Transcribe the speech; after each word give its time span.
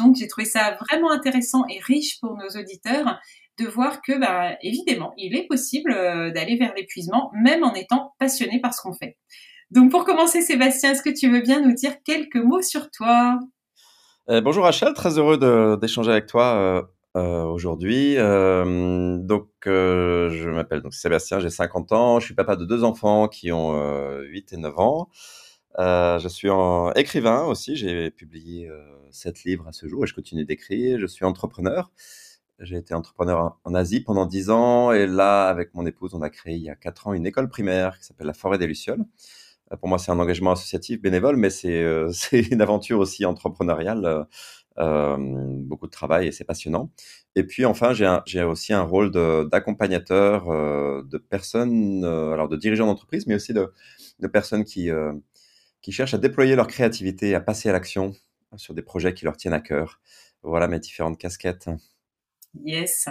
Donc 0.00 0.16
j'ai 0.16 0.26
trouvé 0.26 0.46
ça 0.46 0.76
vraiment 0.80 1.12
intéressant 1.12 1.62
et 1.70 1.78
riche 1.78 2.18
pour 2.18 2.36
nos 2.36 2.60
auditeurs 2.60 3.20
de 3.58 3.66
voir 3.66 4.00
que, 4.02 4.18
bah, 4.18 4.56
évidemment, 4.62 5.12
il 5.16 5.36
est 5.36 5.46
possible 5.46 5.92
euh, 5.92 6.30
d'aller 6.30 6.56
vers 6.56 6.72
l'épuisement, 6.74 7.30
même 7.34 7.64
en 7.64 7.74
étant 7.74 8.14
passionné 8.18 8.60
par 8.60 8.74
ce 8.74 8.82
qu'on 8.82 8.94
fait. 8.94 9.16
Donc, 9.70 9.90
pour 9.90 10.04
commencer, 10.04 10.42
Sébastien, 10.42 10.92
est-ce 10.92 11.02
que 11.02 11.10
tu 11.10 11.30
veux 11.30 11.40
bien 11.40 11.60
nous 11.60 11.74
dire 11.74 11.94
quelques 12.04 12.36
mots 12.36 12.62
sur 12.62 12.90
toi? 12.90 13.38
Euh, 14.30 14.40
Bonjour 14.40 14.64
Rachel, 14.64 14.92
très 14.94 15.18
heureux 15.18 15.78
d'échanger 15.78 16.10
avec 16.10 16.26
toi 16.26 16.88
euh, 17.16 17.44
aujourd'hui. 17.44 18.16
donc, 18.16 19.48
je 19.64 20.50
m'appelle 20.50 20.82
Sébastien, 20.90 21.40
j'ai 21.40 21.50
50 21.50 21.92
ans, 21.92 22.20
je 22.20 22.26
suis 22.26 22.34
papa 22.34 22.56
de 22.56 22.64
deux 22.64 22.84
enfants 22.84 23.28
qui 23.28 23.50
ont 23.50 23.74
8 24.20 24.52
et 24.52 24.56
9 24.58 24.78
ans. 24.78 25.08
je 25.78 26.28
suis 26.28 26.48
écrivain 26.94 27.44
aussi, 27.44 27.76
j'ai 27.76 28.10
publié 28.10 28.70
sept 29.10 29.44
livres 29.44 29.68
à 29.68 29.72
ce 29.72 29.86
jour 29.86 30.04
et 30.04 30.06
je 30.06 30.14
continue 30.14 30.44
d'écrire. 30.44 30.98
Je 30.98 31.06
suis 31.06 31.24
entrepreneur. 31.24 31.90
J'ai 32.62 32.76
été 32.76 32.94
entrepreneur 32.94 33.58
en 33.64 33.74
Asie 33.74 34.00
pendant 34.00 34.24
10 34.24 34.50
ans 34.50 34.92
et 34.92 35.08
là, 35.08 35.48
avec 35.48 35.74
mon 35.74 35.84
épouse, 35.84 36.14
on 36.14 36.22
a 36.22 36.30
créé 36.30 36.54
il 36.54 36.62
y 36.62 36.70
a 36.70 36.76
4 36.76 37.08
ans 37.08 37.12
une 37.12 37.26
école 37.26 37.48
primaire 37.48 37.98
qui 37.98 38.04
s'appelle 38.04 38.28
la 38.28 38.34
Forêt 38.34 38.56
des 38.56 38.68
Lucioles. 38.68 39.04
Euh, 39.72 39.76
pour 39.76 39.88
moi, 39.88 39.98
c'est 39.98 40.12
un 40.12 40.18
engagement 40.20 40.52
associatif 40.52 41.00
bénévole, 41.00 41.36
mais 41.36 41.50
c'est 41.50 41.82
euh, 41.82 42.12
une 42.32 42.62
aventure 42.62 43.00
aussi 43.00 43.24
entrepreneuriale. 43.24 44.26
Euh, 44.78 45.16
beaucoup 45.18 45.86
de 45.86 45.90
travail 45.90 46.28
et 46.28 46.32
c'est 46.32 46.44
passionnant. 46.44 46.90
Et 47.34 47.44
puis 47.44 47.64
enfin, 47.64 47.92
j'ai 47.92 48.42
aussi 48.42 48.72
un 48.72 48.82
rôle 48.82 49.10
d'accompagnateur 49.50 50.46
de, 51.04 51.18
personnes, 51.18 52.04
alors 52.04 52.48
de 52.48 52.56
dirigeants 52.56 52.86
d'entreprise, 52.86 53.26
mais 53.26 53.34
aussi 53.34 53.52
de, 53.52 53.70
personnes 54.28 54.64
qui 54.64 54.90
cherchent 55.90 56.14
à 56.14 56.18
déployer 56.18 56.56
leur 56.56 56.68
créativité, 56.68 57.34
à 57.34 57.40
passer 57.40 57.68
à 57.68 57.72
l'action 57.72 58.14
sur 58.56 58.72
des 58.72 58.82
projets 58.82 59.12
qui 59.14 59.26
leur 59.26 59.36
tiennent 59.36 59.52
à 59.52 59.60
cœur. 59.60 60.00
Voilà 60.42 60.68
mes 60.68 60.78
différentes 60.78 61.18
casquettes. 61.18 61.68
Yes. 62.64 63.08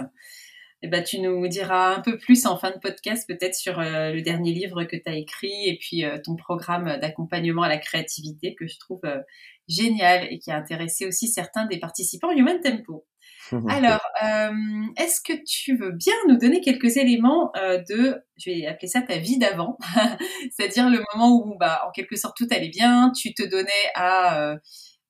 Eh 0.84 0.88
ben, 0.88 1.04
tu 1.04 1.20
nous 1.20 1.46
diras 1.46 1.94
un 1.94 2.00
peu 2.00 2.18
plus 2.18 2.44
en 2.44 2.58
fin 2.58 2.72
de 2.72 2.78
podcast, 2.78 3.28
peut-être 3.28 3.54
sur 3.54 3.78
euh, 3.78 4.12
le 4.12 4.20
dernier 4.20 4.52
livre 4.52 4.82
que 4.82 4.96
tu 4.96 5.08
as 5.08 5.14
écrit 5.14 5.68
et 5.68 5.78
puis 5.78 6.04
euh, 6.04 6.18
ton 6.18 6.34
programme 6.34 6.98
d'accompagnement 7.00 7.62
à 7.62 7.68
la 7.68 7.78
créativité 7.78 8.56
que 8.56 8.66
je 8.66 8.76
trouve 8.80 9.00
euh, 9.04 9.20
génial 9.68 10.26
et 10.32 10.40
qui 10.40 10.50
a 10.50 10.56
intéressé 10.56 11.06
aussi 11.06 11.28
certains 11.28 11.66
des 11.66 11.78
participants 11.78 12.32
Human 12.32 12.58
Tempo. 12.60 13.06
Alors, 13.68 14.00
est-ce 14.96 15.20
que 15.20 15.34
tu 15.46 15.76
veux 15.76 15.92
bien 15.92 16.14
nous 16.26 16.38
donner 16.38 16.62
quelques 16.62 16.96
éléments 16.96 17.52
de, 17.88 18.16
je 18.38 18.50
vais 18.50 18.66
appeler 18.66 18.88
ça 18.88 19.02
ta 19.02 19.18
vie 19.18 19.38
d'avant, 19.38 19.76
c'est-à-dire 20.56 20.88
le 20.88 21.04
moment 21.12 21.36
où, 21.36 21.58
bah, 21.58 21.82
en 21.86 21.90
quelque 21.90 22.16
sorte, 22.16 22.34
tout 22.36 22.46
allait 22.50 22.70
bien, 22.70 23.12
tu 23.14 23.34
te 23.34 23.42
donnais 23.42 23.90
à 23.94 24.56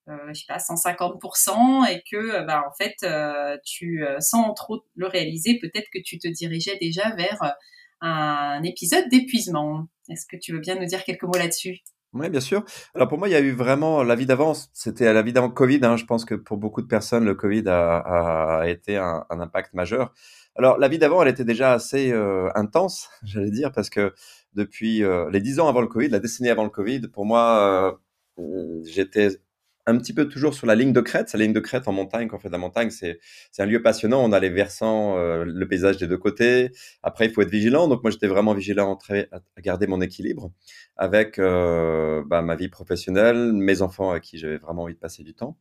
je 0.07 0.33
sais 0.33 0.45
pas 0.47 0.57
150% 0.57 1.89
et 1.89 2.03
que 2.09 2.17
euh, 2.17 2.43
bah 2.43 2.63
en 2.67 2.73
fait 2.73 2.95
euh, 3.03 3.57
tu 3.65 4.03
sans 4.19 4.53
trop 4.53 4.83
le 4.95 5.07
réaliser 5.07 5.59
peut-être 5.59 5.87
que 5.93 5.99
tu 6.03 6.17
te 6.19 6.27
dirigeais 6.27 6.77
déjà 6.79 7.15
vers 7.15 7.55
un 8.01 8.61
épisode 8.63 9.07
d'épuisement. 9.09 9.87
Est-ce 10.09 10.25
que 10.25 10.35
tu 10.35 10.51
veux 10.51 10.59
bien 10.59 10.75
nous 10.75 10.85
dire 10.85 11.03
quelques 11.05 11.23
mots 11.23 11.37
là-dessus? 11.37 11.79
Oui, 12.11 12.29
bien 12.29 12.41
sûr. 12.41 12.63
Alors 12.93 13.07
pour 13.07 13.17
moi, 13.17 13.27
il 13.27 13.31
y 13.31 13.35
a 13.35 13.39
eu 13.39 13.51
vraiment 13.51 14.03
la 14.03 14.15
vie 14.15 14.27
d'avance. 14.27 14.69
C'était 14.73 15.11
la 15.11 15.21
vie 15.23 15.33
d'avant 15.33 15.49
Covid. 15.49 15.79
Hein. 15.83 15.97
Je 15.97 16.05
pense 16.05 16.25
que 16.25 16.35
pour 16.35 16.57
beaucoup 16.57 16.81
de 16.81 16.87
personnes, 16.87 17.25
le 17.25 17.33
Covid 17.33 17.63
a, 17.67 18.63
été 18.67 18.97
un, 18.97 19.25
impact 19.29 19.73
majeur. 19.73 20.13
Alors 20.55 20.77
la 20.77 20.89
vie 20.89 20.99
d'avant, 20.99 21.23
elle 21.23 21.29
était 21.29 21.45
déjà 21.45 21.73
assez 21.73 22.11
euh, 22.11 22.49
intense, 22.55 23.09
j'allais 23.23 23.49
dire, 23.49 23.71
parce 23.71 23.89
que 23.89 24.13
depuis 24.53 25.01
les 25.31 25.41
dix 25.41 25.59
ans 25.59 25.67
avant 25.67 25.81
le 25.81 25.87
Covid, 25.87 26.09
la 26.09 26.19
décennie 26.19 26.49
avant 26.49 26.65
le 26.65 26.69
Covid, 26.69 27.07
pour 27.07 27.25
moi, 27.25 27.97
euh, 28.39 28.81
j'étais 28.85 29.29
un 29.85 29.97
petit 29.97 30.13
peu 30.13 30.27
toujours 30.27 30.53
sur 30.53 30.65
la 30.67 30.75
ligne 30.75 30.93
de 30.93 31.01
crête. 31.01 31.31
La 31.33 31.39
ligne 31.39 31.53
de 31.53 31.59
crête 31.59 31.87
en 31.87 31.91
montagne, 31.91 32.27
quand 32.27 32.37
on 32.37 32.39
fait 32.39 32.47
de 32.47 32.53
la 32.53 32.57
montagne, 32.57 32.89
c'est 32.89 33.19
un 33.59 33.65
lieu 33.65 33.81
passionnant. 33.81 34.23
On 34.23 34.31
a 34.31 34.39
les 34.39 34.49
versants, 34.49 35.17
euh, 35.17 35.43
le 35.45 35.67
paysage 35.67 35.97
des 35.97 36.07
deux 36.07 36.17
côtés. 36.17 36.71
Après, 37.01 37.25
il 37.25 37.33
faut 37.33 37.41
être 37.41 37.49
vigilant. 37.49 37.87
Donc 37.87 38.03
moi, 38.03 38.11
j'étais 38.11 38.27
vraiment 38.27 38.53
vigilant 38.53 38.97
à, 39.09 39.61
garder 39.61 39.87
mon 39.87 40.01
équilibre 40.01 40.51
avec 40.95 41.37
euh, 41.39 42.23
bah, 42.27 42.41
ma 42.41 42.55
vie 42.55 42.69
professionnelle, 42.69 43.51
mes 43.53 43.81
enfants 43.81 44.11
à 44.11 44.19
qui 44.19 44.37
j'avais 44.37 44.57
vraiment 44.57 44.83
envie 44.83 44.93
de 44.93 44.99
passer 44.99 45.23
du 45.23 45.33
temps. 45.33 45.57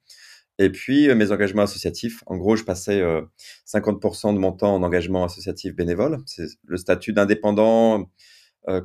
Et 0.58 0.70
puis 0.70 1.08
euh, 1.08 1.14
mes 1.14 1.32
engagements 1.32 1.62
associatifs. 1.62 2.22
En 2.26 2.36
gros, 2.36 2.56
je 2.56 2.64
passais 2.64 3.02
50% 3.66 4.34
de 4.34 4.38
mon 4.38 4.52
temps 4.52 4.74
en 4.74 4.82
engagement 4.82 5.24
associatif 5.24 5.74
bénévole. 5.74 6.18
C'est 6.26 6.46
le 6.66 6.76
statut 6.76 7.12
d'indépendant 7.12 8.08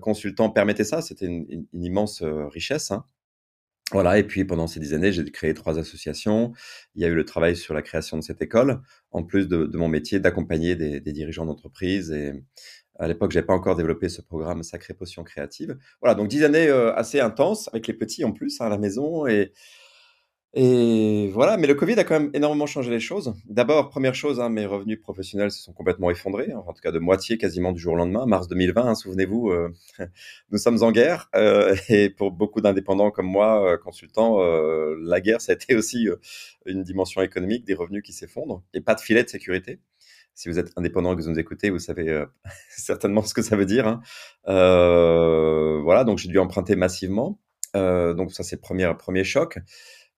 consultant 0.01 0.49
permettait 0.49 0.83
ça. 0.83 1.03
C'était 1.03 1.27
une, 1.27 1.67
immense 1.73 2.23
richesse. 2.23 2.89
Hein. 2.89 3.05
Voilà, 3.93 4.17
et 4.19 4.23
puis 4.23 4.43
pendant 4.43 4.67
ces 4.67 4.81
dix 4.81 4.93
années, 4.93 5.13
j'ai 5.13 5.23
créé 5.31 5.53
trois 5.53 5.79
associations. 5.79 6.51
Il 6.95 7.01
y 7.01 7.05
a 7.05 7.07
eu 7.07 7.15
le 7.15 7.23
travail 7.23 7.55
sur 7.55 7.73
la 7.73 7.81
création 7.81 8.17
de 8.17 8.21
cette 8.21 8.41
école, 8.41 8.81
en 9.11 9.23
plus 9.23 9.47
de, 9.47 9.69
mon 9.77 9.87
métier 9.87 10.19
d'accompagner 10.19 10.75
des, 10.75 10.99
dirigeants 10.99 11.45
d'entreprise. 11.45 12.11
Et 12.11 12.33
à 12.99 13.07
l'époque, 13.07 13.31
j'ai 13.31 13.43
pas 13.43 13.53
encore 13.53 13.77
développé 13.77 14.09
ce 14.09 14.21
programme 14.21 14.61
Sacré 14.61 14.93
Potion 14.93 15.23
Créative. 15.23 15.77
Voilà, 16.01 16.15
donc 16.15 16.27
dix 16.27 16.43
années 16.43 16.67
euh, 16.67 16.93
assez 16.95 17.21
intenses, 17.21 17.69
avec 17.69 17.87
les 17.87 17.93
petits 17.93 18.25
en 18.25 18.33
plus 18.33 18.59
hein, 18.59 18.65
à 18.65 18.69
la 18.69 18.77
maison. 18.77 19.25
Et, 19.25 19.53
et 20.53 21.29
voilà, 21.33 21.57
mais 21.57 21.67
le 21.67 21.75
Covid 21.75 21.99
a 21.99 22.03
quand 22.03 22.19
même 22.19 22.31
énormément 22.33 22.65
changé 22.65 22.89
les 22.89 23.01
choses. 23.01 23.35
D'abord, 23.45 23.89
première 23.89 24.15
chose, 24.15 24.39
hein, 24.39 24.49
mes 24.49 24.65
revenus 24.65 24.99
professionnels 24.99 25.51
se 25.51 25.61
sont 25.61 25.73
complètement 25.73 26.09
effondrés, 26.09 26.53
en 26.53 26.73
tout 26.73 26.81
cas 26.81 26.91
de 26.91 26.99
moitié 26.99 27.37
quasiment 27.37 27.73
du 27.73 27.79
jour 27.79 27.93
au 27.93 27.97
lendemain, 27.97 28.25
mars 28.25 28.47
2020, 28.47 28.81
hein, 28.81 28.95
souvenez-vous, 28.95 29.49
euh, 29.51 29.73
nous 30.51 30.57
sommes 30.57 30.81
en 30.83 30.91
guerre, 30.91 31.29
euh, 31.35 31.75
et 31.89 32.09
pour 32.09 32.31
beaucoup 32.31 32.61
d'indépendants 32.61 33.11
comme 33.11 33.27
moi, 33.27 33.73
euh, 33.73 33.77
consultants, 33.77 34.37
la 34.39 35.21
guerre, 35.21 35.41
ça 35.41 35.51
a 35.51 35.55
été 35.55 35.75
aussi 35.75 36.07
une 36.65 36.83
dimension 36.83 37.21
économique, 37.21 37.65
des 37.65 37.73
revenus 37.73 38.01
qui 38.01 38.13
s'effondrent, 38.13 38.63
et 38.73 38.81
pas 38.81 38.95
de 38.95 39.01
filet 39.01 39.23
de 39.23 39.29
sécurité. 39.29 39.79
Si 40.33 40.49
vous 40.49 40.59
êtes 40.59 40.71
indépendant 40.75 41.13
et 41.13 41.17
que 41.17 41.21
vous 41.21 41.29
nous 41.29 41.39
écoutez, 41.39 41.71
vous 41.71 41.79
savez 41.79 42.23
certainement 42.69 43.23
ce 43.23 43.33
que 43.33 43.41
ça 43.41 43.55
veut 43.57 43.65
dire. 43.65 43.87
Hein. 43.87 44.01
voilà, 45.83 46.03
donc 46.05 46.19
j'ai 46.19 46.29
dû 46.29 46.39
emprunter 46.39 46.75
massivement. 46.75 47.39
donc 47.73 48.31
ça, 48.31 48.43
c'est 48.43 48.55
le 48.55 48.61
premier, 48.61 48.91
premier 48.97 49.23
choc. 49.23 49.59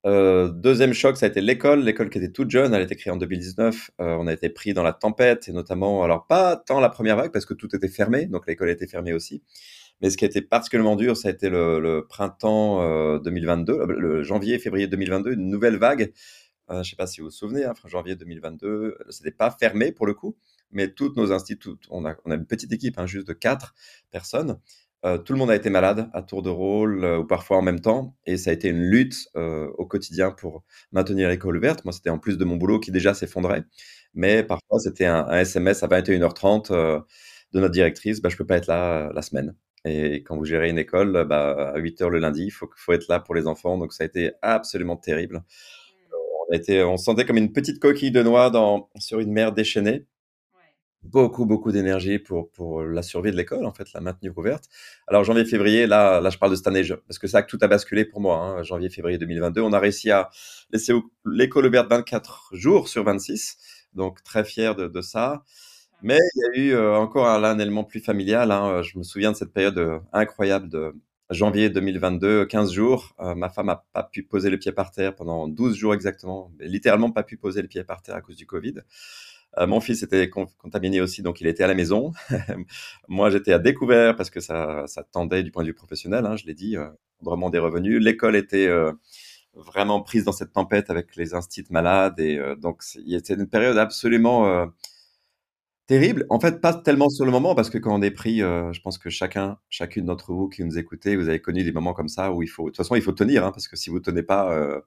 Euh, 0.05 0.49
deuxième 0.49 0.93
choc, 0.93 1.17
ça 1.17 1.25
a 1.25 1.29
été 1.29 1.41
l'école, 1.41 1.83
l'école 1.83 2.09
qui 2.09 2.19
était 2.19 2.31
toute 2.31 2.49
jeune, 2.49 2.73
elle 2.73 2.81
a 2.81 2.83
été 2.85 2.95
créée 2.95 3.11
en 3.11 3.17
2019. 3.17 3.91
Euh, 3.99 4.15
on 4.17 4.27
a 4.27 4.33
été 4.33 4.49
pris 4.49 4.73
dans 4.73 4.83
la 4.83 4.93
tempête 4.93 5.49
et 5.49 5.51
notamment, 5.51 6.03
alors 6.03 6.25
pas 6.25 6.55
tant 6.55 6.79
la 6.79 6.89
première 6.89 7.17
vague 7.17 7.31
parce 7.31 7.45
que 7.45 7.53
tout 7.53 7.75
était 7.75 7.89
fermé, 7.89 8.25
donc 8.25 8.47
l'école 8.47 8.69
était 8.69 8.87
fermée 8.87 9.13
aussi. 9.13 9.43
Mais 10.01 10.09
ce 10.09 10.17
qui 10.17 10.23
a 10.23 10.27
été 10.27 10.41
particulièrement 10.41 10.95
dur, 10.95 11.17
ça 11.17 11.27
a 11.27 11.31
été 11.31 11.49
le, 11.49 12.05
printemps 12.07 13.19
2022, 13.19 13.73
euh, 13.73 13.85
le 13.87 14.23
janvier, 14.23 14.57
février 14.59 14.87
2022, 14.87 15.33
une 15.33 15.49
nouvelle 15.49 15.77
vague. 15.77 16.13
je 16.69 16.75
ne 16.75 16.83
sais 16.83 16.95
pas 16.95 17.07
si 17.07 17.19
vous 17.19 17.27
vous 17.27 17.31
souvenez, 17.31 17.65
hein, 17.65 17.73
janvier 17.85 18.15
2022, 18.15 18.97
c'était 19.09 19.31
pas 19.31 19.51
fermé 19.51 19.91
pour 19.91 20.05
le 20.05 20.13
coup, 20.13 20.37
mais 20.71 20.89
toutes 20.89 21.17
nos 21.17 21.33
instituts, 21.33 21.71
on 21.89 22.05
a, 22.05 22.15
on 22.23 22.31
a 22.31 22.35
une 22.35 22.45
petite 22.45 22.71
équipe, 22.71 22.97
hein, 22.99 23.05
juste 23.05 23.27
de 23.27 23.33
quatre 23.33 23.75
personnes. 24.11 24.59
Euh, 25.05 25.17
tout 25.17 25.31
le 25.31 25.39
monde 25.39 25.49
a 25.49 25.55
été 25.55 25.69
malade 25.69 26.09
à 26.13 26.21
tour 26.21 26.41
de 26.41 26.49
rôle 26.49 27.05
euh, 27.05 27.19
ou 27.19 27.25
parfois 27.25 27.57
en 27.57 27.61
même 27.61 27.79
temps. 27.79 28.15
Et 28.25 28.37
ça 28.37 28.49
a 28.49 28.53
été 28.53 28.67
une 28.69 28.81
lutte 28.81 29.27
euh, 29.37 29.69
au 29.77 29.85
quotidien 29.85 30.31
pour 30.31 30.63
maintenir 30.91 31.29
l'école 31.29 31.57
ouverte. 31.57 31.85
Moi, 31.85 31.93
c'était 31.93 32.09
en 32.09 32.19
plus 32.19 32.37
de 32.37 32.45
mon 32.45 32.57
boulot 32.57 32.79
qui 32.79 32.91
déjà 32.91 33.13
s'effondrait. 33.13 33.63
Mais 34.13 34.43
parfois, 34.43 34.79
c'était 34.79 35.05
un, 35.05 35.29
SMS 35.31 35.83
à 35.83 35.87
21h30 35.87 36.71
de 37.53 37.59
notre 37.59 37.73
directrice. 37.73 38.21
Bah, 38.21 38.29
je 38.29 38.35
peux 38.37 38.45
pas 38.45 38.57
être 38.57 38.67
là 38.67 39.11
la 39.13 39.21
semaine. 39.21 39.55
Et 39.85 40.23
quand 40.23 40.35
vous 40.35 40.45
gérez 40.45 40.69
une 40.69 40.79
école, 40.79 41.25
bah, 41.25 41.71
à 41.73 41.79
8h 41.79 42.09
le 42.09 42.19
lundi, 42.19 42.45
il 42.45 42.51
faut, 42.51 42.69
faut 42.75 42.91
être 42.91 43.07
là 43.07 43.19
pour 43.19 43.35
les 43.35 43.47
enfants. 43.47 43.77
Donc, 43.77 43.93
ça 43.93 44.03
a 44.03 44.07
été 44.07 44.31
absolument 44.41 44.97
terrible. 44.97 45.37
Mmh. 45.37 46.13
On, 46.49 46.53
a 46.53 46.55
été, 46.57 46.83
on 46.83 46.97
se 46.97 47.05
sentait 47.05 47.25
comme 47.25 47.37
une 47.37 47.53
petite 47.53 47.79
coquille 47.79 48.11
de 48.11 48.23
noix 48.23 48.49
dans, 48.49 48.89
sur 48.97 49.19
une 49.19 49.31
mer 49.31 49.53
déchaînée 49.53 50.05
beaucoup, 51.03 51.45
beaucoup 51.45 51.71
d'énergie 51.71 52.19
pour, 52.19 52.51
pour 52.51 52.83
la 52.83 53.01
survie 53.01 53.31
de 53.31 53.37
l'école, 53.37 53.65
en 53.65 53.71
fait, 53.71 53.91
la 53.93 54.01
maintenir 54.01 54.37
ouverte. 54.37 54.65
Alors, 55.07 55.23
janvier-février, 55.23 55.87
là, 55.87 56.19
là, 56.21 56.29
je 56.29 56.37
parle 56.37 56.51
de 56.51 56.55
cette 56.55 56.67
année, 56.67 56.83
parce 57.07 57.19
que 57.19 57.27
ça, 57.27 57.41
tout 57.43 57.57
a 57.61 57.67
basculé 57.67 58.05
pour 58.05 58.21
moi. 58.21 58.37
Hein, 58.37 58.63
janvier-février 58.63 59.17
2022, 59.17 59.61
on 59.61 59.73
a 59.73 59.79
réussi 59.79 60.11
à 60.11 60.29
laisser 60.71 60.93
l'école 61.25 61.67
ouverte 61.67 61.89
24 61.89 62.49
jours 62.53 62.87
sur 62.89 63.03
26, 63.03 63.57
donc 63.93 64.23
très 64.23 64.43
fier 64.43 64.75
de, 64.75 65.01
ça. 65.01 65.43
Mais 66.01 66.17
il 66.35 66.41
y 66.41 66.59
a 66.59 66.63
eu 66.63 66.73
euh, 66.75 66.95
encore 66.95 67.27
un, 67.27 67.43
un, 67.43 67.59
élément 67.59 67.83
plus 67.83 67.99
familial. 67.99 68.51
Hein. 68.51 68.81
Je 68.83 68.97
me 68.97 69.03
souviens 69.03 69.31
de 69.31 69.37
cette 69.37 69.53
période 69.53 69.77
euh, 69.77 69.99
incroyable 70.13 70.69
de 70.69 70.93
janvier 71.29 71.69
2022, 71.69 72.45
15 72.45 72.71
jours. 72.71 73.15
Euh, 73.19 73.35
ma 73.35 73.49
femme 73.49 73.67
n'a 73.67 73.83
pas 73.93 74.03
pu 74.03 74.23
poser 74.23 74.49
le 74.49 74.57
pied 74.57 74.71
par 74.71 74.91
terre 74.91 75.15
pendant 75.15 75.47
12 75.47 75.75
jours 75.75 75.93
exactement, 75.93 76.51
mais 76.57 76.67
littéralement 76.67 77.11
pas 77.11 77.23
pu 77.23 77.37
poser 77.37 77.61
le 77.61 77.67
pied 77.67 77.83
par 77.83 78.01
terre 78.01 78.15
à 78.15 78.21
cause 78.21 78.35
du 78.35 78.45
Covid. 78.45 78.75
Euh, 79.57 79.67
mon 79.67 79.79
fils 79.79 80.03
était 80.03 80.29
contaminé 80.29 81.01
aussi, 81.01 81.21
donc 81.21 81.41
il 81.41 81.47
était 81.47 81.63
à 81.63 81.67
la 81.67 81.73
maison. 81.73 82.11
Moi, 83.07 83.29
j'étais 83.29 83.53
à 83.53 83.59
découvert 83.59 84.15
parce 84.15 84.29
que 84.29 84.39
ça, 84.39 84.85
tendait 85.11 85.43
du 85.43 85.51
point 85.51 85.63
de 85.63 85.67
vue 85.69 85.73
professionnel, 85.73 86.25
hein, 86.25 86.35
je 86.35 86.45
l'ai 86.45 86.53
dit, 86.53 86.77
euh, 86.77 86.87
vraiment 87.21 87.49
des 87.49 87.59
revenus. 87.59 87.99
L'école 88.01 88.35
était 88.35 88.67
euh, 88.67 88.93
vraiment 89.55 90.01
prise 90.01 90.23
dans 90.23 90.31
cette 90.31 90.53
tempête 90.53 90.89
avec 90.89 91.15
les 91.15 91.33
instituts 91.33 91.73
malades. 91.73 92.19
Et 92.19 92.39
donc, 92.57 92.83
c'était 92.83 93.33
une 93.33 93.47
période 93.47 93.77
absolument 93.77 94.67
terrible. 95.87 96.25
En 96.29 96.39
fait, 96.39 96.61
pas 96.61 96.73
tellement 96.73 97.09
sur 97.09 97.25
le 97.25 97.31
moment, 97.31 97.55
parce 97.55 97.69
que 97.69 97.77
quand 97.77 97.93
on 97.93 98.01
est 98.01 98.11
pris, 98.11 98.39
je 98.39 98.79
pense 98.81 98.97
que 98.97 99.09
chacun, 99.09 99.57
chacune 99.69 100.05
d'entre 100.05 100.33
vous 100.33 100.47
qui 100.47 100.63
nous 100.63 100.77
écoutez, 100.77 101.15
vous 101.15 101.27
avez 101.27 101.41
connu 101.41 101.63
des 101.63 101.71
moments 101.71 101.93
comme 101.93 102.09
ça 102.09 102.31
où 102.31 102.43
il 102.43 102.47
faut, 102.47 102.65
de 102.65 102.69
toute 102.69 102.77
façon, 102.77 102.95
il 102.95 103.01
faut 103.01 103.11
tenir, 103.11 103.45
hein, 103.45 103.51
parce 103.51 103.67
que 103.67 103.75
si 103.75 103.89
vous 103.89 103.99
tenez 103.99 104.23
pas, 104.23 104.81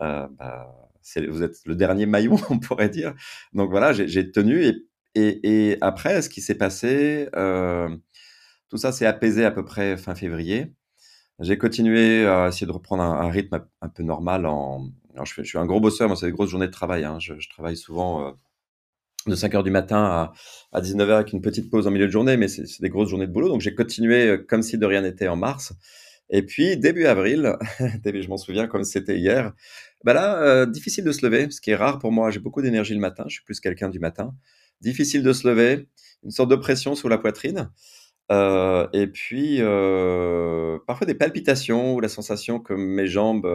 bah, 0.00 0.80
vous 1.28 1.42
êtes 1.42 1.56
le 1.66 1.74
dernier 1.74 2.06
maillon, 2.06 2.36
on 2.50 2.58
pourrait 2.58 2.88
dire. 2.88 3.14
Donc 3.52 3.70
voilà, 3.70 3.92
j'ai 3.92 4.30
tenu. 4.32 4.64
Et, 5.14 5.70
et, 5.70 5.78
après, 5.80 6.22
ce 6.22 6.28
qui 6.28 6.40
s'est 6.40 6.54
passé, 6.54 7.28
euh, 7.34 7.88
tout 8.68 8.76
ça 8.76 8.92
s'est 8.92 9.06
apaisé 9.06 9.44
à 9.44 9.50
peu 9.50 9.64
près 9.64 9.96
fin 9.96 10.14
février. 10.14 10.72
J'ai 11.40 11.58
continué 11.58 12.26
à 12.26 12.48
essayer 12.48 12.66
de 12.66 12.72
reprendre 12.72 13.02
un, 13.02 13.30
rythme 13.30 13.64
un 13.80 13.88
peu 13.88 14.02
normal. 14.02 14.46
En, 14.46 14.90
je, 15.24 15.42
suis 15.42 15.58
un 15.58 15.66
gros 15.66 15.80
bosseur, 15.80 16.08
moi, 16.08 16.16
c'est 16.16 16.26
des 16.26 16.32
grosses 16.32 16.50
journées 16.50 16.66
de 16.66 16.72
travail. 16.72 17.04
Hein. 17.04 17.18
Je, 17.18 17.32
travaille 17.48 17.76
souvent 17.76 18.28
euh, 18.28 18.30
de 19.26 19.34
5 19.34 19.54
heures 19.54 19.62
du 19.64 19.70
matin 19.70 20.04
à, 20.04 20.32
à 20.72 20.80
19 20.80 21.08
h 21.08 21.12
avec 21.12 21.32
une 21.32 21.40
petite 21.40 21.70
pause 21.70 21.86
en 21.86 21.90
milieu 21.90 22.06
de 22.06 22.12
journée, 22.12 22.36
mais 22.36 22.48
c'est 22.48 22.80
des 22.80 22.90
grosses 22.90 23.08
journées 23.08 23.26
de 23.26 23.32
boulot. 23.32 23.48
Donc 23.48 23.62
j'ai 23.62 23.74
continué 23.74 24.28
euh, 24.28 24.36
comme 24.36 24.62
si 24.62 24.78
de 24.78 24.86
rien 24.86 25.00
n'était 25.00 25.28
en 25.28 25.36
mars. 25.36 25.72
Et 26.30 26.42
puis, 26.42 26.76
début 26.76 27.06
avril, 27.06 27.56
je 28.04 28.28
m'en 28.28 28.36
souviens 28.36 28.68
comme 28.68 28.84
c'était 28.84 29.18
hier, 29.18 29.52
bah 30.04 30.14
là, 30.14 30.40
euh, 30.42 30.66
difficile 30.66 31.04
de 31.04 31.12
se 31.12 31.26
lever, 31.26 31.50
ce 31.50 31.60
qui 31.60 31.72
est 31.72 31.76
rare 31.76 31.98
pour 31.98 32.12
moi. 32.12 32.30
J'ai 32.30 32.38
beaucoup 32.38 32.62
d'énergie 32.62 32.94
le 32.94 33.00
matin, 33.00 33.24
je 33.26 33.34
suis 33.34 33.44
plus 33.44 33.60
quelqu'un 33.60 33.88
du 33.88 33.98
matin. 33.98 34.32
Difficile 34.80 35.22
de 35.24 35.32
se 35.32 35.46
lever, 35.48 35.88
une 36.22 36.30
sorte 36.30 36.50
de 36.50 36.56
pression 36.56 36.94
sur 36.94 37.08
la 37.08 37.18
poitrine. 37.18 37.70
Euh, 38.30 38.86
et 38.92 39.08
puis, 39.08 39.56
euh, 39.58 40.78
parfois 40.86 41.04
des 41.06 41.14
palpitations 41.14 41.94
ou 41.94 42.00
la 42.00 42.08
sensation 42.08 42.60
que 42.60 42.74
mes 42.74 43.08
jambes 43.08 43.48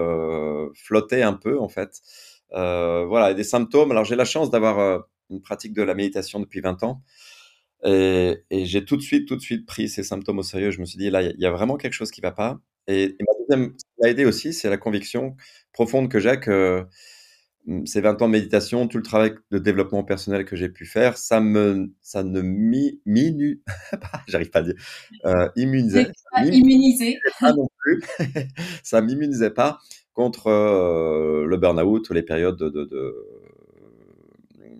flottaient 0.75 1.24
un 1.24 1.33
peu, 1.33 1.57
en 1.60 1.69
fait. 1.69 2.01
voilà, 2.51 3.33
des 3.33 3.45
symptômes. 3.45 3.92
Alors, 3.92 4.04
j'ai 4.04 4.18
la 4.18 4.25
chance 4.25 4.51
d'avoir 4.51 5.06
une 5.30 5.42
pratique 5.42 5.74
de 5.74 5.81
la 5.81 5.95
méditation 5.95 6.42
depuis 6.42 6.60
20 6.60 6.83
ans. 6.83 7.01
Et, 7.86 8.66
j'ai 8.66 8.84
tout 8.86 8.98
de 8.98 9.02
suite, 9.02 9.28
tout 9.28 9.36
de 9.36 9.42
suite 9.42 9.66
pris 9.66 9.90
ces 9.90 10.04
symptômes 10.04 10.40
au 10.40 10.44
sérieux. 10.44 10.72
Je 10.72 10.80
me 10.80 10.86
suis 10.86 10.98
dit, 10.98 11.10
là, 11.10 11.22
il 11.22 11.40
y, 11.40 11.46
a 11.46 11.52
vraiment 11.52 11.78
quelque 11.78 11.94
chose 11.94 12.12
qui 12.12 12.22
ne 12.22 12.28
va 12.28 12.32
pas. 12.32 12.60
Et, 12.88 13.16
ma 13.20 13.34
deuxième, 13.40 13.74
ce 13.78 13.86
qui 13.86 14.02
m'a 14.02 14.10
aidé 14.10 14.26
aussi, 14.26 14.54
c'est 14.54 14.70
la 14.70 14.78
conviction 14.78 15.36
profonde 15.72 16.10
que 16.10 16.20
j'ai 16.20 16.40
que 16.40 16.86
mmh, 17.66 17.86
ces 17.86 18.02
20 18.02 18.22
ans 18.22 18.28
de 18.28 18.32
méditation, 18.32 18.88
tout 18.88 18.98
le 18.98 19.04
travail 19.04 19.36
de 19.52 19.60
développement 19.60 20.04
personnel 20.04 20.46
que 20.46 20.56
j'ai 20.56 20.70
pu 20.70 20.86
faire, 20.86 21.18
ça 21.18 21.42
me, 21.42 21.94
ça 22.02 22.24
ne 22.24 22.42
minu, 22.42 23.62
j'arrive 24.28 24.50
pas 24.50 24.60
à 24.60 24.64
dire, 24.64 24.76
euh, 25.26 25.50
immunisait. 25.56 26.12
immunisé. 26.44 27.20
Pas 27.40 27.54
non 27.54 27.68
plus. 27.78 28.02
ça 28.84 29.02
m'immunisait 29.02 29.52
pas 29.52 29.80
contre 30.14 30.48
euh, 30.48 31.46
le 31.46 31.58
burn-out 31.58 32.10
ou 32.10 32.14
les 32.14 32.24
périodes 32.24 32.58
de, 32.58 32.70
de, 32.70 32.86
de 32.86 33.14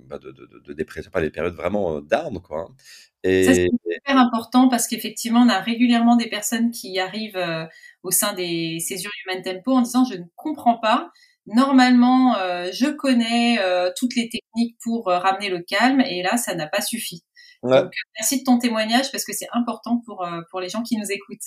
bah, 0.08 0.18
de, 0.18 0.32
de, 0.32 0.62
de, 0.66 0.74
dépression, 0.74 1.12
pas 1.12 1.22
les 1.22 1.30
périodes 1.30 1.56
vraiment 1.56 1.98
euh, 1.98 2.02
down, 2.02 2.42
quoi. 2.42 2.68
Hein. 2.70 2.76
Et... 3.24 3.44
Ça, 3.44 3.54
c'est 3.54 3.70
super 3.92 4.18
important 4.18 4.70
parce 4.70 4.88
qu'effectivement, 4.88 5.42
on 5.42 5.50
a 5.50 5.60
régulièrement 5.60 6.16
des 6.16 6.28
personnes 6.28 6.72
qui 6.72 7.00
arrivent 7.00 7.38
euh, 7.38 7.66
au 8.04 8.12
sein 8.12 8.34
des 8.34 8.80
césures 8.80 9.12
Human 9.26 9.42
Tempo 9.44 9.74
en 9.74 9.82
disant 9.82 10.06
je 10.06 10.18
ne 10.18 10.24
comprends 10.36 10.78
pas. 10.78 11.10
Normalement, 11.48 12.38
euh, 12.38 12.70
je 12.72 12.88
connais 12.88 13.60
toutes 13.98 14.16
les 14.16 14.30
techniques 14.30 14.78
pour 14.84 15.06
ramener 15.06 15.50
le 15.50 15.62
calme 15.62 16.02
et 16.02 16.24
là, 16.24 16.38
ça 16.38 16.56
n'a 16.56 16.68
pas 16.68 16.82
suffi. 16.82 17.24
Donc, 17.62 17.92
merci 18.18 18.40
de 18.40 18.44
ton 18.44 18.58
témoignage 18.58 19.12
parce 19.12 19.26
que 19.26 19.34
c'est 19.34 19.48
important 19.54 20.02
pour, 20.06 20.28
pour 20.50 20.60
les 20.60 20.70
gens 20.70 20.82
qui 20.82 20.98
nous 20.98 21.12
écoutent. 21.12 21.38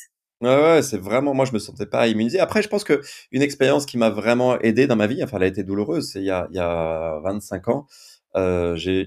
Ouais, 0.40 0.54
ouais, 0.54 0.82
c'est 0.82 0.98
vraiment, 0.98 1.34
moi, 1.34 1.44
je 1.46 1.52
me 1.52 1.58
sentais 1.58 1.86
pas 1.86 2.06
immunisé. 2.06 2.38
Après, 2.38 2.62
je 2.62 2.68
pense 2.68 2.84
que 2.84 3.00
une 3.32 3.42
expérience 3.42 3.86
qui 3.86 3.98
m'a 3.98 4.08
vraiment 4.08 4.56
aidé 4.60 4.86
dans 4.86 4.94
ma 4.94 5.08
vie, 5.08 5.22
enfin, 5.24 5.38
elle 5.38 5.42
a 5.42 5.46
été 5.46 5.64
douloureuse, 5.64 6.10
c'est 6.12 6.20
il 6.20 6.26
y 6.26 6.30
a, 6.30 6.46
il 6.50 6.56
y 6.56 6.60
a 6.60 7.18
25 7.24 7.68
ans. 7.68 7.86
Euh, 8.36 8.76
j'ai 8.76 9.06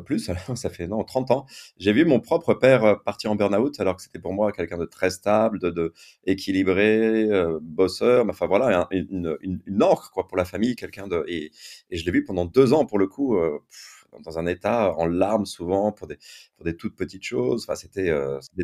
plus, 0.00 0.18
ça 0.56 0.70
fait 0.70 0.86
non 0.86 1.04
30 1.04 1.30
ans. 1.30 1.46
J'ai 1.76 1.92
vu 1.92 2.04
mon 2.04 2.20
propre 2.20 2.54
père 2.54 2.84
euh, 2.84 2.94
partir 2.96 3.30
en 3.30 3.36
burn-out 3.36 3.78
alors 3.80 3.96
que 3.96 4.02
c'était 4.02 4.18
pour 4.18 4.32
moi 4.32 4.52
quelqu'un 4.52 4.78
de 4.78 4.84
très 4.84 5.10
stable, 5.10 5.58
de, 5.60 5.92
équilibré, 6.24 7.24
euh, 7.30 7.58
bosseur. 7.62 8.26
Enfin 8.28 8.46
voilà, 8.46 8.88
une, 8.90 9.36
une, 9.40 9.60
quoi 10.12 10.26
pour 10.26 10.36
la 10.36 10.44
famille, 10.44 10.76
quelqu'un 10.76 11.06
de 11.06 11.24
et, 11.28 11.50
je 11.90 12.04
l'ai 12.04 12.10
vu 12.10 12.24
pendant 12.24 12.44
deux 12.44 12.72
ans 12.72 12.86
pour 12.86 12.98
le 12.98 13.06
coup. 13.06 13.36
dans 14.24 14.38
un 14.38 14.46
état 14.46 14.94
en 14.96 15.06
larmes 15.06 15.46
souvent 15.46 15.92
pour 15.92 16.06
des, 16.06 16.76
toutes 16.76 16.96
petites 16.96 17.24
choses. 17.24 17.64
Enfin, 17.64 17.74
c'était 17.74 18.12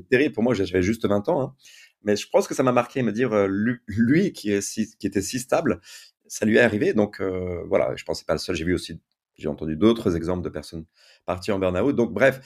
terrible 0.09 0.35
pour 0.35 0.43
moi. 0.43 0.55
J'avais 0.55 0.83
juste 0.83 1.07
20 1.07 1.29
ans. 1.29 1.43
Hein. 1.43 1.55
Mais 2.03 2.17
je 2.17 2.29
pense 2.29 2.49
que 2.49 2.55
ça 2.55 2.63
m'a 2.63 2.73
marqué, 2.73 3.03
me 3.03 3.13
dire, 3.13 3.31
lui, 3.49 4.33
si, 4.63 4.97
qui 4.97 5.07
était 5.07 5.23
si 5.23 5.39
stable, 5.39 5.81
ça 6.27 6.47
lui 6.47 6.57
est 6.57 6.61
arrivé. 6.61 6.95
Donc 6.95 7.21
voilà, 7.69 7.95
je 7.97 8.05
pense 8.05 8.21
que 8.21 8.27
pas 8.27 8.35
le 8.35 8.39
seul. 8.39 8.57
J'ai 8.57 8.65
vu 8.65 8.75
aussi 8.75 9.01
j'ai 9.41 9.49
entendu 9.49 9.77
d'autres 9.77 10.17
exemples 10.17 10.43
de 10.43 10.49
personnes 10.49 10.85
parties 11.27 11.53
en 11.53 11.59
burn-out. 11.59 11.95
Donc, 11.95 12.13
bref, 12.13 12.41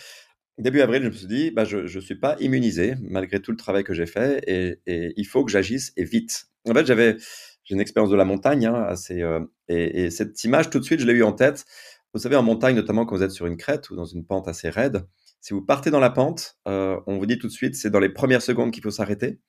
début 0.58 0.80
avril, 0.80 1.02
je 1.02 1.08
me 1.08 1.12
suis 1.12 1.26
dit, 1.26 1.50
bah, 1.50 1.64
je 1.64 1.78
ne 1.78 2.00
suis 2.00 2.14
pas 2.14 2.36
immunisé 2.40 2.94
malgré 3.02 3.40
tout 3.40 3.50
le 3.50 3.56
travail 3.56 3.84
que 3.84 3.94
j'ai 3.94 4.06
fait 4.06 4.42
et, 4.46 5.12
il 5.16 5.24
faut 5.24 5.44
que 5.44 5.50
j'agisse 5.50 5.92
et 5.96 6.04
vite. 6.04 6.46
En 6.68 6.74
fait, 6.74 6.86
j'avais 6.86 7.16
j'ai 7.64 7.74
une 7.74 7.80
expérience 7.80 8.10
de 8.10 8.16
la 8.16 8.26
montagne 8.26 8.66
hein, 8.66 8.84
assez, 8.88 9.22
euh, 9.22 9.40
et, 9.68 10.10
cette 10.10 10.42
image, 10.44 10.70
tout 10.70 10.78
de 10.78 10.84
suite, 10.84 11.00
je 11.00 11.06
l'ai 11.06 11.14
eu 11.14 11.22
en 11.22 11.32
tête. 11.32 11.64
Vous 12.12 12.20
savez, 12.20 12.36
en 12.36 12.42
montagne, 12.42 12.76
notamment 12.76 13.06
quand 13.06 13.16
vous 13.16 13.22
êtes 13.22 13.30
sur 13.30 13.46
une 13.46 13.56
crête 13.56 13.90
ou 13.90 13.96
dans 13.96 14.04
une 14.04 14.24
pente 14.24 14.48
assez 14.48 14.68
raide, 14.68 15.06
si 15.40 15.52
vous 15.52 15.62
partez 15.62 15.90
dans 15.90 16.00
la 16.00 16.10
pente, 16.10 16.58
euh, 16.68 17.00
on 17.06 17.18
vous 17.18 17.26
dit 17.26 17.38
tout 17.38 17.48
de 17.48 17.52
suite, 17.52 17.74
c'est 17.74 17.90
dans 17.90 18.00
les 18.00 18.08
premières 18.08 18.42
secondes 18.42 18.70
qu'il 18.70 18.82
faut 18.82 18.90
s'arrêter. 18.90 19.40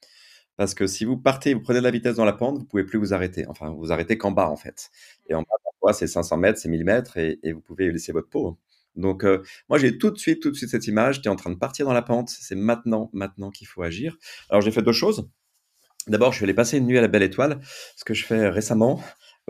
Parce 0.58 0.74
que 0.74 0.88
si 0.88 1.06
vous 1.06 1.18
partez, 1.18 1.54
vous 1.54 1.62
prenez 1.62 1.80
de 1.80 1.84
la 1.84 1.92
vitesse 1.92 2.16
dans 2.16 2.26
la 2.26 2.34
pente, 2.34 2.58
vous 2.58 2.66
pouvez 2.66 2.86
plus 2.86 2.98
vous 2.98 3.14
arrêter. 3.14 3.46
Enfin, 3.48 3.70
vous 3.70 3.78
vous 3.78 3.92
arrêtez 3.92 4.18
qu'en 4.18 4.32
bas, 4.32 4.50
en 4.50 4.56
fait. 4.56 4.90
Et 5.30 5.36
en 5.36 5.42
bas, 5.42 5.56
c'est 5.94 6.08
500 6.08 6.38
mètres, 6.38 6.60
c'est 6.60 6.70
1000 6.70 6.84
mètres 6.84 7.18
et, 7.18 7.40
vous 7.52 7.62
pouvez 7.62 7.92
laisser 7.92 8.12
votre 8.12 8.30
peau. 8.30 8.58
Donc, 8.96 9.26
euh, 9.26 9.42
moi, 9.70 9.78
j'ai 9.78 9.98
tout 9.98 10.10
de 10.10 10.18
suite, 10.18 10.42
tout 10.42 10.52
de 10.52 10.56
suite 10.56 10.70
cette 10.70 10.88
image. 10.88 11.22
Tu 11.22 11.28
es 11.28 11.32
en 11.32 11.36
train 11.36 11.50
de 11.50 11.58
partir 11.58 11.86
dans 11.86 11.94
la 11.94 12.02
pente. 12.02 12.30
C'est 12.30 12.56
maintenant, 12.56 13.10
maintenant 13.14 13.52
qu'il 13.52 13.68
faut 13.68 13.84
agir. 13.84 14.18
Alors, 14.50 14.62
j'ai 14.62 14.72
fait 14.72 14.82
deux 14.82 14.94
choses. 14.94 15.30
D'abord, 16.08 16.32
je 16.32 16.38
suis 16.38 16.44
allé 16.44 16.54
passer 16.54 16.78
une 16.78 16.86
nuit 16.86 16.98
à 16.98 17.02
la 17.02 17.08
Belle 17.08 17.24
Étoile, 17.24 17.60
ce 17.96 18.06
que 18.06 18.14
je 18.14 18.26
fais 18.26 18.48
récemment, 18.48 19.02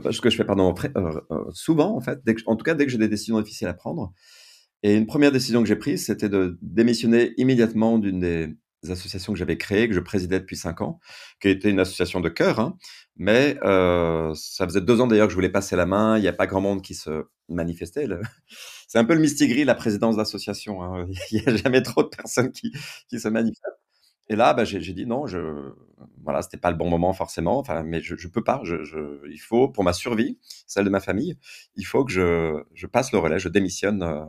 ce 0.09 0.21
que 0.21 0.29
je 0.29 0.37
fais, 0.37 0.45
pardon, 0.45 0.73
euh, 0.95 1.21
euh, 1.31 1.43
souvent, 1.51 1.95
en 1.95 1.99
fait, 1.99 2.19
en 2.45 2.55
tout 2.55 2.63
cas, 2.63 2.75
dès 2.75 2.85
que 2.85 2.91
j'ai 2.91 2.97
des 2.97 3.09
décisions 3.09 3.39
difficiles 3.41 3.67
à 3.67 3.73
prendre. 3.73 4.13
Et 4.81 4.95
une 4.95 5.05
première 5.05 5.31
décision 5.31 5.61
que 5.61 5.67
j'ai 5.67 5.75
prise, 5.75 6.05
c'était 6.05 6.29
de 6.29 6.57
démissionner 6.61 7.33
immédiatement 7.37 7.97
d'une 7.97 8.19
des 8.19 8.55
associations 8.91 9.33
que 9.33 9.39
j'avais 9.39 9.57
créées, 9.57 9.87
que 9.87 9.93
je 9.93 9.99
présidais 9.99 10.39
depuis 10.39 10.57
cinq 10.57 10.81
ans, 10.81 10.99
qui 11.39 11.49
était 11.49 11.69
une 11.69 11.79
association 11.79 12.19
de 12.19 12.29
cœur, 12.29 12.59
hein, 12.59 12.77
mais 13.17 13.57
euh, 13.63 14.33
ça 14.35 14.65
faisait 14.65 14.81
deux 14.81 14.99
ans 15.01 15.07
d'ailleurs 15.07 15.27
que 15.27 15.31
je 15.31 15.35
voulais 15.35 15.49
passer 15.49 15.75
la 15.75 15.85
main. 15.85 16.17
Il 16.17 16.21
n'y 16.21 16.27
a 16.27 16.33
pas 16.33 16.47
grand 16.47 16.61
monde 16.61 16.81
qui 16.81 16.95
se 16.95 17.25
manifestait. 17.49 18.07
C'est 18.87 18.99
un 18.99 19.05
peu 19.05 19.13
le 19.13 19.21
mistigris, 19.21 19.63
la 19.63 19.75
présidence 19.75 20.17
d'association. 20.17 20.83
Hein. 20.83 21.07
Il 21.31 21.41
n'y 21.41 21.47
a 21.47 21.55
jamais 21.55 21.81
trop 21.81 22.03
de 22.03 22.09
personnes 22.09 22.51
qui, 22.51 22.73
qui 23.09 23.19
se 23.19 23.27
manifestent. 23.27 23.79
Et 24.27 24.35
là, 24.35 24.53
bah, 24.53 24.65
j'ai 24.65 24.79
dit 24.79 25.05
non, 25.05 25.27
je, 25.27 25.71
voilà, 26.23 26.41
c'était 26.41 26.57
pas 26.57 26.71
le 26.71 26.77
bon 26.77 26.89
moment 26.89 27.13
forcément. 27.13 27.59
Enfin, 27.59 27.83
mais 27.83 28.01
je, 28.01 28.15
je 28.15 28.27
peux 28.27 28.43
pas. 28.43 28.59
Je, 28.63 28.83
je, 28.83 29.21
il 29.29 29.37
faut, 29.37 29.69
pour 29.69 29.83
ma 29.83 29.93
survie, 29.93 30.39
celle 30.65 30.85
de 30.85 30.89
ma 30.89 30.99
famille, 30.99 31.37
il 31.75 31.85
faut 31.85 32.03
que 32.03 32.11
je, 32.11 32.63
je 32.73 32.87
passe 32.87 33.11
le 33.11 33.19
relais, 33.19 33.37
je 33.37 33.49
démissionne 33.49 34.01
euh, 34.01 34.25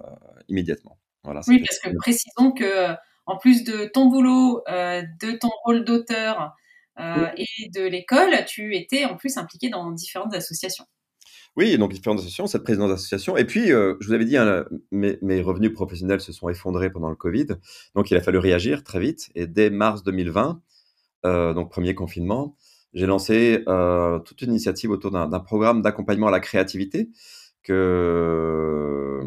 immédiatement. 0.48 0.98
Voilà, 1.24 1.40
oui, 1.48 1.64
parce 1.66 1.80
que 1.80 1.96
précisons 1.96 2.52
que 2.52 2.94
en 3.26 3.36
plus 3.36 3.64
de 3.64 3.90
ton 3.92 4.06
boulot, 4.06 4.62
euh, 4.68 5.02
de 5.20 5.32
ton 5.32 5.50
rôle 5.64 5.84
d'auteur 5.84 6.54
euh, 6.98 7.28
et 7.36 7.68
de 7.74 7.82
l'école, 7.82 8.44
tu 8.46 8.74
étais 8.76 9.04
en 9.04 9.16
plus 9.16 9.36
impliqué 9.36 9.68
dans 9.68 9.90
différentes 9.90 10.34
associations. 10.34 10.86
Oui, 11.56 11.78
donc 11.78 11.92
différentes 11.92 12.18
associations, 12.18 12.46
cette 12.46 12.64
présidence 12.64 12.90
d'association. 12.90 13.36
Et 13.36 13.44
puis, 13.44 13.72
euh, 13.72 13.94
je 14.00 14.08
vous 14.08 14.12
avais 14.12 14.26
dit, 14.26 14.36
hein, 14.36 14.66
mes, 14.90 15.18
mes, 15.22 15.40
revenus 15.40 15.72
professionnels 15.72 16.20
se 16.20 16.32
sont 16.32 16.50
effondrés 16.50 16.90
pendant 16.90 17.08
le 17.08 17.16
Covid. 17.16 17.46
Donc, 17.94 18.10
il 18.10 18.16
a 18.16 18.20
fallu 18.20 18.38
réagir 18.38 18.84
très 18.84 19.00
vite. 19.00 19.30
Et 19.34 19.46
dès 19.46 19.70
mars 19.70 20.02
2020, 20.02 20.60
euh, 21.24 21.54
donc 21.54 21.70
premier 21.70 21.94
confinement, 21.94 22.56
j'ai 22.92 23.06
lancé 23.06 23.64
euh, 23.68 24.18
toute 24.20 24.42
une 24.42 24.50
initiative 24.50 24.90
autour 24.90 25.10
d'un 25.10 25.40
programme 25.40 25.82
d'accompagnement 25.82 26.28
à 26.28 26.30
la 26.30 26.40
créativité 26.40 27.10
que 27.62 29.22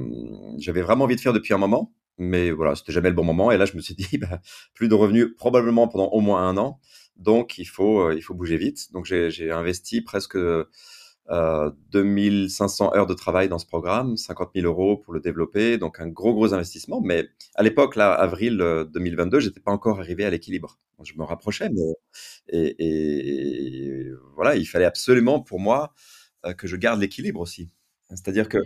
j'avais 0.58 0.82
vraiment 0.82 1.06
envie 1.06 1.16
de 1.16 1.22
faire 1.22 1.34
depuis 1.34 1.54
un 1.54 1.58
moment 1.58 1.92
mais 2.20 2.52
voilà, 2.52 2.76
c'était 2.76 2.92
jamais 2.92 3.10
le 3.10 3.16
bon 3.16 3.24
moment. 3.24 3.52
Et 3.52 3.58
là, 3.58 3.66
je 3.66 3.76
me 3.76 3.82
suis 3.82 3.96
dit, 3.96 4.18
bah, 4.18 4.40
plus 4.74 4.88
de 4.88 4.96
revenus 4.96 5.28
probablement 5.38 5.88
pendant 5.88 6.10
au 6.10 6.22
moins 6.22 6.48
un 6.48 6.58
an. 6.58 6.80
Donc, 7.18 7.58
il 7.58 7.66
faut, 7.66 8.02
euh, 8.02 8.16
il 8.16 8.22
faut 8.22 8.34
bouger 8.34 8.58
vite. 8.58 8.92
Donc, 8.94 9.06
j'ai 9.06 9.52
investi 9.52 10.02
presque 10.02 10.38
euh, 11.32 11.72
2500 11.92 12.96
heures 12.96 13.06
de 13.06 13.14
travail 13.14 13.50
dans 13.50 13.60
ce 13.60 13.66
programme, 13.66 14.18
50 14.18 14.52
000 14.56 14.66
euros 14.66 14.98
pour 14.98 15.14
le 15.14 15.20
développer. 15.20 15.78
Donc, 15.78 16.00
un 16.00 16.08
gros, 16.08 16.34
gros 16.34 16.54
investissement. 16.54 17.02
Mais 17.02 17.28
à 17.56 17.64
l'époque, 17.64 17.96
là, 17.96 18.12
avril 18.14 18.58
2022, 18.58 19.38
euh, 19.38 19.40
j'étais 19.40 19.60
pas 19.60 19.72
encore 19.72 20.00
arrivé 20.00 20.26
à 20.26 20.30
l'équilibre. 20.30 20.80
Je 21.04 21.14
me 21.18 21.24
rapprochais, 21.24 21.70
mais 21.70 21.94
et, 22.50 22.76
et, 22.80 24.12
voilà, 24.36 24.56
il 24.56 24.66
fallait 24.66 24.86
absolument 24.86 25.40
pour 25.40 25.60
moi 25.60 25.94
euh, 26.46 26.54
que 26.54 26.68
je 26.68 26.76
garde 26.76 27.00
l'équilibre 27.00 27.40
aussi. 27.40 27.70
C'est-à-dire 28.10 28.50
que, 28.50 28.58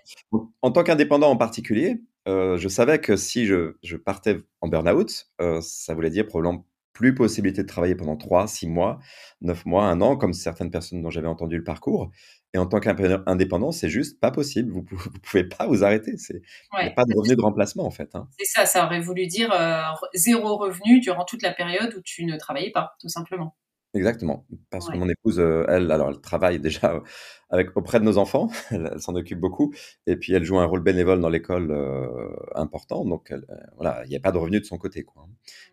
en 0.62 0.72
tant 0.72 0.84
qu'indépendant 0.84 1.30
en 1.30 1.38
particulier, 1.38 2.02
euh, 2.28 2.58
je 2.58 2.68
savais 2.70 3.00
que 3.00 3.16
si 3.16 3.46
je, 3.46 3.76
je 3.84 3.98
partais 3.98 4.40
en 4.62 4.68
burn-out, 4.68 5.28
euh, 5.42 5.60
ça 5.62 5.94
voulait 5.94 6.10
dire 6.10 6.26
probablement 6.26 6.66
plus 6.94 7.16
possibilité 7.16 7.64
de 7.64 7.68
travailler 7.68 7.96
pendant 7.96 8.16
3, 8.16 8.48
6 8.48 8.68
mois, 8.68 9.00
9 9.42 9.66
mois, 9.66 9.86
un 9.86 10.00
an, 10.02 10.16
comme 10.16 10.34
certaines 10.34 10.70
personnes 10.70 11.02
dont 11.02 11.10
j'avais 11.10 11.28
entendu 11.28 11.58
le 11.58 11.64
parcours. 11.64 12.12
Et 12.54 12.60
en 12.60 12.68
tant 12.68 12.80
qu'indépendant, 12.80 13.72
c'est 13.72 13.90
juste 13.90 14.20
pas 14.20 14.30
possible. 14.30 14.72
Vous, 14.72 14.86
ne 14.92 15.20
pouvez 15.24 15.44
pas 15.44 15.66
vous 15.66 15.84
arrêter. 15.84 16.14
Il 16.30 16.42
n'y 16.80 16.88
a 16.88 16.92
pas 16.92 17.06
de 17.06 17.16
revenu 17.18 17.36
de 17.36 17.42
remplacement, 17.42 17.84
en 17.84 17.92
fait. 17.92 18.14
Hein. 18.14 18.28
C'est 18.38 18.46
ça, 18.46 18.66
ça 18.68 18.86
aurait 18.86 19.02
voulu 19.02 19.26
dire 19.26 19.52
euh, 19.52 19.82
zéro 20.14 20.56
revenu 20.58 21.00
durant 21.00 21.26
toute 21.26 21.42
la 21.42 21.52
période 21.52 21.96
où 21.98 22.02
tu 22.02 22.26
ne 22.26 22.38
travaillais 22.38 22.72
pas, 22.72 22.96
tout 23.00 23.10
simplement. 23.10 23.56
Exactement, 23.96 24.48
parce 24.72 24.90
que 24.90 24.98
mon 24.98 25.08
épouse, 25.08 25.40
euh, 25.40 25.66
elle, 25.70 25.92
alors 25.92 26.10
elle 26.10 26.20
travaille 26.20 26.60
déjà 26.60 27.04
avec 27.52 27.78
auprès 27.78 28.00
de 28.00 28.06
nos 28.06 28.18
enfants, 28.18 28.50
elle, 28.72 28.92
s'en 29.00 29.14
occupe 29.14 29.40
beaucoup, 29.40 29.72
et 30.08 30.16
puis 30.16 30.34
elle 30.34 30.44
joue 30.44 30.58
un 30.58 30.66
rôle 30.66 30.82
bénévole 30.82 31.20
dans 31.22 31.30
l'école 31.30 31.70
euh, 31.70 32.28
important, 32.56 33.06
donc 33.06 33.32
euh, 33.32 33.40
voilà, 33.76 34.02
il 34.06 34.10
n'y 34.10 34.16
a 34.16 34.20
pas 34.20 34.32
de 34.32 34.40
revenu 34.40 34.60
de 34.60 34.66
son 34.66 34.80
côté, 34.80 35.04
quoi. 35.04 35.28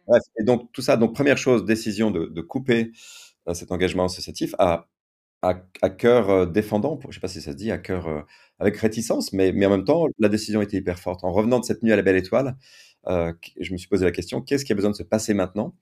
Mmh. 0.07 0.19
et 0.39 0.45
donc 0.45 0.71
tout 0.73 0.83
ça, 0.83 0.99
donc 0.99 1.15
première 1.15 1.39
chose, 1.39 1.65
décision 1.65 2.11
de, 2.11 2.27
de 2.27 2.41
couper 2.43 2.93
cet 3.55 3.73
engagement 3.73 4.05
associatif 4.05 4.55
à, 4.59 4.87
à, 5.41 5.62
à 5.81 5.89
cœur 5.89 6.47
défendant, 6.47 6.99
je 7.05 7.09
ne 7.09 7.12
sais 7.15 7.21
pas 7.21 7.29
si 7.29 7.41
ça 7.41 7.53
se 7.53 7.57
dit, 7.57 7.71
à 7.71 7.79
cœur 7.79 8.27
avec 8.59 8.77
réticence, 8.77 9.33
mais, 9.33 9.53
mais 9.53 9.65
en 9.65 9.71
même 9.71 9.85
temps, 9.85 10.07
la 10.19 10.29
décision 10.29 10.61
était 10.61 10.77
hyper 10.77 10.99
forte. 10.99 11.25
En 11.25 11.33
revenant 11.33 11.59
de 11.59 11.65
cette 11.65 11.83
nuit 11.83 11.93
à 11.93 11.97
la 11.97 12.03
Belle 12.03 12.17
Étoile, 12.17 12.57
je 13.07 13.73
me 13.73 13.79
suis 13.79 13.89
posé 13.89 14.05
la 14.05 14.12
question, 14.12 14.43
qu'est-ce 14.43 14.65
qui 14.67 14.73
a 14.73 14.75
besoin 14.77 14.91
de 14.91 14.97
se 14.97 15.03
passer 15.03 15.33
maintenant? 15.35 15.75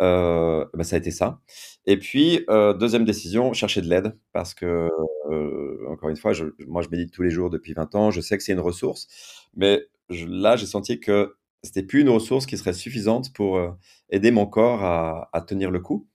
Euh, 0.00 0.64
bah, 0.74 0.84
ça 0.84 0.96
a 0.96 0.98
été 0.98 1.10
ça. 1.10 1.40
Et 1.86 1.98
puis, 1.98 2.44
euh, 2.50 2.74
deuxième 2.74 3.04
décision, 3.04 3.52
chercher 3.52 3.80
de 3.82 3.88
l'aide, 3.88 4.16
parce 4.32 4.54
que, 4.54 4.88
euh, 5.30 5.86
encore 5.88 6.08
une 6.08 6.16
fois, 6.16 6.32
moi, 6.66 6.82
je 6.82 6.88
médite 6.88 7.12
tous 7.12 7.22
les 7.22 7.30
jours 7.30 7.50
depuis 7.50 7.72
20 7.74 7.94
ans, 7.94 8.10
je 8.10 8.20
sais 8.20 8.36
que 8.36 8.42
c'est 8.42 8.52
une 8.52 8.60
ressource, 8.60 9.08
mais 9.56 9.86
là, 10.08 10.56
j'ai 10.56 10.66
senti 10.66 11.00
que 11.00 11.34
c'était 11.62 11.82
plus 11.82 12.00
une 12.00 12.08
ressource 12.08 12.46
qui 12.46 12.56
serait 12.56 12.72
suffisante 12.72 13.32
pour 13.34 13.58
euh, 13.58 13.70
aider 14.10 14.30
mon 14.30 14.46
corps 14.46 14.82
à, 14.84 15.44
tenir 15.46 15.70
le 15.70 15.80
coup. 15.80 16.06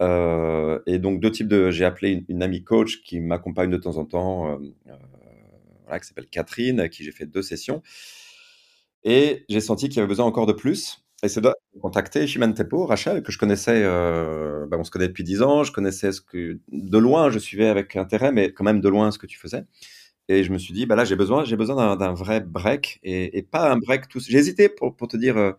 Et 0.00 0.98
donc, 0.98 1.20
deux 1.20 1.30
types 1.30 1.48
de. 1.48 1.70
J'ai 1.70 1.84
appelé 1.84 2.24
une, 2.28 2.42
amie 2.42 2.64
coach 2.64 3.02
qui 3.02 3.20
m'accompagne 3.20 3.70
de 3.70 3.76
temps 3.76 3.96
en 3.96 4.04
temps, 4.04 4.58
voilà, 5.84 6.00
qui 6.00 6.06
s'appelle 6.06 6.28
Catherine, 6.28 6.80
à 6.80 6.88
qui 6.88 7.04
j'ai 7.04 7.12
fait 7.12 7.26
deux 7.26 7.42
sessions. 7.42 7.82
Et 9.04 9.44
j'ai 9.48 9.60
senti 9.60 9.88
qu'il 9.88 9.96
y 9.96 10.00
avait 10.00 10.08
besoin 10.08 10.26
encore 10.26 10.46
de 10.46 10.52
plus. 10.52 11.04
Et 11.22 11.28
c'est 11.28 11.40
de 11.78 11.82
contacter 11.82 12.26
Chimène 12.26 12.54
Tepo, 12.54 12.86
Rachel, 12.86 13.22
que 13.22 13.32
je 13.32 13.38
connaissais, 13.38 13.82
euh, 13.84 14.66
bah 14.66 14.76
on 14.78 14.84
se 14.84 14.90
connaît 14.90 15.08
depuis 15.08 15.24
dix 15.24 15.42
ans, 15.42 15.64
je 15.64 15.72
connaissais 15.72 16.10
de 16.32 16.98
loin, 16.98 17.30
je 17.30 17.38
suivais 17.38 17.68
avec 17.68 17.96
intérêt, 17.96 18.32
mais 18.32 18.52
quand 18.52 18.64
même 18.64 18.80
de 18.80 18.88
loin 18.88 19.10
ce 19.10 19.18
que 19.18 19.26
tu 19.26 19.38
faisais. 19.38 19.64
Et 20.28 20.44
je 20.44 20.52
me 20.52 20.58
suis 20.58 20.74
dit, 20.74 20.86
bah 20.86 20.96
là, 20.96 21.04
j'ai 21.04 21.16
besoin, 21.16 21.44
j'ai 21.44 21.56
besoin 21.56 21.96
d'un 21.96 22.12
vrai 22.12 22.40
break 22.40 23.00
et, 23.02 23.42
pas 23.50 23.70
un 23.72 23.78
break 23.78 24.08
tout. 24.08 24.20
J'ai 24.20 24.38
hésité 24.38 24.68
pour, 24.68 24.94
te 24.96 25.16
dire, 25.16 25.38
euh, 25.38 25.52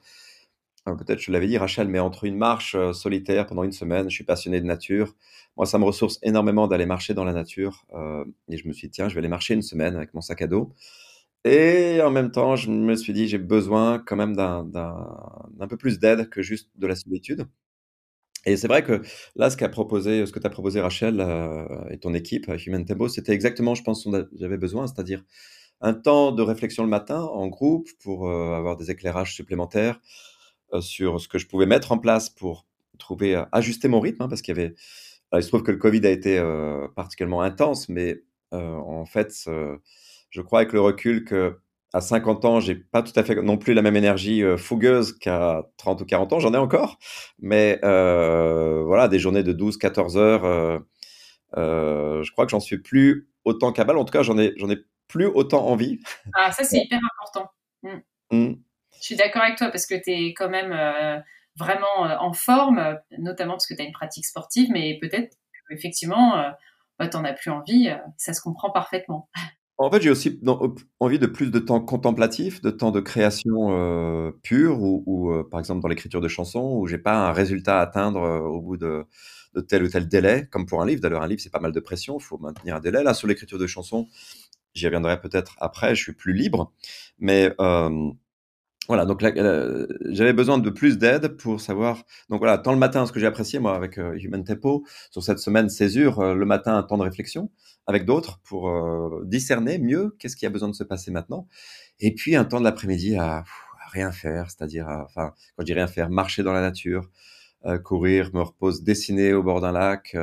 peut-être 0.86 1.20
je 1.20 1.32
l'avais 1.32 1.48
dit, 1.48 1.58
Rachel, 1.58 1.88
mais 1.88 2.00
entre 2.00 2.26
une 2.26 2.38
marche 2.38 2.76
euh, 2.76 2.94
solitaire 2.94 3.48
pendant 3.48 3.64
une 3.64 3.72
semaine, 3.72 4.10
je 4.10 4.16
suis 4.16 4.26
passionné 4.26 4.62
de 4.62 4.66
nature. 4.66 5.16
Moi, 5.58 5.66
ça 5.66 5.80
me 5.80 5.86
ressource 5.86 6.20
énormément 6.22 6.68
d'aller 6.68 6.86
marcher 6.86 7.14
dans 7.14 7.26
la 7.26 7.34
nature. 7.34 7.86
Et 8.50 8.58
je 8.58 8.68
me 8.68 8.74
suis 8.74 8.88
dit, 8.88 8.92
tiens, 8.92 9.10
je 9.10 9.16
vais 9.16 9.20
aller 9.20 9.28
marcher 9.28 9.56
une 9.56 9.62
semaine 9.62 9.96
avec 9.96 10.14
mon 10.14 10.22
sac 10.22 10.42
à 10.42 10.48
dos. 10.48 10.74
Et 11.46 12.02
en 12.02 12.12
même 12.12 12.32
temps, 12.32 12.56
je 12.56 12.70
me 12.70 12.96
suis 12.96 13.14
dit, 13.14 13.28
j'ai 13.28 13.38
besoin 13.38 14.00
quand 14.00 14.16
même 14.16 14.36
d'un 14.36 15.68
peu 15.70 15.78
plus 15.78 16.00
d'aide 16.00 16.30
que 16.30 16.42
juste 16.42 16.70
de 16.76 16.88
la 16.88 16.96
solitude. 16.96 17.48
Et 18.46 18.58
c'est 18.58 18.68
vrai 18.68 18.84
que 18.84 19.02
là, 19.36 19.50
ce 19.50 19.58
qu'a 19.58 19.70
proposé, 19.70 20.26
ce 20.26 20.32
que 20.32 20.40
tu 20.40 20.48
as 20.48 20.50
proposé 20.50 20.80
Rachel 20.82 21.20
euh, 21.20 21.66
et 21.90 21.98
ton 22.00 22.14
équipe, 22.14 22.50
Human 22.66 22.86
Tempo, 22.86 23.10
c'était 23.10 23.34
exactement, 23.34 23.76
je 23.76 23.84
pense, 23.84 24.04
ce 24.04 24.10
dont 24.10 24.26
j'avais 24.40 24.58
besoin, 24.58 24.88
c'est-à-dire 24.88 25.24
un 25.82 25.94
temps 25.94 26.32
de 26.32 26.42
réflexion 26.42 26.84
le 26.84 26.90
matin 26.90 27.22
en 27.22 27.48
groupe 27.48 27.90
pour 28.02 28.30
euh, 28.30 28.54
avoir 28.54 28.78
des 28.78 28.92
éclairages 28.92 29.34
supplémentaires 29.34 30.00
euh, 30.74 30.82
sur 30.82 31.20
ce 31.20 31.28
que 31.28 31.38
je 31.38 31.48
pouvais 31.48 31.66
mettre 31.66 31.92
en 31.92 31.98
place 31.98 32.30
pour 32.30 32.66
trouver, 32.98 33.42
ajuster 33.52 33.88
mon 33.88 34.00
rythme, 34.00 34.24
hein, 34.24 34.30
parce 34.30 34.42
qu'il 34.42 34.56
y 34.56 34.60
avait, 34.60 34.76
il 35.34 35.44
se 35.44 35.48
trouve 35.50 35.64
que 35.64 35.72
le 35.72 35.78
Covid 35.78 36.06
a 36.06 36.10
été 36.10 36.42
particulièrement 36.96 37.42
intense, 37.42 37.88
mais 37.88 38.24
en 38.52 39.06
fait, 39.06 39.48
je 40.30 40.42
crois 40.42 40.60
avec 40.60 40.74
le 40.74 40.82
recul 40.82 41.26
que 41.26 41.60
à 41.94 42.02
50 42.02 42.46
ans, 42.46 42.60
j'ai 42.60 42.76
pas 42.76 43.02
tout 43.02 43.14
à 43.16 43.24
fait 43.24 43.36
non 43.36 43.58
plus 43.58 43.74
la 43.74 43.82
même 43.82 43.96
énergie 43.96 44.44
euh, 44.44 44.58
fougueuse 44.58 45.18
qu'à 45.18 45.64
30 45.78 46.02
ou 46.02 46.06
40 46.06 46.34
ans. 46.34 46.40
J'en 46.40 46.54
ai 46.54 46.58
encore, 46.58 47.00
mais 47.40 47.80
euh, 47.84 48.84
voilà, 48.86 49.08
des 49.08 49.20
journées 49.20 49.44
de 49.44 49.54
12, 49.54 49.78
14 49.78 50.18
heures. 50.18 50.46
Euh, 50.46 50.80
euh, 51.58 52.24
je 52.24 52.32
crois 52.32 52.46
que 52.46 52.52
j'en 52.52 52.60
suis 52.60 52.78
plus 52.78 53.30
autant 53.44 53.72
qu'à 53.72 53.86
balle. 53.86 53.98
En 53.98 54.06
tout 54.06 54.12
cas, 54.12 54.22
j'en 54.22 54.38
ai, 54.38 54.54
j'en 54.58 54.70
ai 54.70 54.78
plus 55.08 55.26
autant 55.26 55.66
envie. 55.66 56.00
Ah, 56.36 56.52
ça, 56.52 56.64
c'est 56.64 56.78
hyper 56.78 57.00
important. 57.18 57.50
Mm. 57.82 58.38
Mm. 58.38 58.56
Je 59.00 59.04
suis 59.04 59.16
d'accord 59.16 59.42
avec 59.42 59.58
toi 59.58 59.70
parce 59.70 59.88
que 59.88 59.96
tu 59.96 60.12
es 60.12 60.34
quand 60.34 60.50
même 60.50 61.24
vraiment 61.56 62.02
en 62.02 62.34
forme, 62.34 63.00
notamment 63.18 63.54
parce 63.54 63.66
que 63.66 63.74
tu 63.74 63.82
as 63.82 63.86
une 63.86 63.94
pratique 63.94 64.26
sportive, 64.26 64.70
mais 64.72 65.00
peut-être 65.02 65.38
effectivement, 65.72 66.36
bah, 67.00 67.08
tu 67.08 67.16
n'en 67.16 67.24
as 67.24 67.34
plus 67.34 67.50
envie. 67.50 67.90
ça 68.18 68.34
se 68.34 68.42
comprend 68.42 68.72
parfaitement. 68.72 69.30
En 69.82 69.90
fait, 69.90 70.02
j'ai 70.02 70.10
aussi 70.10 70.42
envie 71.00 71.20
de 71.20 71.26
plus 71.26 71.52
de 71.52 71.60
temps 71.60 71.80
contemplatif, 71.80 72.62
de 72.62 72.70
temps 72.70 72.92
de 72.92 73.00
création 73.00 73.70
euh, 73.72 74.30
pure, 74.44 74.82
ou, 74.82 75.32
euh, 75.32 75.48
par 75.50 75.62
exemple 75.62 75.82
dans 75.82 75.88
l'écriture 75.88 76.20
de 76.20 76.28
chansons, 76.28 76.76
où 76.78 76.86
j'ai 76.86 76.98
pas 76.98 77.30
un 77.30 77.32
résultat 77.32 77.80
à 77.80 77.84
atteindre 77.84 78.22
euh, 78.22 78.40
au 78.40 78.60
bout 78.62 78.76
de, 78.76 79.06
tel 79.70 79.84
ou 79.84 79.88
tel 79.88 80.10
délai, 80.10 80.48
comme 80.52 80.66
pour 80.66 80.82
un 80.82 80.86
livre. 80.86 81.00
D'ailleurs, 81.02 81.22
un 81.22 81.28
livre, 81.30 81.40
c'est 81.42 81.50
pas 81.50 81.62
mal 81.62 81.72
de 81.72 81.80
pression, 81.80 82.18
il 82.20 82.24
faut 82.24 82.38
maintenir 82.38 82.76
un 82.76 82.82
délai. 82.82 83.04
Là, 83.04 83.14
sur 83.14 83.30
l'écriture 83.30 83.58
de 83.58 83.68
chansons, 83.68 84.08
j'y 84.74 84.86
reviendrai 84.86 85.22
peut-être 85.22 85.56
après, 85.60 85.96
je 85.96 86.04
suis 86.04 86.14
plus 86.14 86.34
libre. 86.34 86.74
Mais 87.20 87.54
euh, 87.62 88.12
voilà, 88.90 89.06
donc 89.06 89.22
j'avais 89.22 90.34
besoin 90.34 90.58
de 90.58 90.70
plus 90.72 90.98
d'aide 90.98 91.38
pour 91.38 91.62
savoir. 91.62 92.06
Donc 92.30 92.40
voilà, 92.40 92.58
tant 92.58 92.72
le 92.72 92.80
matin, 92.80 93.06
ce 93.06 93.12
que 93.12 93.20
j'ai 93.20 93.28
apprécié 93.28 93.60
moi 93.60 93.76
avec 93.76 94.00
euh, 94.00 94.18
Human 94.18 94.44
Tempo 94.44 94.84
sur 95.12 95.22
cette 95.22 95.38
semaine 95.38 95.70
césure, 95.70 96.20
euh, 96.20 96.34
le 96.34 96.44
matin 96.48 96.76
un 96.76 96.82
temps 96.82 96.98
de 96.98 97.04
réflexion 97.04 97.52
avec 97.90 98.06
d'autres 98.06 98.40
pour 98.44 98.70
euh, 98.70 99.24
discerner 99.26 99.80
mieux 99.80 100.16
qu'est-ce 100.20 100.36
qui 100.36 100.46
a 100.46 100.50
besoin 100.50 100.70
de 100.70 100.76
se 100.76 100.84
passer 100.84 101.12
maintenant, 101.12 101.48
et 102.00 102.14
puis 102.14 102.36
un 102.36 102.46
temps 102.46 102.60
de 102.60 102.64
l'après-midi 102.64 103.18
à, 103.18 103.44
rien 103.92 104.12
faire, 104.12 104.52
c'est-à-dire, 104.52 104.88
enfin, 104.88 105.34
quand 105.56 105.64
je 105.64 105.66
dis 105.66 105.74
rien 105.74 105.88
faire, 105.88 106.12
marcher 106.12 106.44
dans 106.44 106.54
la 106.54 106.62
nature, 106.62 107.10
courir, 107.84 108.30
me 108.36 108.44
reposer, 108.44 108.84
dessiner 108.84 109.34
au 109.34 109.42
bord 109.42 109.62
d'un 109.62 109.72
lac, 109.72 110.16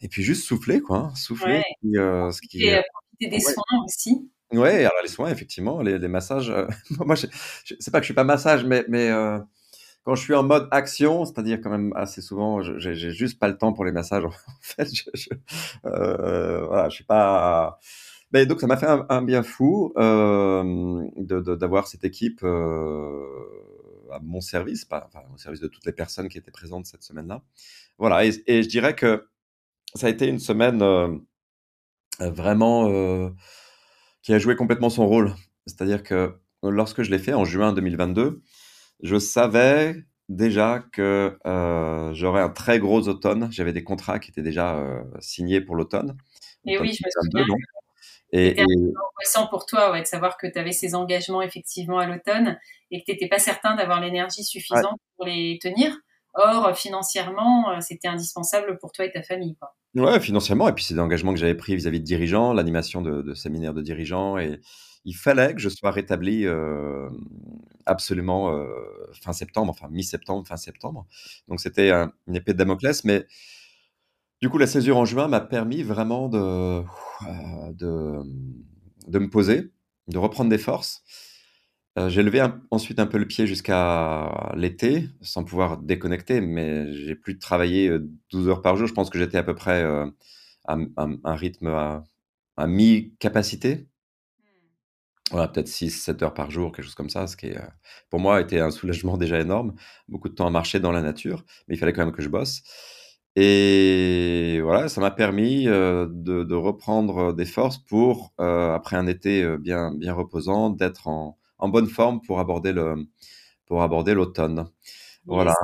et 0.00 0.08
puis 0.08 0.22
juste 0.22 0.44
souffler 0.44 0.80
quoi, 0.80 0.98
hein, 0.98 1.14
souffler. 1.14 1.62
Ouais. 1.82 2.32
ce 2.32 2.40
qui, 2.40 2.64
et 2.64 2.80
profiter 2.90 3.36
des 3.36 3.40
soins 3.40 3.84
aussi. 3.84 4.30
Ouais, 4.52 4.78
alors 4.78 5.02
les 5.02 5.08
soins, 5.08 5.30
effectivement, 5.30 5.82
les, 5.82 5.98
les 5.98 6.08
massages. 6.08 6.50
Euh, 6.50 6.66
moi, 7.04 7.16
c'est 7.16 7.90
pas 7.90 7.98
que 7.98 8.04
je 8.04 8.06
suis 8.06 8.14
pas 8.14 8.24
massage, 8.24 8.64
mais, 8.64 8.84
mais 8.88 9.10
euh, 9.10 9.38
quand 10.04 10.14
je 10.14 10.22
suis 10.22 10.34
en 10.34 10.42
mode 10.42 10.68
action, 10.70 11.24
c'est-à-dire 11.24 11.60
quand 11.60 11.70
même 11.70 11.92
assez 11.94 12.22
souvent, 12.22 12.62
j'ai 12.62 12.94
juste 12.94 13.38
pas 13.38 13.48
le 13.48 13.58
temps 13.58 13.72
pour 13.72 13.84
les 13.84 13.92
massages. 13.92 14.24
En 14.26 14.30
fait, 14.60 14.94
je, 14.94 15.04
je, 15.14 15.28
euh, 15.86 16.66
voilà, 16.66 16.88
je 16.88 16.94
suis 16.94 17.04
pas. 17.04 17.78
Donc 18.32 18.60
ça 18.60 18.66
m'a 18.66 18.76
fait 18.76 18.86
un, 18.86 19.22
bien 19.22 19.42
fou 19.42 19.92
euh, 19.96 21.08
d'avoir 21.16 21.88
cette 21.88 22.04
équipe 22.04 22.40
euh, 22.44 23.24
à 24.12 24.20
mon 24.20 24.42
service, 24.42 24.84
pas, 24.84 25.08
au 25.32 25.38
service 25.38 25.60
de 25.60 25.68
toutes 25.68 25.86
les 25.86 25.92
personnes 25.92 26.28
qui 26.28 26.36
étaient 26.36 26.50
présentes 26.50 26.86
cette 26.86 27.02
semaine-là. 27.02 27.42
Voilà, 27.96 28.26
et, 28.26 28.32
je 28.62 28.68
dirais 28.68 28.94
que 28.94 29.28
ça 29.94 30.08
a 30.08 30.10
été 30.10 30.26
une 30.26 30.38
semaine 30.38 30.82
euh, 30.82 31.08
vraiment 32.20 33.32
qui 34.22 34.34
a 34.34 34.38
joué 34.38 34.56
complètement 34.56 34.90
son 34.90 35.06
rôle. 35.06 35.34
C'est-à-dire 35.66 36.02
que 36.02 36.34
lorsque 36.62 37.02
je 37.02 37.10
l'ai 37.10 37.18
fait 37.18 37.34
en 37.34 37.46
juin 37.46 37.72
2022, 37.72 38.42
je 39.02 39.18
savais 39.18 39.96
déjà 40.28 40.84
que 40.92 41.38
euh, 41.46 42.12
j'aurais 42.14 42.42
un 42.42 42.50
très 42.50 42.78
gros 42.78 43.08
automne. 43.08 43.48
J'avais 43.50 43.72
des 43.72 43.84
contrats 43.84 44.18
qui 44.18 44.30
étaient 44.30 44.42
déjà 44.42 44.76
euh, 44.76 45.02
signés 45.20 45.60
pour 45.60 45.76
l'automne. 45.76 46.16
Et 46.66 46.78
oui, 46.78 46.92
je 46.92 47.02
me 47.04 47.10
souviens. 47.10 47.56
Et, 48.32 48.50
C'était 48.50 48.62
intéressant 48.62 49.46
pour 49.48 49.64
toi 49.64 49.90
ouais, 49.90 50.02
de 50.02 50.06
savoir 50.06 50.36
que 50.36 50.46
tu 50.46 50.58
avais 50.58 50.72
ces 50.72 50.94
engagements 50.94 51.40
effectivement 51.40 51.98
à 51.98 52.06
l'automne 52.06 52.58
et 52.90 53.00
que 53.00 53.06
tu 53.06 53.12
n'étais 53.12 53.28
pas 53.28 53.38
certain 53.38 53.74
d'avoir 53.74 54.02
l'énergie 54.02 54.44
suffisante 54.44 55.00
pour 55.16 55.24
les 55.24 55.58
tenir. 55.62 55.96
Or, 56.34 56.76
financièrement, 56.76 57.70
euh, 57.70 57.80
c'était 57.80 58.06
indispensable 58.06 58.78
pour 58.78 58.92
toi 58.92 59.06
et 59.06 59.12
ta 59.12 59.22
famille. 59.22 59.56
Quoi. 59.56 59.74
Ouais, 59.94 60.20
financièrement. 60.20 60.68
Et 60.68 60.72
puis, 60.72 60.84
c'est 60.84 60.94
des 60.94 61.00
engagements 61.00 61.32
que 61.32 61.40
j'avais 61.40 61.54
pris 61.54 61.74
vis-à-vis 61.74 62.00
de 62.00 62.04
dirigeants, 62.04 62.52
l'animation 62.52 63.00
de, 63.00 63.22
de 63.22 63.34
séminaires 63.34 63.72
de 63.72 63.80
dirigeants. 63.80 64.36
Et, 64.36 64.60
il 65.08 65.14
fallait 65.14 65.54
que 65.54 65.60
je 65.60 65.70
sois 65.70 65.90
rétabli 65.90 66.46
absolument 67.86 68.54
fin 69.14 69.32
septembre, 69.32 69.70
enfin 69.70 69.88
mi-septembre, 69.90 70.46
fin 70.46 70.58
septembre. 70.58 71.06
Donc 71.48 71.60
c'était 71.60 71.90
une 71.90 72.36
épée 72.36 72.52
de 72.52 72.58
Damoclès, 72.58 73.04
mais 73.04 73.26
du 74.42 74.50
coup 74.50 74.58
la 74.58 74.66
césure 74.66 74.98
en 74.98 75.06
juin 75.06 75.26
m'a 75.26 75.40
permis 75.40 75.82
vraiment 75.82 76.28
de, 76.28 76.82
de, 77.72 78.20
de, 79.06 79.18
me 79.18 79.30
poser, 79.30 79.72
de 80.08 80.18
reprendre 80.18 80.50
des 80.50 80.58
forces. 80.58 81.02
j'ai 82.08 82.22
levé 82.22 82.46
ensuite 82.70 82.98
un 82.98 83.06
peu 83.06 83.16
le 83.16 83.26
pied 83.26 83.46
jusqu'à 83.46 84.52
l'été, 84.56 85.08
sans 85.22 85.42
pouvoir 85.42 85.78
déconnecter, 85.78 86.42
mais 86.42 86.92
j'ai 86.92 87.14
plus 87.14 87.38
travaillé 87.38 87.90
12 88.30 88.48
heures 88.50 88.62
par 88.62 88.76
jour. 88.76 88.86
Je 88.86 88.92
pense 88.94 89.08
que 89.08 89.18
j'étais 89.18 89.38
à 89.38 89.42
peu 89.42 89.54
près 89.54 89.82
à, 90.66 90.76
un 90.96 91.34
rythme 91.34 91.68
à 92.58 92.66
mi-capacité 92.66 93.87
voilà, 95.30 95.48
peut-être 95.48 95.68
6-7 95.68 96.24
heures 96.24 96.34
par 96.34 96.50
jour, 96.50 96.72
quelque 96.72 96.84
chose 96.84 96.94
comme 96.94 97.10
ça, 97.10 97.26
ce 97.26 97.36
qui 97.36 97.46
est, 97.46 97.58
euh, 97.58 97.66
pour 98.10 98.20
moi 98.20 98.40
était 98.40 98.60
un 98.60 98.70
soulagement 98.70 99.16
déjà 99.16 99.40
énorme. 99.40 99.74
Beaucoup 100.08 100.28
de 100.28 100.34
temps 100.34 100.46
à 100.46 100.50
marcher 100.50 100.80
dans 100.80 100.92
la 100.92 101.02
nature, 101.02 101.44
mais 101.66 101.74
il 101.74 101.78
fallait 101.78 101.92
quand 101.92 102.04
même 102.04 102.14
que 102.14 102.22
je 102.22 102.28
bosse. 102.28 102.62
Et 103.36 104.60
voilà, 104.62 104.88
ça 104.88 105.00
m'a 105.00 105.12
permis 105.12 105.68
euh, 105.68 106.06
de, 106.10 106.42
de, 106.42 106.54
reprendre 106.54 107.32
des 107.32 107.44
forces 107.44 107.78
pour, 107.78 108.32
euh, 108.40 108.74
après 108.74 108.96
un 108.96 109.06
été 109.06 109.44
euh, 109.44 109.58
bien, 109.58 109.94
bien 109.94 110.12
reposant, 110.12 110.70
d'être 110.70 111.06
en, 111.06 111.38
en, 111.58 111.68
bonne 111.68 111.86
forme 111.88 112.20
pour 112.20 112.40
aborder 112.40 112.72
le, 112.72 112.96
pour 113.66 113.82
aborder 113.82 114.14
l'automne. 114.14 114.68
Voilà. 115.24 115.54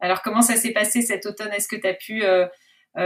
Alors, 0.00 0.22
comment 0.22 0.42
ça 0.42 0.56
s'est 0.56 0.72
passé 0.72 1.02
cet 1.02 1.26
automne? 1.26 1.50
Est-ce 1.52 1.68
que 1.68 1.76
tu 1.76 1.86
as 1.86 1.94
pu 1.94 2.22
euh, 2.22 2.44
euh, 2.44 2.48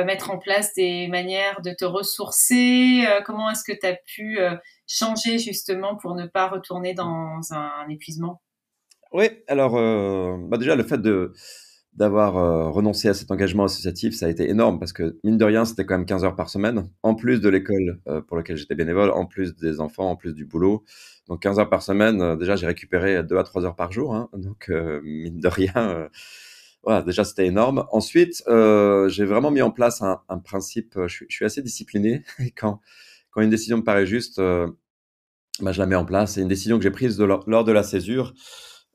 mettre 0.05 0.31
en 0.31 0.39
place 0.39 0.73
des 0.75 1.07
manières 1.09 1.61
de 1.63 1.71
te 1.71 1.85
ressourcer 1.85 3.05
euh, 3.07 3.21
Comment 3.25 3.51
est-ce 3.51 3.65
que 3.65 3.79
tu 3.79 3.87
as 3.87 3.97
pu 4.07 4.39
euh, 4.39 4.57
changer 4.87 5.39
justement 5.39 5.97
pour 5.97 6.15
ne 6.15 6.27
pas 6.27 6.49
retourner 6.49 6.95
dans 6.95 7.41
un, 7.51 7.89
épuisement? 7.91 8.43
Oui, 9.13 9.27
alors 9.47 9.75
bah 10.49 10.57
déjà 10.57 10.75
le 10.75 10.83
fait 10.83 10.97
de 10.97 11.35
d'avoir 11.93 12.33
renoncé 12.73 13.11
à 13.11 13.13
cet 13.13 13.31
engagement 13.31 13.65
associatif, 13.65 14.15
ça 14.15 14.25
a 14.25 14.31
été 14.31 14.49
énorme 14.49 14.79
parce 14.79 14.95
que 14.95 15.19
mine 15.23 15.37
de 15.37 15.45
rien, 15.45 15.67
c'était 15.67 15.85
quand 15.85 15.99
même 15.99 16.07
15 16.07 16.25
heures 16.25 16.37
par 16.37 16.49
semaine, 16.49 16.89
en 17.03 17.15
plus 17.15 17.43
de 17.43 17.51
l'école 17.51 18.01
pour 18.27 18.39
laquelle 18.39 18.57
j'étais 18.57 18.75
bénévole, 18.75 19.11
en 19.11 19.27
plus 19.27 19.55
des 19.57 19.81
enfants, 19.81 20.09
en 20.09 20.17
plus 20.17 20.33
du 20.33 20.47
boulot. 20.47 20.85
Donc 21.29 21.43
15 21.43 21.59
heures 21.59 21.69
par 21.69 21.83
semaine, 21.83 22.39
déjà 22.39 22.57
j'ai 22.57 22.67
récupéré 22.67 23.23
2 23.23 23.37
à 23.37 23.43
3 23.43 23.67
heures 23.67 23.77
par 23.77 23.93
jour, 23.93 24.15
hein, 24.15 24.31
donc 24.33 24.71
mine 25.03 25.39
de 25.39 25.49
rien 25.49 26.09
voilà, 26.83 27.03
déjà 27.03 27.25
c'était 27.25 27.47
énorme. 27.47 27.87
Ensuite, 27.93 28.43
euh, 28.49 29.09
j'ai 29.09 29.25
vraiment 29.25 29.51
mis 29.51 29.63
en 29.63 29.71
place 29.71 30.03
un, 30.03 30.21
un 30.29 30.39
principe. 30.39 30.97
Euh, 30.97 31.09
je 31.09 31.15
suis, 31.15 31.27
je 31.29 31.35
suis, 31.37 31.45
assez 31.45 31.63
discipliné 31.63 32.25
et 32.39 32.51
quand 32.51 32.81
quand 33.33 33.41
une 33.41 33.51
décision 33.51 33.79
me 33.79 33.83
paraît 33.83 34.07
juste, 34.07 34.39
euh, 34.39 34.69
bah, 35.61 35.73
je 35.73 35.81
la 35.81 35.87
mets 35.87 35.97
en 35.97 36.05
place. 36.05 36.35
C'est 36.35 36.43
une 36.43 36.49
décision 36.49 36.79
que 36.79 36.85
j'ai 36.85 36.91
prise 36.91 37.17
de, 37.17 37.25
lors 37.25 37.65
de 37.65 37.73
la 37.73 37.83
césure 37.83 38.35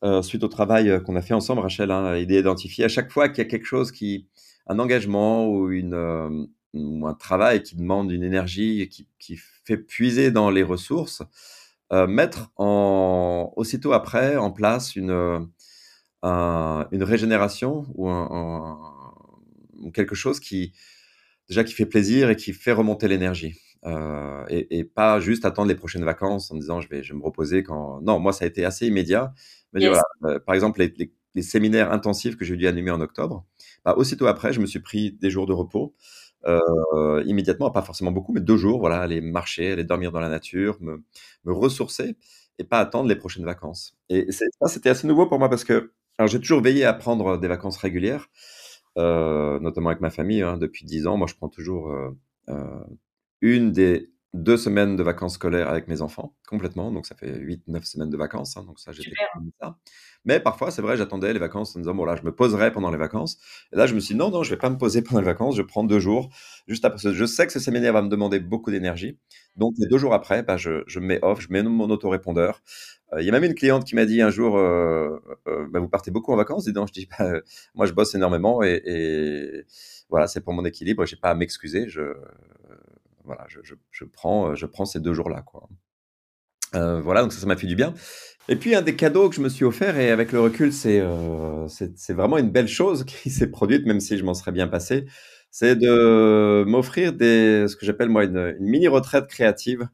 euh, 0.03 0.21
suite 0.21 0.43
au 0.43 0.47
travail 0.47 0.89
euh, 0.89 0.99
qu'on 0.99 1.15
a 1.15 1.21
fait 1.21 1.33
ensemble, 1.33 1.61
Rachel. 1.61 1.91
Hein, 1.91 2.17
il 2.17 2.31
est 2.31 2.39
identifié 2.39 2.85
à 2.85 2.87
chaque 2.87 3.11
fois 3.11 3.29
qu'il 3.29 3.39
y 3.39 3.47
a 3.47 3.49
quelque 3.49 3.65
chose 3.65 3.91
qui, 3.91 4.27
un 4.67 4.79
engagement 4.79 5.49
ou 5.49 5.71
une 5.71 5.95
euh, 5.95 6.45
ou 6.73 7.07
un 7.07 7.15
travail 7.15 7.63
qui 7.63 7.75
demande 7.75 8.11
une 8.11 8.23
énergie 8.23 8.81
et 8.81 8.89
qui, 8.89 9.07
qui 9.17 9.37
fait 9.65 9.77
puiser 9.77 10.29
dans 10.29 10.51
les 10.51 10.61
ressources, 10.61 11.23
mettre 11.91 12.51
en 12.57 13.51
aussitôt 13.55 13.93
après 13.93 14.35
en 14.35 14.51
place 14.51 14.95
une 14.95 15.47
un, 16.23 16.87
une 16.91 17.03
régénération 17.03 17.85
ou, 17.95 18.09
un, 18.09 18.27
un, 18.31 18.77
ou, 19.79 19.91
quelque 19.91 20.15
chose 20.15 20.39
qui 20.39 20.73
déjà 21.47 21.63
qui 21.63 21.73
fait 21.73 21.85
plaisir 21.85 22.29
et 22.29 22.35
qui 22.35 22.53
fait 22.53 22.71
remonter 22.71 23.07
l'énergie. 23.07 23.55
Euh, 23.85 24.43
et, 24.49 24.79
et, 24.79 24.83
pas 24.83 25.19
juste 25.19 25.45
attendre 25.45 25.69
les 25.69 25.75
prochaines 25.75 26.03
vacances 26.03 26.51
en 26.51 26.55
disant 26.55 26.81
je 26.81 26.89
vais, 26.89 27.03
je 27.03 27.13
vais 27.13 27.19
me 27.19 27.23
reposer 27.23 27.63
quand. 27.63 28.01
Non, 28.01 28.19
moi 28.19 28.33
ça 28.33 28.45
a 28.45 28.47
été 28.47 28.65
assez 28.65 28.87
immédiat. 28.87 29.33
Mais 29.73 29.81
yes. 29.81 29.89
voilà, 29.89 30.03
euh, 30.35 30.39
par 30.39 30.55
exemple, 30.55 30.79
les, 30.79 30.93
les, 30.97 31.13
les, 31.35 31.41
séminaires 31.41 31.91
intensifs 31.91 32.35
que 32.37 32.45
j'ai 32.45 32.55
dû 32.55 32.67
animer 32.67 32.91
en 32.91 33.01
octobre, 33.01 33.45
bah, 33.85 33.95
aussitôt 33.97 34.27
après, 34.27 34.53
je 34.53 34.59
me 34.59 34.65
suis 34.65 34.79
pris 34.79 35.11
des 35.11 35.29
jours 35.29 35.45
de 35.45 35.53
repos. 35.53 35.93
Euh, 36.45 37.23
immédiatement, 37.25 37.71
pas 37.71 37.81
forcément 37.81 38.11
beaucoup, 38.11 38.31
mais 38.31 38.41
deux 38.41 38.57
jours, 38.57 38.79
voilà, 38.79 39.01
aller 39.01 39.21
marcher, 39.21 39.73
aller 39.73 39.83
dormir 39.83 40.11
dans 40.11 40.19
la 40.19 40.29
nature, 40.29 40.77
me, 40.81 41.03
me 41.45 41.53
ressourcer 41.53 42.15
et 42.59 42.63
pas 42.63 42.79
attendre 42.79 43.09
les 43.09 43.15
prochaines 43.15 43.45
vacances. 43.45 43.97
Et 44.09 44.31
ça, 44.31 44.45
c'était 44.67 44.89
assez 44.89 45.07
nouveau 45.07 45.27
pour 45.27 45.39
moi 45.39 45.49
parce 45.49 45.63
que 45.63 45.91
alors, 46.17 46.27
j'ai 46.27 46.39
toujours 46.39 46.61
veillé 46.61 46.83
à 46.83 46.93
prendre 46.93 47.37
des 47.37 47.47
vacances 47.47 47.77
régulières, 47.77 48.29
euh, 48.97 49.59
notamment 49.59 49.89
avec 49.89 50.01
ma 50.01 50.09
famille. 50.09 50.41
Hein, 50.41 50.57
depuis 50.57 50.85
dix 50.85 51.05
ans, 51.05 51.17
moi, 51.17 51.27
je 51.27 51.35
prends 51.35 51.49
toujours 51.49 51.91
euh, 51.91 52.09
euh, 52.49 52.83
une 53.41 53.71
des 53.71 54.11
deux 54.37 54.57
semaines 54.57 54.95
de 54.95 55.03
vacances 55.03 55.35
scolaires 55.35 55.69
avec 55.69 55.87
mes 55.87 56.01
enfants, 56.01 56.35
complètement. 56.47 56.91
Donc, 56.91 57.05
ça 57.05 57.15
fait 57.15 57.37
huit, 57.39 57.63
neuf 57.67 57.85
semaines 57.85 58.09
de 58.09 58.17
vacances. 58.17 58.57
Hein, 58.57 58.63
donc, 58.65 58.79
ça, 58.79 58.91
j'étais 58.91 59.11
ça. 59.61 59.77
Mais 60.25 60.39
parfois, 60.39 60.71
c'est 60.71 60.81
vrai, 60.81 60.97
j'attendais 60.97 61.33
les 61.33 61.39
vacances 61.39 61.75
en 61.75 61.79
disant, 61.79 61.95
bon, 61.95 62.05
là, 62.05 62.15
je 62.15 62.23
me 62.23 62.33
poserai 62.33 62.71
pendant 62.71 62.91
les 62.91 62.97
vacances. 62.97 63.37
Et 63.73 63.77
là, 63.77 63.85
je 63.87 63.95
me 63.95 63.99
suis 63.99 64.13
dit, 64.13 64.19
non, 64.19 64.29
non, 64.29 64.43
je 64.43 64.49
vais 64.51 64.57
pas 64.57 64.69
me 64.69 64.77
poser 64.77 65.01
pendant 65.03 65.19
les 65.21 65.25
vacances. 65.25 65.55
Je 65.55 65.61
prends 65.61 65.83
deux 65.83 65.99
jours. 65.99 66.29
Juste 66.67 66.85
après, 66.85 67.13
je 67.13 67.25
sais 67.25 67.47
que 67.47 67.53
ce 67.53 67.59
séminaire 67.59 67.93
va 67.93 68.01
me 68.01 68.09
demander 68.09 68.39
beaucoup 68.39 68.71
d'énergie. 68.71 69.17
Donc, 69.55 69.73
les 69.77 69.87
deux 69.87 69.97
jours 69.97 70.13
après, 70.13 70.43
bah, 70.43 70.57
je, 70.57 70.83
je 70.87 70.99
mets 70.99 71.19
off, 71.23 71.41
je 71.41 71.47
mets 71.51 71.63
mon 71.63 71.89
autorépondeur. 71.89 72.61
Euh, 73.13 73.21
il 73.21 73.25
y 73.25 73.29
a 73.29 73.31
même 73.31 73.43
une 73.45 73.55
cliente 73.55 73.85
qui 73.85 73.95
m'a 73.95 74.05
dit 74.05 74.21
un 74.21 74.29
jour, 74.29 74.57
euh, 74.57 75.17
euh, 75.47 75.67
bah, 75.71 75.79
vous 75.79 75.87
partez 75.89 76.11
beaucoup 76.11 76.33
en 76.33 76.35
vacances 76.35 76.67
Et 76.67 76.73
donc, 76.73 76.89
je 76.89 76.93
dis, 76.93 77.07
bah, 77.17 77.31
moi, 77.75 77.85
je 77.85 77.93
bosse 77.93 78.13
énormément 78.15 78.63
et, 78.63 78.81
et 78.85 79.63
voilà, 80.09 80.27
c'est 80.27 80.41
pour 80.41 80.53
mon 80.53 80.65
équilibre. 80.65 81.05
J'ai 81.05 81.15
pas 81.15 81.29
à 81.29 81.35
m'excuser. 81.35 81.87
Je, 81.89 82.13
voilà, 83.27 83.45
je, 83.49 83.59
je, 83.91 84.05
prends, 84.05 84.55
je 84.55 84.65
prends 84.65 84.85
ces 84.85 84.99
deux 84.99 85.13
jours-là, 85.13 85.41
quoi. 85.41 85.69
Euh, 86.75 87.01
voilà, 87.01 87.21
donc 87.21 87.33
ça, 87.33 87.45
m'a 87.45 87.55
fait 87.55 87.67
du 87.67 87.75
bien. 87.75 87.93
Et 88.49 88.55
puis 88.55 88.75
un 88.75 88.81
des 88.81 88.95
cadeaux 88.95 89.29
que 89.29 89.35
je 89.35 89.41
me 89.41 89.49
suis 89.49 89.65
offert, 89.65 89.97
et 89.97 90.09
avec 90.11 90.31
le 90.31 90.39
recul, 90.39 90.73
c'est 90.73 90.99
euh, 91.01 91.67
c'est 91.67 92.13
vraiment 92.13 92.37
une 92.37 92.49
belle 92.49 92.67
chose 92.67 93.03
qui 93.05 93.29
s'est 93.29 93.51
produite, 93.51 93.85
même 93.85 93.99
si 93.99 94.17
je 94.17 94.23
m'en 94.23 94.33
serais 94.33 94.51
bien 94.51 94.67
passé, 94.67 95.05
c'est 95.51 95.75
de 95.75 96.63
m'offrir 96.65 97.13
des 97.13 97.67
ce 97.67 97.75
que 97.75 97.85
j'appelle 97.85 98.09
moi 98.09 98.23
une, 98.23 98.55
une, 98.59 98.65
mini 98.65 98.87
retraite 98.87 99.27
créative 99.27 99.87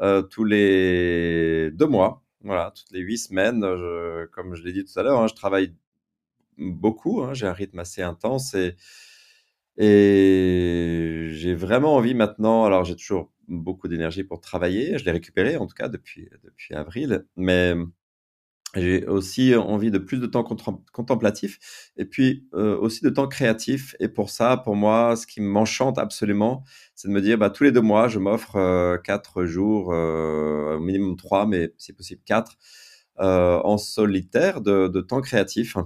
euh, 0.00 0.22
tous 0.22 0.44
les 0.44 1.70
deux 1.72 1.86
mois, 1.86 2.24
voilà, 2.42 2.72
toutes 2.74 2.90
les 2.92 3.00
huit 3.00 3.18
semaines. 3.18 3.64
Comme 4.32 4.54
je 4.54 4.62
l'ai 4.64 4.72
dit 4.72 4.84
tout 4.84 4.98
à 4.98 5.02
l'heure, 5.02 5.20
hein, 5.20 5.28
je 5.28 5.34
travaille 5.34 5.74
beaucoup, 6.58 7.22
hein, 7.22 7.34
j'ai 7.34 7.46
un 7.46 7.52
rythme 7.52 7.78
assez 7.78 8.02
intense 8.02 8.56
et 9.78 11.28
j'ai 11.32 11.54
vraiment 11.54 11.96
envie 11.96 12.14
maintenant. 12.14 12.64
Alors 12.64 12.84
j'ai 12.84 12.96
toujours 12.96 13.32
beaucoup 13.48 13.88
d'énergie 13.88 14.24
pour 14.24 14.40
travailler. 14.40 14.98
Je 14.98 15.04
l'ai 15.04 15.12
récupéré 15.12 15.56
en 15.56 15.66
tout 15.66 15.74
cas 15.74 15.88
depuis, 15.88 16.28
depuis 16.44 16.74
avril. 16.74 17.26
Mais 17.36 17.74
j'ai 18.74 19.06
aussi 19.06 19.54
envie 19.54 19.90
de 19.90 19.98
plus 19.98 20.18
de 20.18 20.26
temps 20.26 20.44
contemplatif 20.44 21.90
et 21.96 22.06
puis 22.06 22.48
euh, 22.54 22.76
aussi 22.78 23.04
de 23.04 23.10
temps 23.10 23.28
créatif. 23.28 23.94
Et 24.00 24.08
pour 24.08 24.30
ça, 24.30 24.56
pour 24.56 24.76
moi, 24.76 25.14
ce 25.16 25.26
qui 25.26 25.40
m'enchante 25.40 25.98
absolument, 25.98 26.64
c'est 26.94 27.08
de 27.08 27.12
me 27.12 27.20
dire, 27.20 27.36
bah, 27.36 27.50
tous 27.50 27.64
les 27.64 27.72
deux 27.72 27.82
mois, 27.82 28.08
je 28.08 28.18
m'offre 28.18 28.56
euh, 28.56 28.96
quatre 28.96 29.44
jours, 29.44 29.92
euh, 29.92 30.76
au 30.76 30.80
minimum 30.80 31.16
trois, 31.16 31.46
mais 31.46 31.74
si 31.76 31.92
possible 31.92 32.22
quatre, 32.24 32.56
en 33.18 33.78
solitaire 33.78 34.60
de 34.62 35.00
temps 35.00 35.20
créatif 35.20 35.76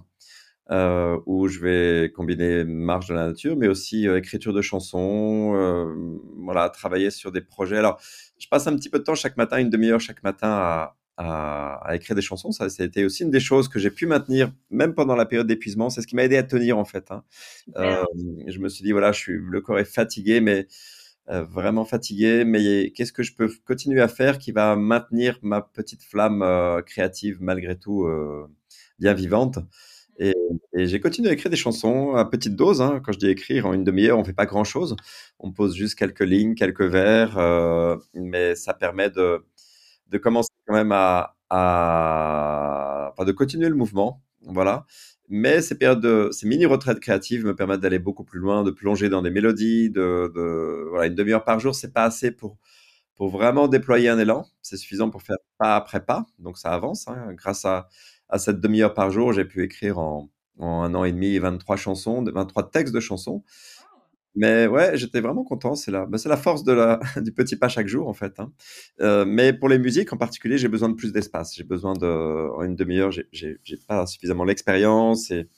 euh, 0.73 1.21
où 1.27 1.47
je 1.47 1.61
vais 1.61 2.11
combiner 2.11 2.65
marche 2.65 3.07
de 3.07 3.15
la 3.15 3.29
nature, 3.29 3.57
mais 3.57 3.69
aussi 3.69 4.09
euh, 4.09 4.19
écriture 4.19 4.53
de 4.53 4.61
chansons, 4.63 5.55
euh, 5.55 6.19
voilà, 6.39 6.71
travailler 6.71 7.11
sur 7.11 7.31
des 7.31 7.41
projets. 7.41 7.77
Alors, 7.77 8.01
je 8.37 8.49
passe 8.49 8.67
un 8.67 8.75
petit 8.75 8.91
peu 8.91 8.99
de 8.99 9.05
temps 9.05 9.15
chaque 9.15 9.37
matin, 9.37 9.59
une 9.59 9.71
demi-heure 9.71 10.01
chaque 10.01 10.25
matin 10.25 10.49
à, 10.49 10.97
à, 11.19 11.95
écrire 11.95 12.17
des 12.17 12.23
chansons. 12.23 12.51
Ça, 12.51 12.69
ça 12.69 12.83
a 12.83 12.87
été 12.87 13.05
aussi 13.05 13.23
une 13.23 13.31
des 13.31 13.39
choses 13.39 13.69
que 13.69 13.79
j'ai 13.79 13.93
pu 13.93 14.07
maintenir, 14.07 14.51
même 14.71 14.93
pendant 14.93 15.15
la 15.15 15.25
période 15.25 15.47
d'épuisement. 15.47 15.89
C'est 15.89 16.03
ce 16.03 16.09
qui 16.09 16.17
m'a 16.17 16.25
aidé 16.25 16.37
à 16.37 16.43
tenir, 16.43 16.79
en 16.79 16.85
fait. 16.85 17.13
Hein. 17.13 17.23
Je 17.77 18.59
me 18.59 18.69
suis 18.69 18.83
dit, 18.83 18.91
voilà, 18.91 19.13
je 19.13 19.21
suis, 19.21 19.39
le 19.41 19.61
corps 19.61 19.79
est 19.79 19.85
fatigué, 19.85 20.41
mais 20.41 20.67
vraiment 21.29 21.85
fatigué, 21.85 22.45
mais 22.45 22.91
qu'est-ce 22.91 23.13
que 23.13 23.23
je 23.23 23.35
peux 23.35 23.49
continuer 23.65 24.01
à 24.01 24.09
faire 24.09 24.39
qui 24.39 24.51
va 24.51 24.75
maintenir 24.75 25.39
ma 25.43 25.61
petite 25.61 26.03
flamme 26.03 26.45
créative, 26.87 27.39
malgré 27.41 27.79
tout, 27.79 28.09
bien 28.99 29.15
vivante? 29.15 29.61
Et, 30.19 30.35
j'ai 30.75 31.01
continué 31.01 31.31
à 31.31 31.33
écrire 31.33 31.51
des 31.51 31.57
chansons 31.57 32.15
à 32.15 32.25
petite 32.25 32.55
dose. 32.57 32.83
Hein. 32.83 33.01
Quand 33.05 33.13
je 33.13 33.19
dis 33.19 33.29
écrire, 33.29 33.67
en 33.67 33.73
une 33.73 33.85
demi-heure, 33.85 34.19
on 34.19 34.25
fait 34.25 34.33
pas 34.33 34.47
grand-chose. 34.47 34.97
On 35.39 35.53
pose 35.53 35.75
juste 35.75 35.95
quelques 35.99 36.21
lignes, 36.21 36.55
quelques 36.55 36.83
vers, 36.83 37.39
euh, 37.39 37.97
mais 38.15 38.55
ça 38.55 38.75
permet 38.75 39.11
de, 39.11 39.45
de 40.09 40.19
commencer 40.19 40.51
quand 40.67 40.75
même 40.75 40.93
à, 40.93 41.37
à 41.51 43.15
de 43.25 43.33
continuer 43.33 43.69
le 43.69 43.75
mouvement. 43.75 44.23
Voilà. 44.43 44.87
Mais 45.29 45.61
ces 45.61 45.77
périodes 45.77 46.01
de, 46.01 46.29
ces 46.33 46.47
mini 46.47 46.67
retraites 46.67 47.01
créatives 47.01 47.45
me 47.45 47.57
permettent 47.57 47.81
d'aller 47.81 47.99
beaucoup 47.99 48.25
plus 48.25 48.39
loin, 48.39 48.63
de 48.63 48.71
plonger 48.71 49.09
dans 49.09 49.23
des 49.23 49.31
mélodies, 49.31 49.91
de 49.91 50.87
voilà, 50.91 51.07
une 51.07 51.15
demi-heure 51.15 51.45
par 51.45 51.59
jour, 51.59 51.75
c'est 51.75 51.93
pas 51.93 52.05
assez 52.05 52.31
pour 52.31 52.59
pour 53.17 53.31
vraiment 53.31 53.67
déployer 53.67 54.09
un 54.09 54.19
élan. 54.19 54.47
C'est 54.63 54.77
suffisant 54.77 55.11
pour 55.11 55.23
faire 55.23 55.39
pas 55.59 55.75
après 55.77 56.05
pas, 56.05 56.27
donc 56.39 56.59
ça 56.59 56.71
avance. 56.73 57.09
Hein, 57.09 57.33
grâce 57.35 57.65
à 57.65 57.89
à 58.29 58.39
cette 58.39 58.61
demi-heure 58.61 58.95
par 58.95 59.11
jour, 59.11 59.33
j'ai 59.33 59.45
pu 59.45 59.63
écrire 59.63 59.99
en, 59.99 60.31
en, 60.59 60.83
un 60.83 60.95
an 60.95 61.05
et 61.05 61.13
demi 61.13 61.39
23 61.39 61.77
chansons, 61.77 62.25
23 62.25 62.71
textes 62.71 62.95
de 62.95 63.01
chansons. 63.01 63.43
Mais 64.37 64.67
ouais, 64.67 64.99
j'étais 64.99 65.21
vraiment 65.21 65.45
content. 65.45 65.75
C'est 65.75 65.91
la, 65.91 66.05
bah, 66.05 66.19
c'est 66.19 66.29
la 66.29 66.37
force 66.37 66.63
de 66.63 66.73
la, 66.73 67.01
du 67.23 67.33
petit 67.33 67.57
pas 67.57 67.69
chaque 67.69 67.89
jour, 67.89 68.07
en 68.07 68.13
fait. 68.13 68.39
Hein. 68.39 68.53
Euh, 69.01 69.25
mais 69.27 69.55
pour 69.55 69.69
les 69.69 69.79
musiques 69.79 70.13
en 70.13 70.19
particulier, 70.19 70.59
j'ai 70.59 70.69
besoin 70.69 70.91
de 70.91 70.95
plus 70.95 71.13
d'espace. 71.13 71.55
J'ai 71.55 71.65
besoin 71.65 71.95
de, 71.95 72.51
en 72.55 72.63
une 72.63 72.77
demi-heure, 72.77 73.11
j'ai, 73.11 73.27
j'ai, 73.33 73.59
j'ai 73.65 73.79
pas 73.79 74.07
suffisamment 74.07 74.45
l'expérience 74.45 75.31
et, 75.31 75.49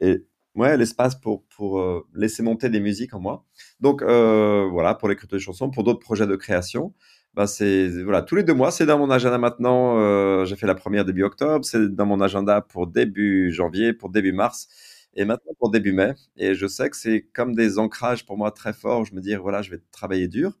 et 0.00 0.26
ouais, 0.54 0.76
l'espace 0.76 1.14
pour, 1.14 1.44
pour 1.56 1.80
euh, 1.80 2.06
laisser 2.14 2.42
monter 2.42 2.68
des 2.68 2.80
musiques 2.80 3.14
en 3.14 3.20
moi. 3.20 3.46
Donc 3.80 4.02
euh, 4.02 4.68
voilà, 4.70 4.94
pour 4.94 5.08
l'écriture 5.08 5.36
de 5.36 5.42
chansons, 5.42 5.70
pour 5.70 5.84
d'autres 5.84 6.00
projets 6.00 6.26
de 6.26 6.36
création 6.36 6.94
bah 7.34 7.46
c'est 7.46 7.88
voilà 8.02 8.22
tous 8.22 8.36
les 8.36 8.42
deux 8.44 8.52
mois 8.54 8.70
c'est 8.70 8.84
dans 8.86 8.98
mon 8.98 9.10
agenda 9.10 9.38
maintenant 9.38 9.98
euh, 9.98 10.44
j'ai 10.44 10.56
fait 10.56 10.66
la 10.66 10.74
première 10.74 11.04
début 11.06 11.22
octobre 11.24 11.64
c'est 11.64 11.88
dans 11.94 12.04
mon 12.06 12.20
agenda 12.20 12.60
pour 12.60 12.86
début 12.86 13.50
janvier 13.52 13.92
pour 13.94 14.10
début 14.10 14.32
mars 14.32 14.68
et 15.14 15.24
maintenant 15.24 15.52
pour 15.58 15.70
début 15.70 15.92
mai. 15.92 16.14
Et 16.36 16.54
je 16.54 16.66
sais 16.66 16.88
que 16.90 16.96
c'est 16.96 17.22
comme 17.34 17.54
des 17.54 17.78
ancrages 17.78 18.24
pour 18.26 18.36
moi 18.38 18.50
très 18.50 18.72
forts 18.72 19.04
je 19.04 19.14
me 19.14 19.20
dis 19.20 19.34
voilà 19.36 19.62
je 19.62 19.70
vais 19.70 19.80
travailler 19.92 20.28
dur. 20.28 20.52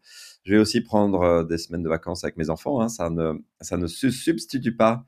Je 0.44 0.54
vais 0.54 0.58
aussi 0.60 0.80
prendre 0.80 1.20
euh, 1.22 1.44
des 1.44 1.58
semaines 1.58 1.82
de 1.82 1.88
vacances 1.88 2.24
avec 2.24 2.36
mes 2.36 2.50
enfants 2.50 2.80
hein, 2.80 2.88
ça 2.88 3.10
ne 3.10 3.34
ça 3.60 3.76
ne 3.76 3.86
se 3.86 4.10
substitue 4.10 4.74
pas 4.76 5.04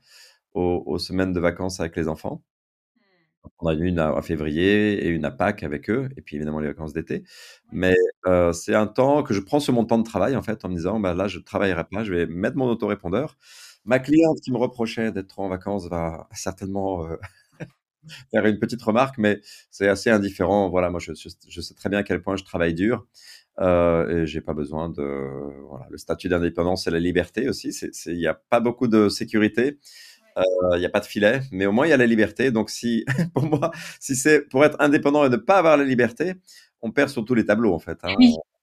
aux, 0.53 0.83
aux 0.85 0.99
semaines 0.99 1.33
de 1.33 1.39
vacances 1.39 1.79
avec 1.79 1.95
les 1.97 2.07
enfants 2.07 2.43
on 3.59 3.67
a 3.67 3.73
une 3.73 3.99
à, 3.99 4.21
février 4.21 5.05
et 5.05 5.09
une 5.09 5.25
à 5.25 5.31
Pâques 5.31 5.63
avec 5.63 5.89
eux, 5.89 6.09
et 6.17 6.21
puis 6.21 6.35
évidemment 6.35 6.59
les 6.59 6.67
vacances 6.67 6.93
d'été. 6.93 7.23
Mais 7.71 7.95
euh, 8.27 8.53
c'est 8.53 8.75
un 8.75 8.87
temps 8.87 9.23
que 9.23 9.33
je 9.33 9.39
prends 9.41 9.59
sur 9.59 9.73
mon 9.73 9.85
temps 9.85 9.97
de 9.97 10.03
travail, 10.03 10.35
en 10.35 10.41
fait, 10.41 10.65
en 10.65 10.69
me 10.69 10.75
disant, 10.75 10.99
bah, 10.99 11.13
là, 11.13 11.27
je 11.27 11.39
ne 11.39 11.43
travaillerai 11.43 11.85
pas, 11.85 12.03
je 12.03 12.13
vais 12.13 12.25
mettre 12.27 12.57
mon 12.57 12.67
autorépondeur. 12.67 13.37
Ma 13.85 13.99
cliente 13.99 14.39
qui 14.41 14.51
me 14.51 14.57
reprochait 14.57 15.11
d'être 15.11 15.27
trop 15.27 15.43
en 15.43 15.49
vacances 15.49 15.87
va 15.87 16.27
certainement 16.33 17.05
euh, 17.05 17.17
faire 18.31 18.45
une 18.45 18.59
petite 18.59 18.81
remarque, 18.81 19.17
mais 19.17 19.41
c'est 19.71 19.87
assez 19.87 20.09
indifférent. 20.09 20.69
Voilà, 20.69 20.89
moi, 20.89 20.99
je, 20.99 21.13
je, 21.13 21.61
sais 21.61 21.73
très 21.73 21.89
bien 21.89 21.99
à 21.99 22.03
quel 22.03 22.21
point 22.21 22.35
je 22.35 22.43
travaille 22.43 22.73
dur. 22.73 23.05
Euh, 23.61 24.23
et 24.23 24.27
j'ai 24.27 24.41
pas 24.41 24.53
besoin 24.53 24.89
de 24.89 25.29
voilà 25.69 25.87
le 25.89 25.97
statut 25.97 26.27
d'indépendance 26.27 26.83
c'est 26.83 26.91
la 26.91 26.99
liberté 26.99 27.47
aussi 27.47 27.69
il 28.07 28.17
n'y 28.17 28.27
a 28.27 28.33
pas 28.33 28.59
beaucoup 28.59 28.89
de 28.89 29.07
sécurité 29.07 29.79
il 30.37 30.43
euh, 30.73 30.79
n'y 30.79 30.85
a 30.85 30.89
pas 30.89 30.99
de 30.99 31.05
filet, 31.05 31.41
mais 31.51 31.65
au 31.65 31.71
moins 31.71 31.85
il 31.87 31.89
y 31.89 31.93
a 31.93 31.97
la 31.97 32.05
liberté. 32.05 32.51
Donc 32.51 32.69
si, 32.69 33.05
pour 33.33 33.43
moi, 33.43 33.71
si 33.99 34.15
c'est 34.15 34.41
pour 34.41 34.65
être 34.65 34.77
indépendant 34.79 35.25
et 35.25 35.29
ne 35.29 35.37
pas 35.37 35.57
avoir 35.57 35.77
la 35.77 35.83
liberté, 35.83 36.33
on 36.81 36.91
perd 36.91 37.09
sur 37.09 37.25
tous 37.25 37.35
les 37.35 37.45
tableaux 37.45 37.73
en 37.73 37.79
fait. 37.79 37.97
Hein. 38.03 38.15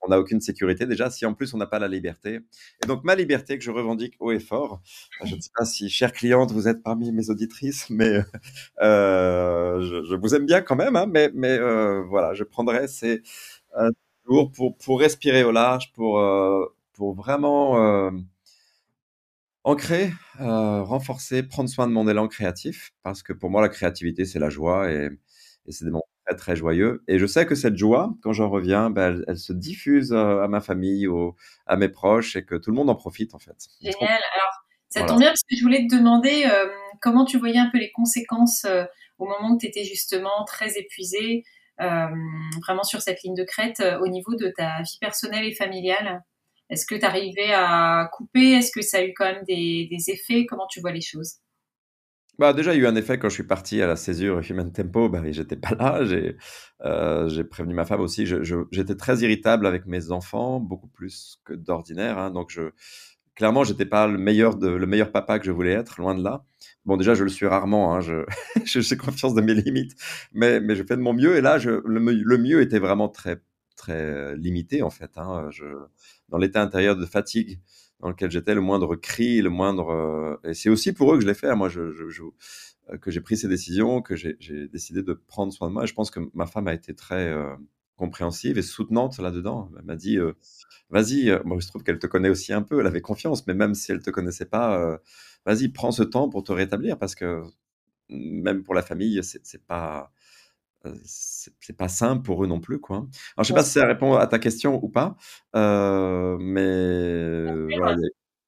On 0.05 0.09
n'a 0.09 0.19
aucune 0.19 0.41
sécurité 0.41 0.85
déjà 0.85 1.11
si 1.11 1.25
en 1.27 1.35
plus 1.35 1.55
on 1.55 1.59
n'a 1.59 1.67
pas 1.67 1.79
la 1.79 1.89
liberté. 1.89 2.41
Et 2.83 2.87
donc 2.87 3.05
ma 3.05 3.15
liberté 3.15 3.57
que 3.57 3.65
je 3.65 3.71
revendique 3.71 4.15
haut 4.19 4.33
et 4.33 4.41
fort. 4.41 4.81
Je 5.25 5.37
ne 5.37 5.41
sais 5.41 5.51
pas 5.57 5.65
si, 5.65 5.89
chère 5.89 6.13
cliente, 6.13 6.51
vous 6.53 6.67
êtes 6.69 6.83
parmi 6.83 7.13
mes 7.13 7.31
auditrices, 7.31 7.89
mais 7.91 8.21
euh, 8.83 9.81
je, 9.81 10.05
je, 10.05 10.15
vous 10.17 10.35
aime 10.35 10.47
bien 10.47 10.61
quand 10.61 10.77
même. 10.77 10.97
Hein, 10.97 11.07
mais 11.09 11.31
mais 11.35 11.57
euh, 11.59 12.03
voilà, 12.03 12.35
je 12.35 12.43
prendrai 12.45 12.89
ces 12.89 13.23
euh, 13.79 13.91
jours 14.29 14.51
pour 14.53 14.77
pour 14.77 15.01
respirer 15.01 15.45
au 15.45 15.53
large, 15.53 15.93
pour 15.93 16.19
euh, 16.19 16.67
pour 16.95 17.15
vraiment 17.15 17.83
euh, 17.83 18.11
Ancrer, 19.65 20.11
euh, 20.41 20.83
renforcer, 20.83 21.45
prendre 21.45 21.69
soin 21.69 21.87
de 21.87 21.93
mon 21.93 22.09
élan 22.09 22.27
créatif, 22.27 22.91
parce 23.03 23.23
que 23.23 23.33
pour 23.33 23.49
moi, 23.49 23.63
la 23.63 23.69
créativité, 23.69 24.25
c'est 24.25 24.41
la 24.41 24.51
joie 24.51 24.91
et, 24.91 25.09
et 25.67 25.73
c'est 25.73 25.85
des 25.85 25.93
moments 25.93 26.03
très, 26.27 26.37
très 26.37 26.57
joyeux. 26.57 27.05
Et 27.07 27.19
je 27.19 27.27
sais 27.27 27.47
que 27.47 27.55
cette 27.55 27.77
joie, 27.77 28.13
quand 28.23 28.33
j'en 28.33 28.51
reviens, 28.51 28.91
ben, 28.91 29.15
elle, 29.15 29.25
elle, 29.29 29.39
se 29.39 29.53
diffuse 29.53 30.13
euh, 30.13 30.43
à 30.43 30.49
ma 30.49 30.61
famille, 30.61 31.07
au, 31.07 31.37
à 31.67 31.77
mes 31.77 31.89
proches 31.89 32.37
et 32.37 32.45
que 32.45 32.55
tout 32.57 32.71
le 32.71 32.77
monde 32.77 32.91
en 32.91 32.95
profite, 32.95 33.35
en 33.35 33.39
fait. 33.39 33.57
Génial. 33.81 34.09
Alors, 34.35 34.65
ça 34.89 35.01
voilà. 35.01 35.07
tombe 35.07 35.19
bien 35.21 35.29
parce 35.29 35.43
que 35.49 35.57
je 35.57 35.63
voulais 35.63 35.87
te 35.87 35.95
demander 35.95 36.45
euh, 36.47 36.67
comment 37.01 37.25
tu 37.25 37.39
voyais 37.39 37.59
un 37.59 37.71
peu 37.71 37.79
les 37.79 37.93
conséquences 37.93 38.65
euh, 38.65 38.85
au 39.19 39.27
moment 39.27 39.55
où 39.55 39.59
tu 39.59 39.67
étais 39.67 39.85
justement 39.85 40.45
très 40.45 40.77
épuisé, 40.79 41.45
vraiment 41.79 42.85
sur 42.85 43.01
cette 43.01 43.23
ligne 43.23 43.35
de 43.35 43.43
crête, 43.43 43.83
au 44.01 44.07
niveau 44.07 44.37
de 44.37 44.53
ta 44.57 44.83
vie 44.83 44.99
personnelle 45.01 45.45
et 45.45 45.55
familiale? 45.55 46.23
Est-ce 46.73 46.87
que 46.87 46.95
tu 46.95 47.05
arrivais 47.05 47.53
à 47.53 48.09
couper? 48.13 48.53
Est-ce 48.53 48.73
que 48.73 48.81
ça 48.81 48.99
a 48.99 49.05
eu 49.05 49.13
quand 49.15 49.27
même 49.27 49.45
des, 49.47 49.89
des 49.91 50.11
effets? 50.11 50.47
Comment 50.47 50.67
tu 50.71 50.81
vois 50.81 50.93
les 50.93 51.03
choses? 51.03 51.35
Bah, 52.39 52.55
déjà, 52.55 52.73
il 52.73 52.79
y 52.79 52.81
a 52.81 52.85
eu 52.85 52.87
un 52.87 52.97
effet 52.97 53.19
quand 53.19 53.29
je 53.29 53.35
suis 53.35 53.47
parti 53.47 53.83
à 53.83 53.87
la 53.87 53.95
césure 53.95 54.41
Human 54.51 54.73
Tempo, 54.73 55.11
bah, 55.11 55.21
j'étais 55.31 55.57
pas 55.57 55.75
là, 55.75 56.03
j'ai 56.05 56.37
euh, 56.83 57.45
prévenu 57.45 57.75
ma 57.75 57.85
femme 57.85 58.01
aussi, 58.01 58.25
j'étais 58.27 58.97
très 58.97 59.19
irritable 59.19 59.67
avec 59.67 59.85
mes 59.85 60.11
enfants, 60.11 60.59
beaucoup 60.59 60.89
plus 60.89 61.41
que 61.45 61.53
d'ordinaire, 61.53 62.17
hein, 62.19 62.31
donc 62.31 62.51
je, 62.51 62.71
clairement, 63.35 63.65
j'étais 63.65 63.85
pas 63.85 64.07
le 64.07 64.17
meilleur, 64.17 64.57
de, 64.57 64.69
le 64.69 64.87
meilleur 64.87 65.13
papa 65.13 65.39
que 65.39 65.45
je 65.45 65.51
voulais 65.51 65.73
être, 65.73 66.01
loin 66.01 66.15
de 66.15 66.25
là. 66.25 66.43
Bon, 66.87 66.97
déjà, 66.97 67.15
je 67.15 67.23
le 67.23 67.29
suis 67.29 67.47
rarement, 67.47 67.95
hein, 67.95 68.01
je, 68.01 68.25
j'ai 68.65 68.97
confiance 68.97 69.35
de 69.35 69.43
mes 69.43 69.55
limites, 69.55 69.93
mais, 70.33 70.59
mais 70.59 70.75
je 70.75 70.85
fais 70.85 70.97
de 70.97 71.03
mon 71.03 71.13
mieux, 71.13 71.37
et 71.37 71.43
là, 71.43 71.59
je, 71.59 71.83
le, 71.85 72.39
mieux 72.39 72.63
était 72.63 72.79
vraiment 72.79 73.11
très 73.11 73.43
très 73.77 74.37
limité 74.37 74.83
en 74.83 74.91
fait. 74.91 75.11
Hein. 75.17 75.49
Je, 75.51 75.65
dans 76.33 76.39
l'état 76.39 76.63
intérieur 76.63 76.97
de 76.97 77.07
fatigue 77.07 77.61
dans 78.01 78.09
lequel 78.09 78.31
j'étais, 78.31 78.55
le 78.55 78.61
moindre 78.61 78.97
cri, 78.97 79.41
le 79.43 79.51
moindre. 79.51 79.91
Euh, 79.91 80.37
et 80.49 80.55
c'est 80.55 80.71
aussi 80.71 80.93
pour 80.93 81.13
eux 81.13 81.19
que 81.19 81.23
je 81.23 81.29
l'ai 81.29 81.35
fait. 81.35 81.55
Moi, 81.55 81.69
euh, 81.77 82.99
que 83.01 83.11
j'ai 83.13 83.21
pris 83.21 83.37
ces 83.37 83.47
décisions, 83.47 84.03
que 84.03 84.17
j'ai 84.17 84.67
décidé 84.67 85.03
de 85.03 85.13
prendre 85.13 85.53
soin 85.53 85.69
de 85.69 85.75
moi. 85.75 85.85
Et 85.85 85.87
je 85.87 85.95
pense 85.95 86.11
que 86.11 86.19
ma 86.35 86.47
femme 86.47 86.67
a 86.67 86.75
été 86.75 86.95
très 86.95 87.29
euh, 87.29 87.55
compréhensive 87.95 88.59
et 88.59 88.63
soutenante 88.63 89.19
là-dedans. 89.19 89.71
Elle 89.79 89.85
m'a 89.85 89.95
dit 89.95 90.19
vas-y, 90.91 91.31
bon, 91.45 91.61
je 91.61 91.69
trouve 91.69 91.85
qu'elle 91.85 92.01
te 92.01 92.09
connaît 92.09 92.31
aussi 92.31 92.53
un 92.53 92.63
peu, 92.63 92.81
elle 92.81 92.87
avait 92.87 93.01
confiance, 93.01 93.47
mais 93.47 93.55
même 93.55 93.75
si 93.75 93.93
elle 93.93 94.01
te 94.01 94.11
connaissait 94.11 94.47
pas, 94.47 95.01
vas-y, 95.47 95.69
prends 95.69 95.93
ce 95.93 96.03
temps 96.03 96.29
pour 96.29 96.43
te 96.43 96.53
rétablir 96.53 96.99
parce 96.99 97.15
que 97.15 97.43
même 98.09 98.65
pour 98.65 98.75
la 98.75 98.83
famille, 98.83 99.21
c'est 99.23 99.65
pas 99.65 100.13
c'est 101.05 101.77
pas 101.77 101.89
simple 101.89 102.23
pour 102.23 102.45
eux 102.45 102.47
non 102.47 102.61
plus 102.61 102.81
quoi. 102.81 102.97
Alors 103.37 103.45
je 103.45 103.45
sais 103.45 103.55
pas 103.55 103.63
si 103.63 103.73
ça 103.73 103.87
répond 103.87 104.15
à 104.15 104.27
ta 104.27 104.39
question 104.39 104.79
ou 104.83 104.89
pas, 104.89 105.17
euh, 105.57 106.37
mais 106.41 107.77
voilà. 107.77 107.97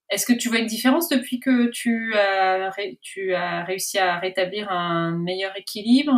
Est-ce 0.09 0.27
que 0.27 0.33
tu 0.33 0.49
vois 0.49 0.59
une 0.59 0.67
différence 0.67 1.09
depuis 1.09 1.39
que 1.39 1.69
tu 1.71 2.13
as, 2.15 2.71
tu 3.01 3.33
as 3.33 3.63
réussi 3.63 3.97
à 3.97 4.19
rétablir 4.19 4.71
un 4.71 5.17
meilleur 5.17 5.57
équilibre 5.57 6.13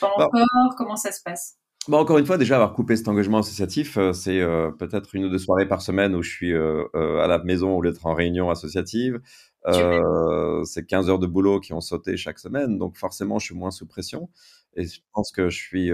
Pas 0.00 0.08
encore 0.08 0.30
bah, 0.32 0.74
Comment 0.78 0.96
ça 0.96 1.12
se 1.12 1.22
passe? 1.22 1.60
Bon, 1.88 1.96
encore 1.98 2.18
une 2.18 2.26
fois, 2.26 2.36
déjà 2.36 2.56
avoir 2.56 2.74
coupé 2.74 2.94
cet 2.94 3.08
engagement 3.08 3.38
associatif, 3.38 3.96
euh, 3.96 4.12
c'est 4.12 4.38
euh, 4.40 4.70
peut-être 4.70 5.14
une 5.14 5.24
ou 5.24 5.28
deux 5.30 5.38
soirées 5.38 5.66
par 5.66 5.80
semaine 5.80 6.14
où 6.14 6.22
je 6.22 6.30
suis 6.30 6.52
euh, 6.52 6.84
à 6.94 7.26
la 7.26 7.38
maison 7.42 7.74
au 7.74 7.80
lieu 7.80 7.90
d'être 7.90 8.06
en 8.06 8.14
réunion 8.14 8.50
associative. 8.50 9.18
c'est 9.66 10.86
15 10.86 11.08
heures 11.08 11.18
de 11.18 11.26
boulot 11.26 11.58
qui 11.58 11.72
ont 11.72 11.80
sauté 11.80 12.18
chaque 12.18 12.38
semaine, 12.38 12.78
donc 12.78 12.96
forcément, 12.96 13.38
je 13.38 13.46
suis 13.46 13.54
moins 13.54 13.70
sous 13.70 13.86
pression. 13.86 14.28
Et 14.76 14.84
je 14.86 15.00
pense 15.12 15.32
que 15.32 15.50
je 15.50 15.58
suis 15.58 15.90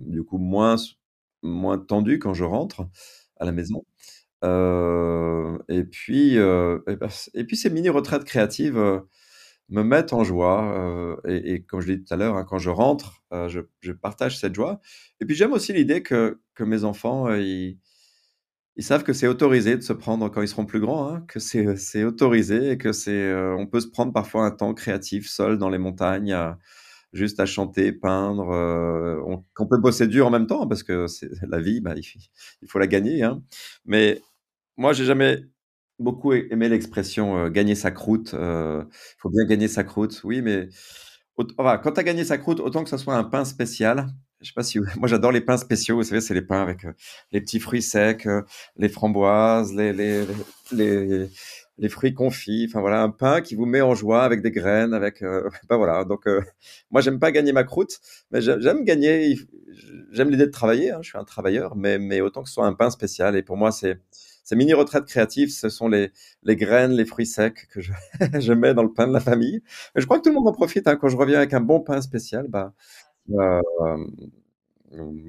du 0.00 0.24
coup 0.24 0.38
moins, 0.38 0.76
moins 1.42 1.78
tendu 1.78 2.18
quand 2.18 2.34
je 2.34 2.44
rentre 2.44 2.88
à 3.38 3.44
la 3.44 3.52
maison. 3.52 3.84
et 5.68 5.84
puis, 5.84 6.36
ben, 6.36 7.08
et 7.34 7.44
puis 7.44 7.56
ces 7.56 7.70
mini 7.70 7.88
retraites 7.88 8.24
créatives 8.24 9.02
me 9.68 9.82
mettent 9.82 10.12
en 10.12 10.24
joie. 10.24 11.18
Et, 11.26 11.62
comme 11.64 11.80
je 11.80 11.88
l'ai 11.88 11.96
dit 11.96 12.04
tout 12.04 12.14
à 12.14 12.16
l'heure, 12.16 12.36
hein, 12.36 12.44
quand 12.48 12.58
je 12.58 12.70
rentre, 12.70 13.22
je, 13.32 13.92
partage 13.92 14.38
cette 14.38 14.54
joie. 14.54 14.80
Et 15.20 15.26
puis 15.26 15.34
j'aime 15.34 15.52
aussi 15.52 15.72
l'idée 15.72 16.02
que, 16.02 16.40
que, 16.54 16.64
mes 16.64 16.84
enfants, 16.84 17.32
ils, 17.34 17.78
savent 18.78 19.04
que 19.04 19.12
c'est 19.12 19.26
autorisé 19.26 19.76
de 19.76 19.82
se 19.82 19.92
prendre 19.92 20.28
quand 20.28 20.42
ils 20.42 20.48
seront 20.48 20.66
plus 20.66 20.80
grands, 20.80 21.08
hein, 21.12 21.24
que 21.28 21.40
c'est 21.40 22.04
autorisé 22.04 22.72
et 22.72 22.78
que 22.78 22.92
c'est, 22.92 23.34
on 23.34 23.66
peut 23.66 23.80
se 23.80 23.88
prendre 23.88 24.12
parfois 24.12 24.44
un 24.44 24.50
temps 24.50 24.74
créatif 24.74 25.28
seul 25.28 25.58
dans 25.58 25.70
les 25.70 25.78
montagnes. 25.78 26.36
Juste 27.16 27.40
à 27.40 27.46
chanter, 27.46 27.92
peindre, 27.92 28.50
euh, 28.50 29.20
on, 29.26 29.44
qu'on 29.54 29.66
peut 29.66 29.78
bosser 29.78 30.06
dur 30.06 30.26
en 30.26 30.30
même 30.30 30.46
temps 30.46 30.66
parce 30.66 30.82
que 30.82 31.06
c'est 31.06 31.30
la 31.48 31.58
vie, 31.58 31.80
bah, 31.80 31.94
il, 31.96 32.04
il, 32.62 32.68
faut 32.68 32.78
la 32.78 32.86
gagner. 32.86 33.22
Hein. 33.22 33.42
Mais 33.84 34.22
moi, 34.76 34.92
j'ai 34.92 35.04
jamais 35.04 35.42
beaucoup 35.98 36.32
aimé 36.32 36.68
l'expression 36.68 37.38
euh, 37.38 37.48
gagner 37.48 37.74
sa 37.74 37.90
croûte. 37.90 38.30
Il 38.32 38.38
euh, 38.38 38.84
faut 39.18 39.30
bien 39.30 39.44
gagner 39.44 39.68
sa 39.68 39.84
croûte. 39.84 40.20
Oui, 40.24 40.42
mais 40.42 40.68
quand 41.36 41.92
tu 41.92 42.00
as 42.00 42.04
gagné 42.04 42.24
sa 42.24 42.38
croûte, 42.38 42.60
autant 42.60 42.84
que 42.84 42.90
ce 42.90 42.96
soit 42.98 43.16
un 43.16 43.24
pain 43.24 43.44
spécial. 43.44 44.06
Je 44.42 44.48
sais 44.48 44.54
pas 44.54 44.62
si 44.62 44.78
moi 44.98 45.08
j'adore 45.08 45.32
les 45.32 45.40
pains 45.40 45.56
spéciaux. 45.56 45.96
Vous 45.96 46.04
savez, 46.04 46.20
c'est 46.20 46.34
les 46.34 46.42
pains 46.42 46.62
avec 46.62 46.86
les 47.32 47.40
petits 47.40 47.58
fruits 47.58 47.82
secs, 47.82 48.28
les 48.76 48.88
framboises, 48.88 49.74
les, 49.74 49.92
les, 49.92 51.28
fruits 51.88 52.14
confits. 52.14 52.66
Enfin 52.68 52.80
voilà, 52.80 53.02
un 53.02 53.10
pain 53.10 53.40
qui 53.40 53.54
vous 53.54 53.66
met 53.66 53.80
en 53.80 53.94
joie 53.94 54.24
avec 54.24 54.42
des 54.42 54.50
graines, 54.50 54.94
avec. 54.94 55.20
ben 55.68 55.76
voilà. 55.76 56.04
Donc 56.04 56.26
moi 56.90 57.00
j'aime 57.00 57.18
pas 57.18 57.32
gagner 57.32 57.52
ma 57.52 57.64
croûte, 57.64 58.00
mais 58.30 58.40
j'aime 58.40 58.84
gagner. 58.84 59.36
J'aime 60.12 60.30
l'idée 60.30 60.46
de 60.46 60.50
travailler. 60.50 60.90
Hein, 60.90 60.98
je 61.02 61.08
suis 61.10 61.18
un 61.18 61.24
travailleur, 61.24 61.76
mais 61.76 61.98
mais 61.98 62.20
autant 62.20 62.42
que 62.42 62.48
ce 62.48 62.54
soit 62.54 62.66
un 62.66 62.74
pain 62.74 62.90
spécial. 62.90 63.36
Et 63.36 63.42
pour 63.42 63.56
moi 63.56 63.72
c'est 63.72 64.00
ces 64.46 64.54
mini 64.54 64.74
retraites 64.74 65.06
créatives, 65.06 65.50
ce 65.50 65.68
sont 65.68 65.88
les, 65.88 66.12
les 66.44 66.54
graines, 66.54 66.92
les 66.92 67.04
fruits 67.04 67.26
secs 67.26 67.66
que 67.68 67.80
je, 67.80 67.92
je 68.40 68.52
mets 68.52 68.74
dans 68.74 68.84
le 68.84 68.92
pain 68.92 69.08
de 69.08 69.12
la 69.12 69.18
famille. 69.18 69.56
Et 69.96 70.00
je 70.00 70.04
crois 70.04 70.18
que 70.18 70.22
tout 70.22 70.28
le 70.30 70.36
monde 70.36 70.46
en 70.46 70.52
profite. 70.52 70.86
Hein. 70.86 70.94
Quand 70.94 71.08
je 71.08 71.16
reviens 71.16 71.38
avec 71.38 71.52
un 71.52 71.60
bon 71.60 71.80
pain 71.80 72.00
spécial, 72.00 72.46
bah, 72.48 72.72
euh, 73.30 73.60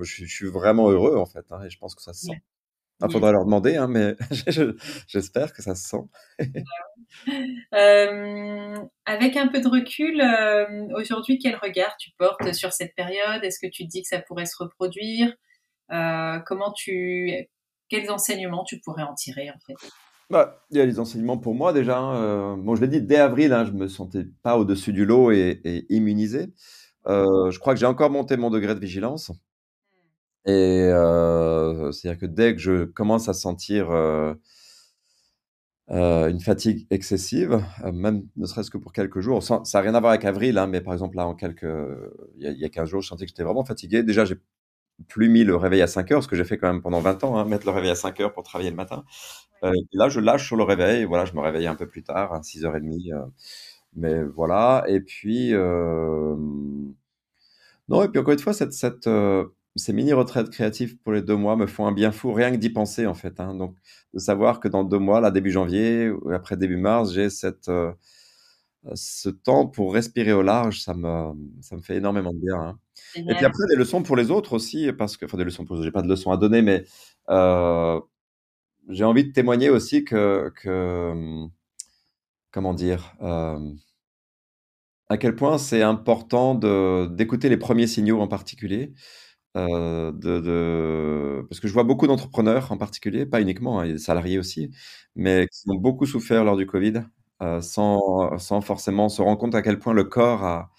je, 0.01 0.25
suis 0.25 0.47
vraiment 0.47 0.91
heureux 0.91 1.17
en 1.17 1.25
fait. 1.25 1.51
Hein, 1.51 1.63
et 1.65 1.69
je 1.71 1.79
pense 1.79 1.95
que 1.95 2.03
ça 2.03 2.13
se 2.13 2.27
sent. 2.27 2.41
Il 3.05 3.11
faudra 3.11 3.31
leur 3.31 3.45
demander, 3.45 3.75
hein, 3.75 3.87
mais 3.87 4.15
j'espère 5.07 5.53
que 5.53 5.61
ça 5.61 5.75
se 5.75 5.87
sent. 5.87 6.03
euh, 7.73 8.75
avec 9.05 9.37
un 9.37 9.47
peu 9.47 9.61
de 9.61 9.67
recul, 9.67 10.19
euh, 10.19 10.87
aujourd'hui, 10.95 11.37
quel 11.37 11.55
regard 11.55 11.95
tu 11.97 12.11
portes 12.17 12.53
sur 12.53 12.73
cette 12.73 12.95
période? 12.95 13.43
Est-ce 13.43 13.59
que 13.59 13.69
tu 13.71 13.83
te 13.83 13.89
dis 13.89 14.01
que 14.01 14.07
ça 14.07 14.19
pourrait 14.19 14.47
se 14.47 14.57
reproduire? 14.57 15.33
Euh, 15.91 16.39
Comment 16.45 16.73
tu 16.73 17.47
quels 17.89 18.11
enseignements 18.11 18.63
tu 18.65 18.79
pourrais 18.79 19.03
en 19.03 19.13
tirer 19.13 19.49
en 19.49 19.59
fait? 19.65 19.75
Bah, 20.29 20.65
il 20.71 20.77
y 20.77 20.81
a 20.81 20.85
les 20.85 20.99
enseignements 20.99 21.37
pour 21.37 21.55
moi 21.55 21.71
déjà. 21.71 21.99
Hein, 21.99 22.57
bon, 22.57 22.75
je 22.75 22.81
l'ai 22.81 22.87
dit, 22.87 23.01
dès 23.01 23.17
avril, 23.17 23.53
hein, 23.53 23.63
je 23.63 23.71
me 23.71 23.87
sentais 23.87 24.25
pas 24.43 24.57
au-dessus 24.57 24.91
du 24.91 25.05
lot 25.05 25.31
et, 25.31 25.85
immunisé. 25.89 26.47
Euh, 27.07 27.49
je 27.51 27.59
crois 27.59 27.73
que 27.73 27.79
j'ai 27.79 27.85
encore 27.85 28.09
monté 28.09 28.35
mon 28.35 28.49
degré 28.49 28.75
de 28.75 28.79
vigilance. 28.79 29.31
Et 30.45 30.51
euh, 30.91 31.91
c'est-à-dire 31.91 32.19
que 32.21 32.25
dès 32.25 32.53
que 32.55 32.61
je 32.61 32.85
commence 32.85 33.27
à 33.29 33.33
sentir 33.33 33.91
une 35.89 36.39
fatigue 36.41 36.85
excessive, 36.89 37.63
même 37.93 38.23
ne 38.35 38.45
serait-ce 38.45 38.69
que 38.71 38.77
pour 38.77 38.91
quelques 38.93 39.19
jours, 39.21 39.41
ça 39.43 39.61
n'a 39.73 39.79
rien 39.81 39.95
à 39.95 39.99
voir 39.99 40.11
avec 40.11 40.25
avril, 40.25 40.57
hein, 40.57 40.67
mais 40.67 40.81
par 40.81 40.93
exemple 40.93 41.15
là, 41.17 41.25
en 41.27 41.33
quelques, 41.35 41.65
il 42.37 42.43
y, 42.43 42.47
a, 42.47 42.51
il 42.51 42.57
y 42.59 42.65
a 42.65 42.69
15 42.69 42.89
jours, 42.89 43.01
je 43.01 43.07
sentais 43.07 43.25
que 43.25 43.29
j'étais 43.29 43.43
vraiment 43.43 43.63
fatigué. 43.65 44.03
Déjà, 44.03 44.25
j'ai 44.25 44.35
plus 45.07 45.29
mis 45.29 45.43
le 45.43 45.55
réveil 45.55 45.81
à 45.81 45.87
5 45.87 46.11
heures, 46.11 46.23
ce 46.23 46.27
que 46.27 46.35
j'ai 46.35 46.45
fait 46.45 46.57
quand 46.57 46.71
même 46.71 46.81
pendant 46.81 46.99
20 47.01 47.23
ans, 47.23 47.37
hein, 47.37 47.45
mettre 47.45 47.65
le 47.67 47.71
réveil 47.73 47.91
à 47.91 47.95
5 47.95 48.19
heures 48.21 48.33
pour 48.33 48.43
travailler 48.43 48.71
le 48.71 48.75
matin. 48.77 49.05
Là, 49.93 50.09
je 50.09 50.19
lâche 50.19 50.45
sur 50.47 50.55
le 50.55 50.63
réveil. 50.63 51.05
Voilà, 51.05 51.25
je 51.25 51.33
me 51.33 51.39
réveille 51.41 51.67
un 51.67 51.75
peu 51.75 51.87
plus 51.87 52.03
tard, 52.03 52.33
à 52.33 52.41
6h30. 52.43 53.11
Euh, 53.13 53.25
mais 53.95 54.23
voilà. 54.23 54.83
Et 54.87 55.01
puis, 55.01 55.53
non, 57.89 58.03
et 58.03 58.09
puis 58.09 58.19
encore 58.19 58.33
une 58.33 58.39
fois, 58.39 58.53
cette, 58.53 58.73
cette, 58.73 59.07
ces 59.77 59.93
mini-retraites 59.93 60.49
créatives 60.49 60.97
pour 60.97 61.13
les 61.13 61.21
deux 61.21 61.35
mois 61.35 61.55
me 61.55 61.67
font 61.67 61.87
un 61.87 61.91
bien 61.91 62.11
fou, 62.11 62.33
rien 62.33 62.51
que 62.51 62.57
d'y 62.57 62.69
penser, 62.69 63.05
en 63.07 63.13
fait. 63.13 63.39
Hein. 63.39 63.55
Donc, 63.55 63.75
de 64.13 64.19
savoir 64.19 64.59
que 64.59 64.67
dans 64.67 64.83
deux 64.83 64.99
mois, 64.99 65.21
là, 65.21 65.31
début 65.31 65.51
janvier, 65.51 66.09
ou 66.09 66.31
après 66.31 66.57
début 66.57 66.77
mars, 66.77 67.13
j'ai 67.13 67.29
cette, 67.29 67.69
euh, 67.69 67.91
ce 68.93 69.29
temps 69.29 69.67
pour 69.67 69.93
respirer 69.93 70.33
au 70.33 70.41
large, 70.41 70.81
ça 70.81 70.93
me, 70.93 71.33
ça 71.61 71.75
me 71.75 71.81
fait 71.81 71.97
énormément 71.97 72.33
de 72.33 72.39
bien. 72.39 72.59
Hein. 72.59 72.79
Et 73.15 73.35
puis 73.35 73.45
après, 73.45 73.63
des 73.69 73.75
leçons 73.75 74.03
pour 74.03 74.15
les 74.15 74.31
autres 74.31 74.53
aussi, 74.53 74.91
parce 74.93 75.17
que, 75.17 75.25
enfin, 75.25 75.37
des 75.37 75.43
leçons 75.43 75.65
pour 75.65 75.75
les 75.75 75.81
autres, 75.81 75.87
j'ai 75.87 75.91
pas 75.91 76.01
de 76.01 76.09
leçons 76.09 76.31
à 76.31 76.37
donner, 76.37 76.61
mais 76.61 76.85
euh, 77.29 77.99
j'ai 78.89 79.03
envie 79.03 79.25
de 79.25 79.31
témoigner 79.31 79.69
aussi 79.69 80.03
que, 80.03 80.51
que 80.55 81.47
comment 82.51 82.73
dire, 82.73 83.15
euh, 83.21 83.59
à 85.09 85.17
quel 85.17 85.35
point 85.35 85.57
c'est 85.57 85.81
important 85.81 86.55
d'écouter 87.05 87.49
les 87.49 87.57
premiers 87.57 87.87
signaux 87.87 88.19
en 88.19 88.27
particulier. 88.27 88.93
Euh, 89.57 91.43
parce 91.49 91.59
que 91.59 91.67
je 91.67 91.73
vois 91.73 91.83
beaucoup 91.83 92.07
d'entrepreneurs 92.07 92.71
en 92.71 92.77
particulier, 92.77 93.25
pas 93.25 93.41
uniquement, 93.41 93.79
hein, 93.79 93.87
des 93.87 93.97
salariés 93.97 94.39
aussi, 94.39 94.71
mais 95.15 95.47
qui 95.51 95.69
ont 95.69 95.75
beaucoup 95.75 96.05
souffert 96.05 96.43
lors 96.43 96.57
du 96.57 96.65
Covid, 96.67 97.03
euh, 97.41 97.61
sans, 97.61 98.37
sans 98.39 98.61
forcément 98.61 99.09
se 99.09 99.21
rendre 99.21 99.37
compte 99.39 99.55
à 99.55 99.61
quel 99.61 99.79
point 99.79 99.93
le 99.93 100.03
corps 100.05 100.69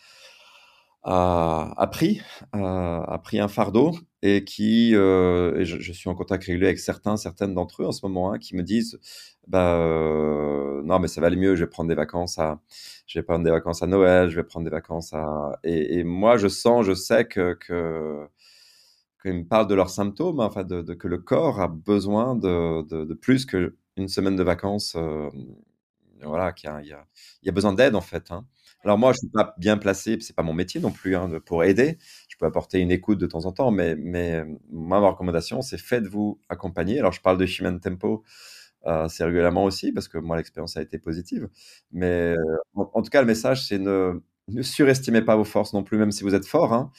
a, 1.04 1.72
a, 1.76 1.86
pris, 1.86 2.20
a, 2.52 3.18
pris 3.22 3.40
un 3.40 3.48
fardeau 3.48 3.92
et 4.22 4.44
qui, 4.44 4.94
euh, 4.96 5.64
je, 5.64 5.92
suis 5.92 6.10
en 6.10 6.14
contact 6.14 6.44
régulier 6.44 6.66
avec 6.66 6.78
certains, 6.80 7.16
certaines 7.16 7.54
d'entre 7.54 7.82
eux 7.82 7.86
en 7.86 7.92
ce 7.92 8.04
moment, 8.04 8.32
hein, 8.32 8.38
qui 8.38 8.56
me 8.56 8.62
disent, 8.62 8.98
bah 9.46 9.76
euh, 9.78 10.82
non 10.84 10.98
mais 10.98 11.08
ça 11.08 11.20
va 11.20 11.28
aller 11.28 11.36
mieux, 11.36 11.54
je 11.54 11.64
vais 11.64 11.70
prendre 11.70 11.88
des 11.88 11.94
vacances 11.94 12.38
à, 12.38 12.60
je 13.06 13.18
vais 13.18 13.22
prendre 13.22 13.44
des 13.44 13.50
vacances 13.50 13.82
à 13.82 13.86
Noël, 13.86 14.28
je 14.28 14.36
vais 14.36 14.42
prendre 14.44 14.64
des 14.64 14.70
vacances 14.70 15.12
à, 15.14 15.58
et, 15.64 16.02
moi 16.04 16.36
je 16.36 16.48
sens, 16.48 16.84
je 16.84 16.94
sais 16.94 17.24
que 17.26 17.56
qu'ils 19.28 19.38
me 19.40 19.44
parlent 19.44 19.66
de 19.66 19.74
leurs 19.74 19.90
symptômes, 19.90 20.40
enfin 20.40 20.64
de, 20.64 20.82
que 20.94 21.08
le 21.08 21.18
corps 21.18 21.60
a 21.60 21.68
besoin 21.68 22.34
de, 22.34 22.82
de, 22.82 23.14
plus 23.14 23.46
qu'une 23.46 24.08
semaine 24.08 24.36
de 24.36 24.42
vacances, 24.42 24.94
euh, 24.96 25.30
voilà, 26.22 26.52
qu'il 26.52 26.70
y, 26.70 26.88
il 27.42 27.46
y 27.46 27.48
a 27.48 27.52
besoin 27.52 27.72
d'aide 27.72 27.94
en 27.94 28.00
fait. 28.00 28.30
Hein. 28.30 28.46
Alors 28.84 28.98
moi, 28.98 29.12
je 29.12 29.18
suis 29.18 29.28
pas 29.28 29.54
bien 29.58 29.76
placé, 29.76 30.18
c'est 30.20 30.36
pas 30.36 30.42
mon 30.42 30.52
métier 30.52 30.80
non 30.80 30.92
plus 30.92 31.16
hein, 31.16 31.28
pour 31.44 31.64
aider. 31.64 31.98
Je 32.28 32.36
peux 32.36 32.46
apporter 32.46 32.78
une 32.78 32.90
écoute 32.90 33.18
de 33.18 33.26
temps 33.26 33.44
en 33.44 33.52
temps, 33.52 33.70
mais, 33.70 33.96
mais 33.96 34.44
ma 34.70 34.98
recommandation, 34.98 35.62
c'est 35.62 35.78
faites-vous 35.78 36.40
accompagner. 36.48 36.98
Alors 36.98 37.12
je 37.12 37.20
parle 37.20 37.38
de 37.38 37.46
Human 37.46 37.80
Tempo 37.80 38.24
euh, 38.86 39.04
assez 39.04 39.24
régulièrement 39.24 39.64
aussi, 39.64 39.92
parce 39.92 40.08
que 40.08 40.18
moi, 40.18 40.36
l'expérience 40.36 40.76
a 40.76 40.82
été 40.82 40.98
positive. 40.98 41.48
Mais 41.92 42.34
euh, 42.36 42.36
en, 42.74 43.02
tout 43.02 43.10
cas, 43.10 43.20
le 43.20 43.26
message, 43.26 43.66
c'est 43.66 43.78
ne, 43.78 44.20
ne 44.48 44.62
surestimez 44.62 45.22
pas 45.22 45.36
vos 45.36 45.44
forces 45.44 45.72
non 45.72 45.82
plus, 45.82 45.98
même 45.98 46.12
si 46.12 46.22
vous 46.22 46.34
êtes 46.34 46.46
fort. 46.46 46.72
Hein. 46.72 46.92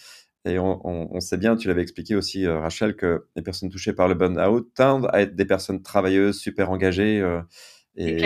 Et 0.45 0.57
on, 0.57 0.85
on, 0.85 1.19
sait 1.19 1.37
bien, 1.37 1.57
tu 1.57 1.67
l'avais 1.67 1.81
expliqué 1.81 2.15
aussi, 2.15 2.45
euh, 2.45 2.59
Rachel, 2.59 2.95
que 2.95 3.25
les 3.35 3.41
personnes 3.41 3.69
touchées 3.69 3.93
par 3.93 4.07
le 4.07 4.15
burn-out 4.15 4.73
tendent 4.73 5.09
à 5.11 5.21
être 5.21 5.35
des 5.35 5.45
personnes 5.45 5.81
travailleuses, 5.81 6.39
super 6.39 6.71
engagées. 6.71 7.19
Euh, 7.19 7.41
et, 7.97 8.21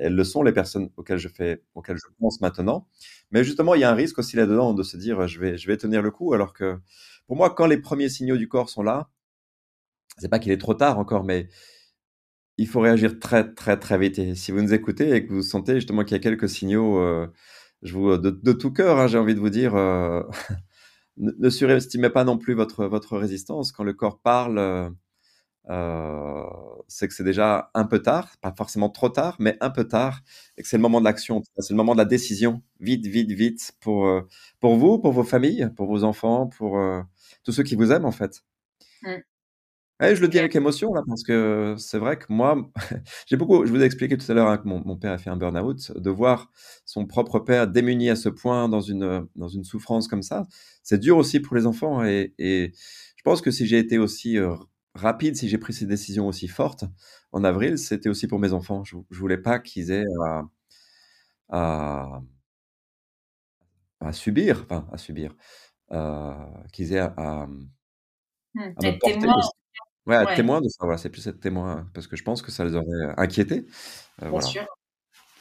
elles 0.00 0.14
le 0.14 0.24
sont, 0.24 0.42
les 0.42 0.52
personnes 0.52 0.90
auxquelles 0.96 1.18
je, 1.18 1.28
fais, 1.28 1.62
auxquelles 1.74 1.96
je 1.96 2.06
pense 2.20 2.40
maintenant. 2.42 2.86
Mais 3.30 3.42
justement, 3.42 3.74
il 3.74 3.80
y 3.80 3.84
a 3.84 3.90
un 3.90 3.94
risque 3.94 4.18
aussi 4.18 4.36
là-dedans 4.36 4.74
de 4.74 4.82
se 4.82 4.98
dire 4.98 5.26
je 5.26 5.40
vais, 5.40 5.56
je 5.56 5.66
vais 5.66 5.78
tenir 5.78 6.02
le 6.02 6.10
coup. 6.10 6.34
Alors 6.34 6.52
que 6.52 6.78
pour 7.26 7.36
moi, 7.36 7.50
quand 7.54 7.66
les 7.66 7.78
premiers 7.78 8.10
signaux 8.10 8.36
du 8.36 8.48
corps 8.48 8.68
sont 8.68 8.82
là, 8.82 9.08
c'est 10.18 10.28
pas 10.28 10.38
qu'il 10.38 10.52
est 10.52 10.58
trop 10.58 10.74
tard 10.74 10.98
encore, 10.98 11.24
mais 11.24 11.48
il 12.58 12.66
faut 12.68 12.80
réagir 12.80 13.18
très, 13.18 13.52
très, 13.54 13.78
très 13.78 13.98
vite. 13.98 14.18
Et 14.18 14.34
si 14.34 14.52
vous 14.52 14.62
nous 14.62 14.74
écoutez 14.74 15.14
et 15.14 15.26
que 15.26 15.32
vous 15.32 15.42
sentez 15.42 15.76
justement 15.76 16.04
qu'il 16.04 16.16
y 16.16 16.20
a 16.20 16.22
quelques 16.22 16.48
signaux, 16.48 16.98
euh, 16.98 17.26
je 17.82 17.92
vous, 17.94 18.16
de, 18.18 18.52
tout 18.52 18.72
cœur, 18.72 18.98
hein, 18.98 19.06
j'ai 19.08 19.18
envie 19.18 19.34
de 19.34 19.40
vous 19.40 19.50
dire, 19.50 19.74
euh, 19.74 20.22
ne, 21.18 21.50
surestimez 21.50 22.10
pas 22.10 22.24
non 22.24 22.38
plus 22.38 22.54
votre, 22.54 22.86
votre 22.86 23.16
résistance. 23.16 23.72
Quand 23.72 23.84
le 23.84 23.92
corps 23.92 24.20
parle, 24.20 24.58
euh, 24.58 24.90
euh, 25.70 26.44
c'est 26.88 27.08
que 27.08 27.14
c'est 27.14 27.24
déjà 27.24 27.70
un 27.74 27.84
peu 27.84 28.00
tard, 28.00 28.36
pas 28.40 28.52
forcément 28.56 28.90
trop 28.90 29.08
tard, 29.08 29.36
mais 29.38 29.56
un 29.60 29.70
peu 29.70 29.84
tard, 29.88 30.22
et 30.56 30.62
que 30.62 30.68
c'est 30.68 30.76
le 30.76 30.82
moment 30.82 31.00
de 31.00 31.04
l'action, 31.06 31.42
c'est 31.58 31.70
le 31.70 31.76
moment 31.76 31.94
de 31.94 31.98
la 31.98 32.04
décision, 32.04 32.62
vite, 32.80 33.06
vite, 33.06 33.32
vite, 33.32 33.72
pour, 33.80 34.06
euh, 34.06 34.22
pour 34.60 34.76
vous, 34.76 34.98
pour 34.98 35.12
vos 35.12 35.24
familles, 35.24 35.68
pour 35.76 35.86
vos 35.86 36.04
enfants, 36.04 36.46
pour 36.46 36.78
tous 37.44 37.52
ceux 37.52 37.62
qui 37.62 37.76
vous 37.76 37.92
aiment 37.92 38.04
en 38.06 38.12
fait. 38.12 38.42
Je 40.00 40.20
le 40.20 40.28
dis 40.28 40.38
avec 40.38 40.54
émotion 40.54 40.92
là, 40.92 41.02
parce 41.06 41.22
que 41.22 41.74
c'est 41.78 41.98
vrai 41.98 42.18
que 42.18 42.26
moi, 42.28 42.70
j'ai 43.26 43.36
beaucoup, 43.36 43.64
je 43.64 43.70
vous 43.70 43.80
ai 43.80 43.84
expliqué 43.84 44.16
tout 44.18 44.30
à 44.30 44.34
l'heure 44.34 44.48
hein, 44.48 44.58
que 44.58 44.68
mon, 44.68 44.82
mon, 44.84 44.96
père 44.96 45.12
a 45.12 45.18
fait 45.18 45.30
un 45.30 45.36
burn-out, 45.36 45.92
de 45.96 46.10
voir 46.10 46.52
son 46.84 47.06
propre 47.06 47.38
père 47.38 47.66
démuni 47.66 48.10
à 48.10 48.16
ce 48.16 48.28
point 48.28 48.68
dans 48.68 48.82
une, 48.82 49.26
dans 49.36 49.48
une 49.48 49.64
souffrance 49.64 50.06
comme 50.06 50.22
ça, 50.22 50.46
c'est 50.82 50.98
dur 50.98 51.16
aussi 51.16 51.40
pour 51.40 51.56
les 51.56 51.66
enfants, 51.66 52.04
et, 52.04 52.34
et 52.38 52.72
je 53.16 53.22
pense 53.24 53.40
que 53.40 53.50
si 53.50 53.66
j'ai 53.66 53.78
été 53.78 53.96
aussi 53.98 54.38
rapide 54.96 55.36
si 55.36 55.48
j'ai 55.48 55.58
pris 55.58 55.72
ces 55.72 55.86
décisions 55.86 56.26
aussi 56.26 56.48
fortes 56.48 56.84
en 57.32 57.44
avril, 57.44 57.78
c'était 57.78 58.08
aussi 58.08 58.26
pour 58.26 58.38
mes 58.38 58.52
enfants. 58.52 58.84
Je, 58.84 58.96
je 59.10 59.18
voulais 59.18 59.38
pas 59.38 59.58
qu'ils 59.58 59.90
aient 59.90 60.04
à, 60.24 62.22
à, 64.00 64.12
subir, 64.12 64.62
enfin 64.64 64.88
à 64.92 64.98
subir, 64.98 65.34
euh, 65.92 66.34
qu'ils 66.72 66.92
aient 66.94 67.00
à, 67.00 67.46
mmh, 67.46 67.68
me 68.54 68.98
porter. 68.98 69.18
Témoin. 69.18 69.40
Ouais, 70.06 70.18
ouais. 70.18 70.36
témoin 70.36 70.60
de 70.60 70.68
ça. 70.68 70.78
Voilà, 70.80 70.98
c'est 70.98 71.10
plus 71.10 71.26
être 71.26 71.40
témoin 71.40 71.88
parce 71.94 72.06
que 72.06 72.16
je 72.16 72.22
pense 72.22 72.42
que 72.42 72.50
ça 72.50 72.64
les 72.64 72.74
aurait 72.74 73.14
inquiétés. 73.16 73.66
Euh, 74.22 74.30
Bien 74.30 74.40
sûr. 74.40 74.66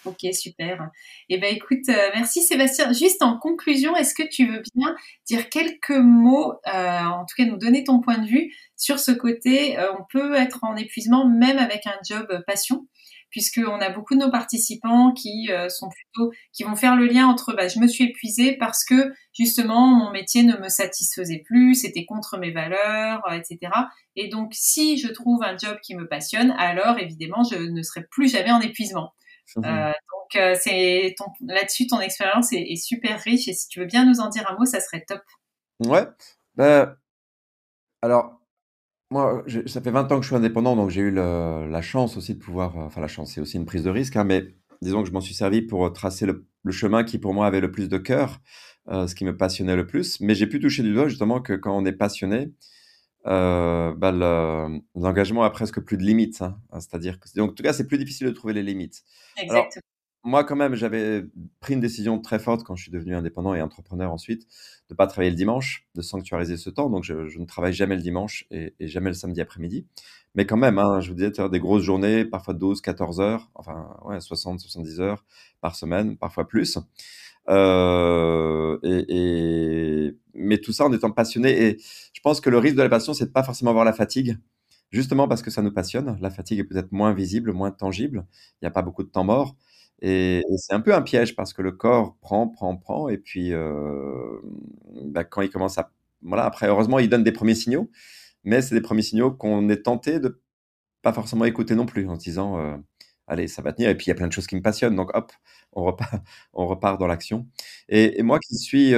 Ok, 0.05 0.19
super. 0.33 0.89
Eh 1.29 1.39
ben, 1.39 1.53
écoute, 1.55 1.89
euh, 1.89 2.09
merci 2.13 2.43
Sébastien. 2.43 2.93
Juste 2.93 3.23
en 3.23 3.37
conclusion, 3.37 3.95
est-ce 3.95 4.13
que 4.13 4.27
tu 4.27 4.45
veux 4.45 4.61
bien 4.75 4.95
dire 5.25 5.49
quelques 5.49 5.89
mots, 5.89 6.53
euh, 6.67 6.99
en 6.99 7.25
tout 7.25 7.35
cas 7.35 7.45
nous 7.45 7.57
donner 7.57 7.83
ton 7.83 8.01
point 8.01 8.19
de 8.19 8.27
vue 8.27 8.53
sur 8.77 8.99
ce 8.99 9.11
côté 9.11 9.79
euh, 9.79 9.91
On 9.99 10.03
peut 10.11 10.35
être 10.35 10.63
en 10.63 10.75
épuisement 10.75 11.27
même 11.27 11.57
avec 11.57 11.87
un 11.87 11.97
job 12.07 12.27
passion, 12.45 12.87
puisqu'on 13.35 13.81
a 13.81 13.89
beaucoup 13.89 14.15
de 14.15 14.21
nos 14.21 14.31
participants 14.31 15.11
qui 15.11 15.51
euh, 15.51 15.67
sont 15.67 15.89
plutôt, 15.89 16.31
qui 16.53 16.63
vont 16.63 16.77
faire 16.77 16.95
le 16.95 17.05
lien 17.05 17.27
entre, 17.27 17.53
bah, 17.53 17.67
je 17.67 17.79
me 17.79 17.87
suis 17.87 18.05
épuisée 18.05 18.55
parce 18.55 18.85
que 18.85 19.13
justement 19.33 19.87
mon 19.87 20.09
métier 20.09 20.43
ne 20.43 20.55
me 20.55 20.69
satisfaisait 20.69 21.43
plus, 21.45 21.75
c'était 21.75 22.05
contre 22.05 22.37
mes 22.37 22.51
valeurs, 22.51 23.21
euh, 23.29 23.33
etc. 23.33 23.73
Et 24.15 24.29
donc, 24.29 24.53
si 24.53 24.97
je 24.97 25.09
trouve 25.09 25.43
un 25.43 25.57
job 25.57 25.77
qui 25.83 25.95
me 25.95 26.07
passionne, 26.07 26.51
alors 26.57 26.97
évidemment, 26.97 27.43
je 27.43 27.57
ne 27.57 27.81
serai 27.81 28.05
plus 28.09 28.29
jamais 28.29 28.53
en 28.53 28.61
épuisement. 28.61 29.13
Mmh 29.57 29.63
donc, 29.63 30.41
c'est 30.59 31.13
là-dessus, 31.41 31.85
ton 31.85 31.99
expérience 31.99 32.51
est, 32.51 32.61
est, 32.61 32.77
super 32.77 33.19
riche. 33.19 33.47
Et 33.47 33.53
si 33.53 33.67
tu 33.67 33.79
veux 33.79 33.85
bien 33.85 34.05
nous 34.05 34.21
en 34.21 34.29
dire 34.29 34.49
un 34.49 34.57
mot, 34.57 34.65
ça 34.65 34.79
serait 34.79 35.05
top. 35.07 35.21
Ouais. 35.85 36.07
Ben, 36.55 36.97
alors, 38.01 38.41
moi, 39.15 39.45
ça 39.65 39.79
fait 39.79 39.91
20 39.91 40.11
ans 40.11 40.17
que 40.17 40.23
je 40.23 40.27
suis 40.27 40.35
indépendant, 40.35 40.75
donc 40.75 40.89
j'ai 40.89 41.01
eu 41.01 41.11
la 41.11 41.81
chance 41.81 42.17
aussi 42.17 42.33
de 42.33 42.39
pouvoir, 42.39 42.75
enfin 42.77 42.99
la 42.99 43.07
chance, 43.07 43.31
c'est 43.33 43.39
aussi 43.39 43.55
une 43.55 43.65
prise 43.65 43.83
de 43.83 43.89
risque, 43.89 44.17
hein, 44.17 44.25
mais 44.25 44.45
disons 44.81 45.03
que 45.03 45.07
je 45.07 45.13
m'en 45.13 45.21
suis 45.21 45.33
servi 45.33 45.61
pour 45.61 45.91
tracer 45.93 46.25
le, 46.25 46.45
chemin 46.69 47.05
qui 47.05 47.17
pour 47.17 47.33
moi 47.33 47.47
avait 47.47 47.61
le 47.61 47.71
plus 47.71 47.87
de 47.87 47.97
cœur, 47.97 48.41
euh, 48.89 49.07
ce 49.07 49.15
qui 49.15 49.23
me 49.23 49.37
passionnait 49.37 49.77
le 49.77 49.87
plus. 49.87 50.19
Mais 50.19 50.35
j'ai 50.35 50.47
pu 50.47 50.59
toucher 50.59 50.83
du 50.83 50.93
doigt 50.93 51.07
justement 51.07 51.39
que 51.41 51.53
quand 51.53 51.77
on 51.77 51.85
est 51.85 51.93
passionné, 51.93 52.51
euh, 53.25 53.93
bah, 53.95 54.11
l'engagement 54.95 55.43
a 55.43 55.49
presque 55.49 55.79
plus 55.79 55.97
de 55.97 56.03
limites. 56.03 56.41
Hein. 56.41 56.57
C'est-à-dire 56.73 57.19
que, 57.19 57.29
donc, 57.35 57.51
en 57.51 57.53
tout 57.53 57.63
cas, 57.63 57.71
c'est 57.71 57.87
plus 57.87 57.97
difficile 57.97 58.27
de 58.27 58.33
trouver 58.33 58.53
les 58.53 58.63
limites. 58.63 59.03
Exactement 59.37 59.81
moi, 60.25 60.43
quand 60.43 60.55
même, 60.55 60.75
j'avais 60.75 61.23
pris 61.59 61.75
une 61.75 61.79
décision 61.79 62.19
très 62.19 62.39
forte 62.39 62.63
quand 62.63 62.75
je 62.75 62.83
suis 62.83 62.91
devenu 62.91 63.15
indépendant 63.15 63.53
et 63.53 63.61
entrepreneur 63.61 64.11
ensuite, 64.11 64.41
de 64.89 64.93
ne 64.93 64.95
pas 64.95 65.05
travailler 65.07 65.29
le 65.29 65.35
dimanche, 65.35 65.87
de 65.93 66.01
sanctuariser 66.01 66.57
ce 66.57 66.71
temps. 66.71 66.89
Donc, 66.89 67.03
je, 67.03 67.13
ne 67.13 67.45
travaille 67.45 67.73
jamais 67.73 67.95
le 67.95 68.01
dimanche 68.01 68.45
et, 68.51 68.73
jamais 68.81 69.09
le 69.09 69.13
samedi 69.13 69.39
après-midi. 69.39 69.85
Mais 70.33 70.45
quand 70.45 70.57
même, 70.57 70.79
hein, 70.79 70.99
je 70.99 71.09
vous 71.09 71.15
disais, 71.15 71.31
des 71.49 71.59
grosses 71.59 71.83
journées, 71.83 72.25
parfois 72.25 72.55
12, 72.55 72.81
14 72.81 73.21
heures, 73.21 73.51
enfin, 73.53 73.95
ouais, 74.05 74.19
60, 74.19 74.59
70 74.59 74.99
heures 74.99 75.23
par 75.61 75.75
semaine, 75.75 76.17
parfois 76.17 76.47
plus. 76.47 76.79
Euh, 77.47 78.79
mais 80.33 80.57
tout 80.57 80.73
ça 80.73 80.85
en 80.85 80.93
étant 80.93 81.11
passionné. 81.11 81.67
Et 81.67 81.77
je 82.13 82.21
pense 82.21 82.41
que 82.41 82.49
le 82.49 82.57
risque 82.57 82.75
de 82.75 82.81
la 82.81 82.89
passion, 82.89 83.13
c'est 83.13 83.27
de 83.27 83.31
pas 83.31 83.43
forcément 83.43 83.69
avoir 83.69 83.85
la 83.85 83.93
fatigue 83.93 84.37
justement 84.91 85.27
parce 85.27 85.41
que 85.41 85.51
ça 85.51 85.61
nous 85.61 85.71
passionne. 85.71 86.17
La 86.21 86.29
fatigue 86.31 86.59
est 86.59 86.63
peut-être 86.63 86.91
moins 86.91 87.13
visible, 87.13 87.51
moins 87.51 87.71
tangible. 87.71 88.25
Il 88.61 88.65
n'y 88.65 88.67
a 88.67 88.71
pas 88.71 88.81
beaucoup 88.81 89.03
de 89.03 89.09
temps 89.09 89.23
mort. 89.23 89.55
Et, 90.01 90.43
c'est 90.57 90.73
un 90.73 90.81
peu 90.81 90.93
un 90.93 91.01
piège 91.01 91.35
parce 91.35 91.53
que 91.53 91.61
le 91.61 91.71
corps 91.71 92.15
prend, 92.21 92.47
prend, 92.47 92.75
prend, 92.77 93.09
et 93.09 93.17
puis 93.17 93.53
euh, 93.53 94.39
bah, 95.05 95.23
quand 95.23 95.41
il 95.41 95.49
commence 95.49 95.77
à... 95.77 95.91
Voilà, 96.21 96.45
après, 96.45 96.67
heureusement, 96.67 96.99
il 96.99 97.09
donne 97.09 97.23
des 97.23 97.31
premiers 97.31 97.55
signaux, 97.55 97.89
mais 98.43 98.61
c'est 98.61 98.75
des 98.75 98.81
premiers 98.81 99.01
signaux 99.03 99.31
qu'on 99.31 99.69
est 99.69 99.83
tenté 99.83 100.19
de 100.19 100.41
pas 101.01 101.13
forcément 101.13 101.45
écouter 101.45 101.75
non 101.75 101.85
plus, 101.85 102.09
en 102.09 102.15
se 102.15 102.23
disant, 102.23 102.81
allez, 103.27 103.47
ça 103.47 103.61
va 103.61 103.73
tenir, 103.73 103.89
et 103.89 103.95
puis 103.95 104.05
il 104.07 104.09
y 104.09 104.11
a 104.11 104.15
plein 104.15 104.27
de 104.27 104.33
choses 104.33 104.47
qui 104.47 104.55
me 104.55 104.61
passionnent, 104.61 104.95
donc 104.95 105.15
hop, 105.15 105.31
on 105.73 105.83
repart, 105.83 106.13
on 106.53 106.67
repart 106.67 106.99
dans 106.99 107.07
l'action. 107.07 107.47
Et, 107.89 108.23
moi 108.23 108.39
qui 108.39 108.55
suis 108.57 108.93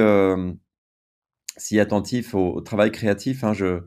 si 1.58 1.80
attentif 1.80 2.34
au, 2.34 2.60
travail 2.60 2.92
créatif, 2.92 3.44
hein, 3.44 3.52
je 3.52 3.82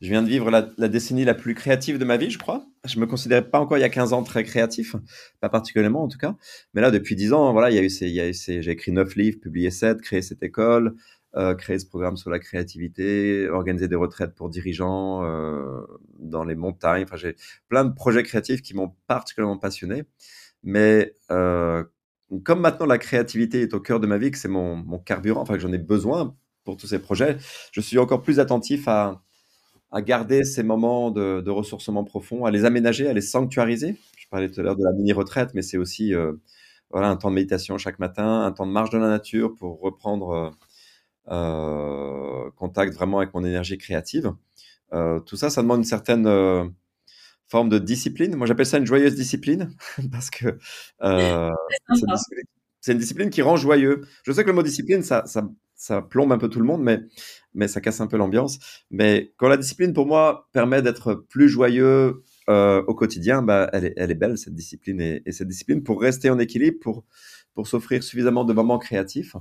je 0.00 0.08
viens 0.08 0.22
de 0.22 0.28
vivre 0.28 0.50
la, 0.50 0.62
décennie 0.88 1.24
la 1.24 1.34
plus 1.34 1.54
créative 1.54 1.98
de 1.98 2.04
ma 2.04 2.16
vie, 2.16 2.30
je 2.30 2.38
crois. 2.38 2.66
Je 2.84 3.00
me 3.00 3.06
considérais 3.06 3.48
pas 3.48 3.60
encore 3.60 3.78
il 3.78 3.80
y 3.80 3.84
a 3.84 3.88
15 3.88 4.12
ans 4.12 4.22
très 4.22 4.44
créatif, 4.44 4.94
pas 5.40 5.48
particulièrement 5.48 6.02
en 6.02 6.08
tout 6.08 6.18
cas. 6.18 6.36
Mais 6.74 6.82
là, 6.82 6.90
depuis 6.90 7.16
10 7.16 7.32
ans, 7.32 7.52
voilà, 7.52 7.70
il 7.70 7.76
y 7.76 7.78
a 7.78 7.82
eu 7.82 7.90
ces, 7.90 8.62
j'ai 8.62 8.70
écrit 8.70 8.92
9 8.92 9.16
livres, 9.16 9.38
publié 9.40 9.70
7, 9.70 10.02
créé 10.02 10.20
cette 10.20 10.42
école, 10.42 10.96
euh, 11.36 11.54
créé 11.54 11.78
ce 11.78 11.86
programme 11.86 12.16
sur 12.16 12.30
la 12.30 12.38
créativité, 12.38 13.48
organisé 13.48 13.88
des 13.88 13.96
retraites 13.96 14.34
pour 14.34 14.50
dirigeants 14.50 15.24
euh, 15.24 15.80
dans 16.18 16.44
les 16.44 16.54
montagnes. 16.54 17.04
Enfin, 17.04 17.16
j'ai 17.16 17.36
plein 17.68 17.84
de 17.84 17.94
projets 17.94 18.22
créatifs 18.22 18.60
qui 18.62 18.74
m'ont 18.74 18.94
particulièrement 19.06 19.58
passionné. 19.58 20.04
Mais 20.62 21.14
euh, 21.30 21.84
comme 22.44 22.60
maintenant 22.60 22.86
la 22.86 22.98
créativité 22.98 23.62
est 23.62 23.74
au 23.74 23.80
cœur 23.80 24.00
de 24.00 24.06
ma 24.06 24.18
vie, 24.18 24.30
que 24.30 24.38
c'est 24.38 24.48
mon, 24.48 24.76
mon 24.76 24.98
carburant, 24.98 25.40
enfin 25.40 25.54
que 25.54 25.60
j'en 25.60 25.72
ai 25.72 25.78
besoin 25.78 26.36
pour 26.64 26.76
tous 26.76 26.88
ces 26.88 26.98
projets, 26.98 27.36
je 27.72 27.80
suis 27.80 27.98
encore 27.98 28.22
plus 28.22 28.40
attentif 28.40 28.88
à, 28.88 29.22
à 29.92 30.02
garder 30.02 30.44
ces 30.44 30.62
moments 30.62 31.10
de, 31.10 31.50
ressourcement 31.50 32.04
profond, 32.04 32.44
à 32.44 32.50
les 32.50 32.64
aménager, 32.64 33.08
à 33.08 33.12
les 33.12 33.20
sanctuariser. 33.20 33.96
Je 34.18 34.28
parlais 34.28 34.50
tout 34.50 34.60
à 34.60 34.62
l'heure 34.62 34.76
de 34.76 34.84
la 34.84 34.92
mini-retraite, 34.92 35.50
mais 35.54 35.62
c'est 35.62 35.78
aussi 35.78 36.14
euh, 36.14 36.32
voilà, 36.90 37.08
un 37.08 37.16
temps 37.16 37.30
de 37.30 37.36
méditation 37.36 37.78
chaque 37.78 37.98
matin, 37.98 38.44
un 38.44 38.52
temps 38.52 38.66
de 38.66 38.72
marche 38.72 38.90
dans 38.90 38.98
la 38.98 39.08
nature 39.08 39.54
pour 39.54 39.80
reprendre 39.80 40.30
euh, 40.32 40.50
euh, 41.28 42.50
contact 42.56 42.94
vraiment 42.94 43.18
avec 43.18 43.32
mon 43.34 43.44
énergie 43.44 43.78
créative. 43.78 44.32
tout 44.92 45.36
ça, 45.36 45.50
ça 45.50 45.62
demande 45.62 45.78
une 45.78 45.84
certaine 45.84 46.26
forme 47.48 47.68
de 47.68 47.78
discipline. 47.78 48.34
Moi, 48.34 48.46
j'appelle 48.46 48.66
ça 48.66 48.78
une 48.78 48.86
joyeuse 48.86 49.14
discipline 49.14 49.70
parce 50.12 50.30
que 50.30 50.58
c'est 52.80 52.92
une, 52.92 52.98
discipline 52.98 53.30
qui 53.30 53.42
rend 53.42 53.56
joyeux. 53.56 54.02
Je 54.24 54.32
sais 54.32 54.42
que 54.42 54.48
le 54.48 54.54
mot 54.54 54.62
discipline, 54.62 55.02
ça, 55.02 55.24
ça 55.26 55.48
plombe 56.08 56.32
un 56.32 56.38
peu 56.38 56.48
tout 56.48 56.58
le 56.58 56.64
monde, 56.64 56.82
mais, 56.82 57.00
mais 57.54 57.68
ça 57.68 57.80
casse 57.80 58.00
un 58.00 58.06
peu 58.06 58.16
l'ambiance. 58.16 58.58
Mais 58.90 59.32
quand 59.36 59.48
la 59.48 59.56
discipline, 59.56 59.92
pour 59.92 60.06
moi, 60.06 60.48
permet 60.52 60.82
d'être 60.82 61.14
plus 61.14 61.48
joyeux 61.48 62.22
euh, 62.48 62.82
au 62.86 62.94
quotidien, 62.94 63.42
bah, 63.42 63.68
elle, 63.72 63.86
est, 63.86 63.94
elle 63.96 64.10
est 64.10 64.14
belle, 64.14 64.38
cette 64.38 64.54
discipline. 64.54 65.00
Et, 65.00 65.32
cette 65.32 65.48
discipline, 65.48 65.82
pour 65.82 66.00
rester 66.00 66.30
en 66.30 66.38
équilibre, 66.38 66.78
pour, 66.80 67.04
pour 67.54 67.68
s'offrir 67.68 68.02
suffisamment 68.02 68.44
de 68.44 68.52
moments 68.52 68.78
créatifs, 68.78 69.36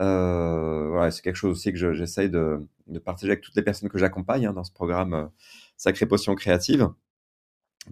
euh, 0.00 1.10
c'est 1.10 1.22
quelque 1.22 1.36
chose 1.36 1.52
aussi 1.52 1.72
que 1.72 1.92
j'essaye 1.92 2.28
de, 2.28 2.58
partager 3.04 3.32
avec 3.32 3.42
toutes 3.42 3.56
les 3.56 3.62
personnes 3.62 3.88
que 3.88 3.98
j'accompagne 3.98 4.46
hein, 4.46 4.52
dans 4.52 4.64
ce 4.64 4.72
programme 4.72 5.14
euh, 5.14 5.26
Sacrée 5.76 6.06
Potion 6.06 6.34
Créative. 6.34 6.88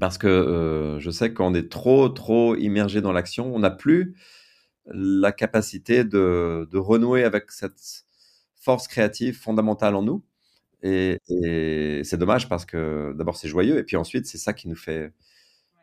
Parce 0.01 0.17
que 0.17 0.97
je 1.01 1.11
sais 1.11 1.35
qu'on 1.35 1.53
est 1.53 1.71
trop, 1.71 2.09
trop 2.09 2.57
immergé 2.57 3.03
dans 3.03 3.13
l'action. 3.13 3.55
On 3.55 3.59
n'a 3.59 3.71
plus 3.71 4.17
la 4.87 5.33
capacité 5.33 6.05
de, 6.05 6.68
renouer 6.75 7.25
avec 7.25 7.51
cette 7.51 8.05
force 8.57 8.88
créative 8.88 9.38
fondamentale 9.38 9.95
en 9.95 10.03
nous. 10.03 10.25
Et, 10.83 11.18
c'est 12.05 12.16
dommage 12.16 12.49
parce 12.49 12.64
que 12.64 13.14
d'abord 13.16 13.37
c'est 13.37 13.49
joyeux 13.49 13.79
et 13.79 13.85
puis 13.85 13.97
ensuite 13.97 14.27
c'est 14.27 14.38
ça 14.38 14.53
qui 14.53 14.68
nous 14.68 14.77
fait, 14.77 15.12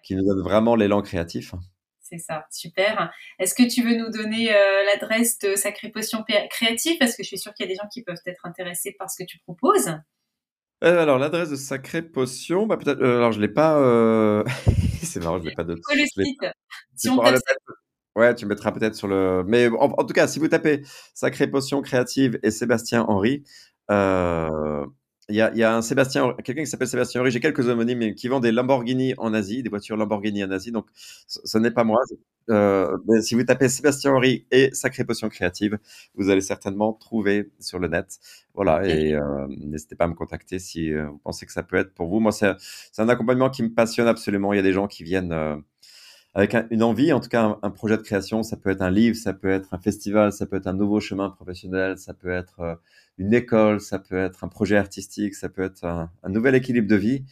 qui 0.03 0.15
nous 0.15 0.25
donne 0.25 0.41
vraiment 0.41 0.75
l'élan 0.75 1.01
créatif. 1.01 1.53
C'est 2.01 2.17
ça, 2.17 2.45
super. 2.49 3.13
Est-ce 3.37 3.53
que 3.53 3.71
tu 3.71 3.83
veux 3.83 3.95
nous 3.95 4.09
donner 4.09 4.51
euh, 4.51 4.83
l'adresse 4.85 5.37
de 5.39 5.55
Sacré 5.55 5.89
Potion 5.89 6.25
Créative 6.49 6.97
Parce 6.97 7.15
que 7.15 7.21
je 7.21 7.27
suis 7.27 7.37
sûre 7.37 7.53
qu'il 7.53 7.67
y 7.67 7.69
a 7.69 7.71
des 7.71 7.75
gens 7.75 7.87
qui 7.87 8.01
peuvent 8.01 8.17
être 8.25 8.47
intéressés 8.47 8.95
par 8.97 9.11
ce 9.11 9.23
que 9.23 9.27
tu 9.27 9.37
proposes. 9.39 9.93
Euh, 10.83 11.03
alors 11.03 11.19
l'adresse 11.19 11.51
de 11.51 11.55
Sacré 11.55 12.01
Potion, 12.01 12.65
bah, 12.65 12.77
peut-être. 12.77 12.99
Euh, 13.01 13.17
alors 13.17 13.31
je 13.31 13.39
l'ai 13.39 13.47
pas. 13.47 13.75
c'est 15.03 15.23
marrant, 15.23 15.39
je 15.39 15.49
l'ai 15.49 15.53
pas 15.53 15.63
de. 15.63 15.75
Le 15.75 16.05
site. 16.05 16.39
Si 16.95 17.09
on 17.09 17.21
Ouais, 18.19 18.35
tu 18.35 18.45
mettras 18.45 18.73
peut-être 18.73 18.95
sur 18.95 19.07
le. 19.07 19.45
Mais 19.47 19.69
en, 19.69 20.03
tout 20.03 20.13
cas, 20.13 20.27
si 20.27 20.39
vous 20.39 20.49
tapez 20.49 20.81
Sacré 21.13 21.47
Potion 21.47 21.81
Créative 21.81 22.37
et 22.43 22.51
Sébastien 22.51 23.05
Henry, 23.07 23.45
euh, 23.89 24.85
il 25.29 25.35
y, 25.35 25.41
a, 25.41 25.55
y, 25.55 25.63
a, 25.63 25.73
un 25.73 25.81
Sébastien, 25.81 26.35
quelqu'un 26.43 26.63
qui 26.63 26.67
s'appelle 26.67 26.89
Sébastien 26.89 27.21
Henry. 27.21 27.31
J'ai 27.31 27.39
quelques 27.39 27.69
homonymes 27.69 28.15
qui 28.15 28.27
vendent 28.27 28.43
des 28.43 28.51
Lamborghini 28.51 29.13
en 29.19 29.33
Asie, 29.33 29.63
des 29.63 29.69
voitures 29.69 29.95
Lamborghini 29.95 30.43
en 30.43 30.51
Asie. 30.51 30.73
Donc, 30.73 30.87
ce, 31.27 31.57
n'est 31.57 31.71
pas 31.71 31.85
moi. 31.85 32.01
Euh, 32.49 32.97
mais 33.07 33.21
si 33.21 33.35
vous 33.35 33.43
tapez 33.45 33.69
Sébastien 33.69 34.11
Henry 34.11 34.45
et 34.51 34.69
Sacré 34.73 35.05
Potion 35.05 35.29
Créative, 35.29 35.79
vous 36.15 36.29
allez 36.29 36.41
certainement 36.41 36.91
trouver 36.91 37.51
sur 37.61 37.79
le 37.79 37.87
net. 37.87 38.19
Voilà. 38.53 38.85
Et 38.85 39.13
euh, 39.13 39.47
n'hésitez 39.47 39.95
pas 39.95 40.05
à 40.05 40.07
me 40.07 40.15
contacter 40.15 40.59
si 40.59 40.93
vous 40.93 41.19
pensez 41.19 41.45
que 41.45 41.53
ça 41.53 41.63
peut 41.63 41.77
être 41.77 41.93
pour 41.93 42.07
vous. 42.09 42.19
Moi, 42.19 42.33
c'est 42.33 42.51
un 42.97 43.07
accompagnement 43.07 43.49
qui 43.49 43.63
me 43.63 43.69
passionne 43.69 44.07
absolument. 44.07 44.51
Il 44.51 44.57
y 44.57 44.59
a 44.59 44.63
des 44.63 44.73
gens 44.73 44.87
qui 44.87 45.05
viennent 45.05 45.63
avec 46.39 46.55
une 46.71 46.83
envie, 46.83 47.11
en 47.11 47.19
tout 47.19 47.27
cas 47.27 47.57
un, 47.61 47.69
projet 47.69 47.97
de 47.97 48.01
création. 48.01 48.43
Ça 48.43 48.55
peut 48.55 48.69
être 48.69 48.81
un 48.81 48.89
livre, 48.89 49.17
ça 49.17 49.33
peut 49.33 49.49
être 49.49 49.73
un 49.73 49.77
festival, 49.77 50.31
ça 50.31 50.45
peut 50.45 50.55
être 50.55 50.67
un 50.67 50.73
nouveau 50.73 51.01
chemin 51.01 51.29
professionnel, 51.29 51.97
ça 51.97 52.13
peut 52.13 52.31
être 52.31 52.61
euh, 52.61 52.75
une 53.17 53.33
école, 53.33 53.81
ça 53.81 53.99
peut 53.99 54.17
être 54.17 54.45
un 54.45 54.47
projet 54.47 54.77
artistique, 54.77 55.35
ça 55.35 55.49
peut 55.49 55.63
être 55.63 55.83
un, 55.83 56.09
nouvel 56.29 56.55
équilibre 56.55 56.87
de 56.87 56.95
vie. 56.95 57.25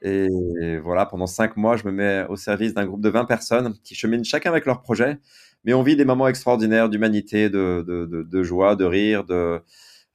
Et 0.00 0.78
voilà, 0.78 1.06
pendant 1.06 1.26
cinq 1.26 1.56
mois, 1.56 1.76
je 1.76 1.84
me 1.84 1.92
mets 1.92 2.26
au 2.28 2.36
service 2.36 2.74
d'un 2.74 2.86
groupe 2.86 3.00
de 3.00 3.08
20 3.08 3.26
personnes 3.26 3.74
qui 3.84 3.94
cheminent 3.94 4.24
chacun 4.24 4.50
avec 4.50 4.66
leur 4.66 4.82
projet, 4.82 5.18
mais 5.64 5.74
on 5.74 5.82
vit 5.82 5.96
des 5.96 6.04
moments 6.04 6.28
extraordinaires 6.28 6.88
d'humanité, 6.88 7.50
de, 7.50 8.42
joie, 8.42 8.76
de 8.76 8.84
rire, 8.84 9.24
euh, 9.30 9.60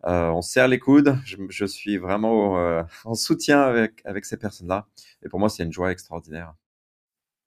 on 0.03 0.41
serre 0.41 0.67
les 0.67 0.79
coudes. 0.79 1.15
Je, 1.25 1.65
suis 1.65 1.97
vraiment 1.97 2.59
euh, 2.59 2.83
en 3.05 3.15
soutien 3.15 3.61
avec 4.05 4.25
ces 4.25 4.37
personnes-là. 4.37 4.87
Et 5.23 5.29
pour 5.29 5.39
moi, 5.39 5.49
c'est 5.49 5.63
une 5.63 5.73
joie 5.73 5.91
extraordinaire. 5.91 6.53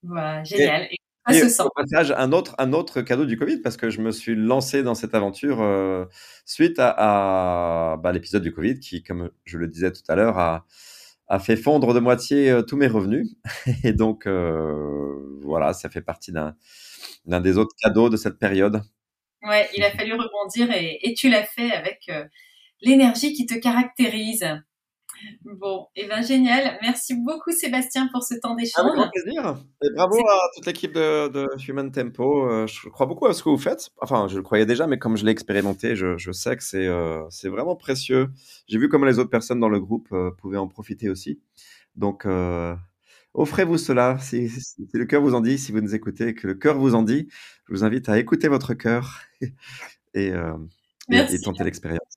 Voilà, 0.03 0.43
génial. 0.43 0.87
Et, 0.91 0.97
au 1.25 1.69
passage, 1.69 2.13
un 2.17 2.33
autre, 2.33 2.53
un 2.57 2.73
autre 2.73 3.01
cadeau 3.01 3.25
du 3.25 3.37
Covid, 3.37 3.59
parce 3.59 3.77
que 3.77 3.89
je 3.89 4.01
me 4.01 4.11
suis 4.11 4.35
lancé 4.35 4.83
dans 4.83 4.93
cette 4.95 5.15
aventure 5.15 5.61
euh, 5.61 6.05
suite 6.45 6.75
à, 6.79 7.97
bah, 8.03 8.11
l'épisode 8.11 8.43
du 8.43 8.51
Covid 8.51 8.79
qui, 8.79 9.03
comme 9.03 9.31
je 9.45 9.57
le 9.57 9.67
disais 9.67 9.91
tout 9.93 10.01
à 10.09 10.15
l'heure, 10.15 10.37
a, 10.37 10.65
a, 11.27 11.39
fait 11.39 11.55
fondre 11.55 11.93
de 11.93 12.01
moitié 12.01 12.51
euh, 12.51 12.61
tous 12.61 12.75
mes 12.75 12.87
revenus. 12.87 13.35
Et 13.85 13.93
donc, 13.93 14.27
euh, 14.27 15.39
voilà, 15.43 15.73
ça 15.73 15.89
fait 15.89 16.01
partie 16.01 16.33
d'un 16.33 16.55
des 17.39 17.57
autres 17.57 17.75
cadeaux 17.81 18.09
de 18.09 18.17
cette 18.17 18.37
période. 18.37 18.81
Ouais, 19.43 19.69
il 19.75 19.83
a 19.83 19.91
fallu 19.91 20.13
rebondir 20.13 20.71
et, 20.71 20.99
et 21.01 21.13
tu 21.15 21.27
l'as 21.27 21.43
fait 21.43 21.73
avec 21.73 22.09
l'énergie 22.81 23.33
qui 23.33 23.45
te 23.45 23.55
caractérise. 23.55 24.45
Bon, 25.43 25.87
et 25.95 26.03
eh 26.03 26.07
ben 26.07 26.21
génial. 26.21 26.77
Merci 26.81 27.15
beaucoup 27.15 27.51
Sébastien 27.51 28.07
pour 28.11 28.23
ce 28.23 28.35
temps 28.35 28.55
d'échange. 28.55 28.85
Avec 28.85 28.95
grand 28.95 29.09
plaisir. 29.09 29.57
Et 29.83 29.87
bravo 29.95 30.17
à 30.27 30.39
toute 30.55 30.65
l'équipe 30.65 30.93
de, 30.93 31.27
de, 31.29 31.47
Human 31.67 31.91
Tempo. 31.91 32.47
Euh, 32.47 32.67
je 32.67 32.89
crois 32.89 33.05
beaucoup 33.05 33.25
à 33.27 33.33
ce 33.33 33.43
que 33.43 33.49
vous 33.49 33.57
faites. 33.57 33.89
Enfin, 34.01 34.27
je 34.27 34.35
le 34.35 34.41
croyais 34.41 34.65
déjà, 34.65 34.87
mais 34.87 34.97
comme 34.97 35.17
je 35.17 35.25
l'ai 35.25 35.31
expérimenté, 35.31 35.95
je, 35.95 36.17
je, 36.17 36.31
sais 36.31 36.55
que 36.57 36.63
c'est 36.63 36.87
euh, 36.87 37.23
c'est 37.29 37.49
vraiment 37.49 37.75
précieux. 37.75 38.29
J'ai 38.67 38.77
vu 38.77 38.89
comment 38.89 39.05
les 39.05 39.19
autres 39.19 39.29
personnes 39.29 39.59
dans 39.59 39.69
le 39.69 39.79
groupe 39.79 40.09
euh, 40.11 40.31
pouvaient 40.31 40.57
en 40.57 40.67
profiter 40.67 41.09
aussi. 41.09 41.39
Donc, 41.95 42.25
offrez-vous 43.35 43.77
cela 43.77 44.17
si, 44.19 44.49
si, 44.49 44.87
le 44.93 45.05
cœur 45.05 45.21
vous 45.21 45.35
en 45.35 45.41
dit, 45.41 45.57
si 45.59 45.71
vous 45.71 45.81
nous 45.81 45.93
écoutez 45.93 46.29
et 46.29 46.33
que 46.33 46.47
le 46.47 46.55
cœur 46.55 46.77
vous 46.77 46.95
en 46.95 47.03
dit. 47.03 47.27
Je 47.67 47.73
vous 47.73 47.83
invite 47.83 48.09
à 48.09 48.17
écouter 48.17 48.47
votre 48.47 48.73
cœur 48.73 49.21
et, 49.41 49.53
et, 50.15 50.33
et 51.09 51.41
tenter 51.41 51.63
l'expérience. 51.63 52.12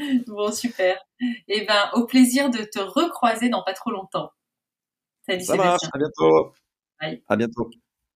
Bon, 0.26 0.52
super. 0.52 0.96
Et 1.20 1.34
eh 1.48 1.66
ben, 1.66 1.90
au 1.94 2.06
plaisir 2.06 2.50
de 2.50 2.58
te 2.58 2.78
recroiser 2.78 3.48
dans 3.48 3.62
pas 3.62 3.74
trop 3.74 3.90
longtemps. 3.90 4.30
Salut 5.26 5.44
Ça 5.44 5.56
marche, 5.56 5.82
à 5.92 5.98
bientôt. 5.98 6.52
Bye. 7.00 7.22
À 7.28 7.36
bientôt. 7.36 7.70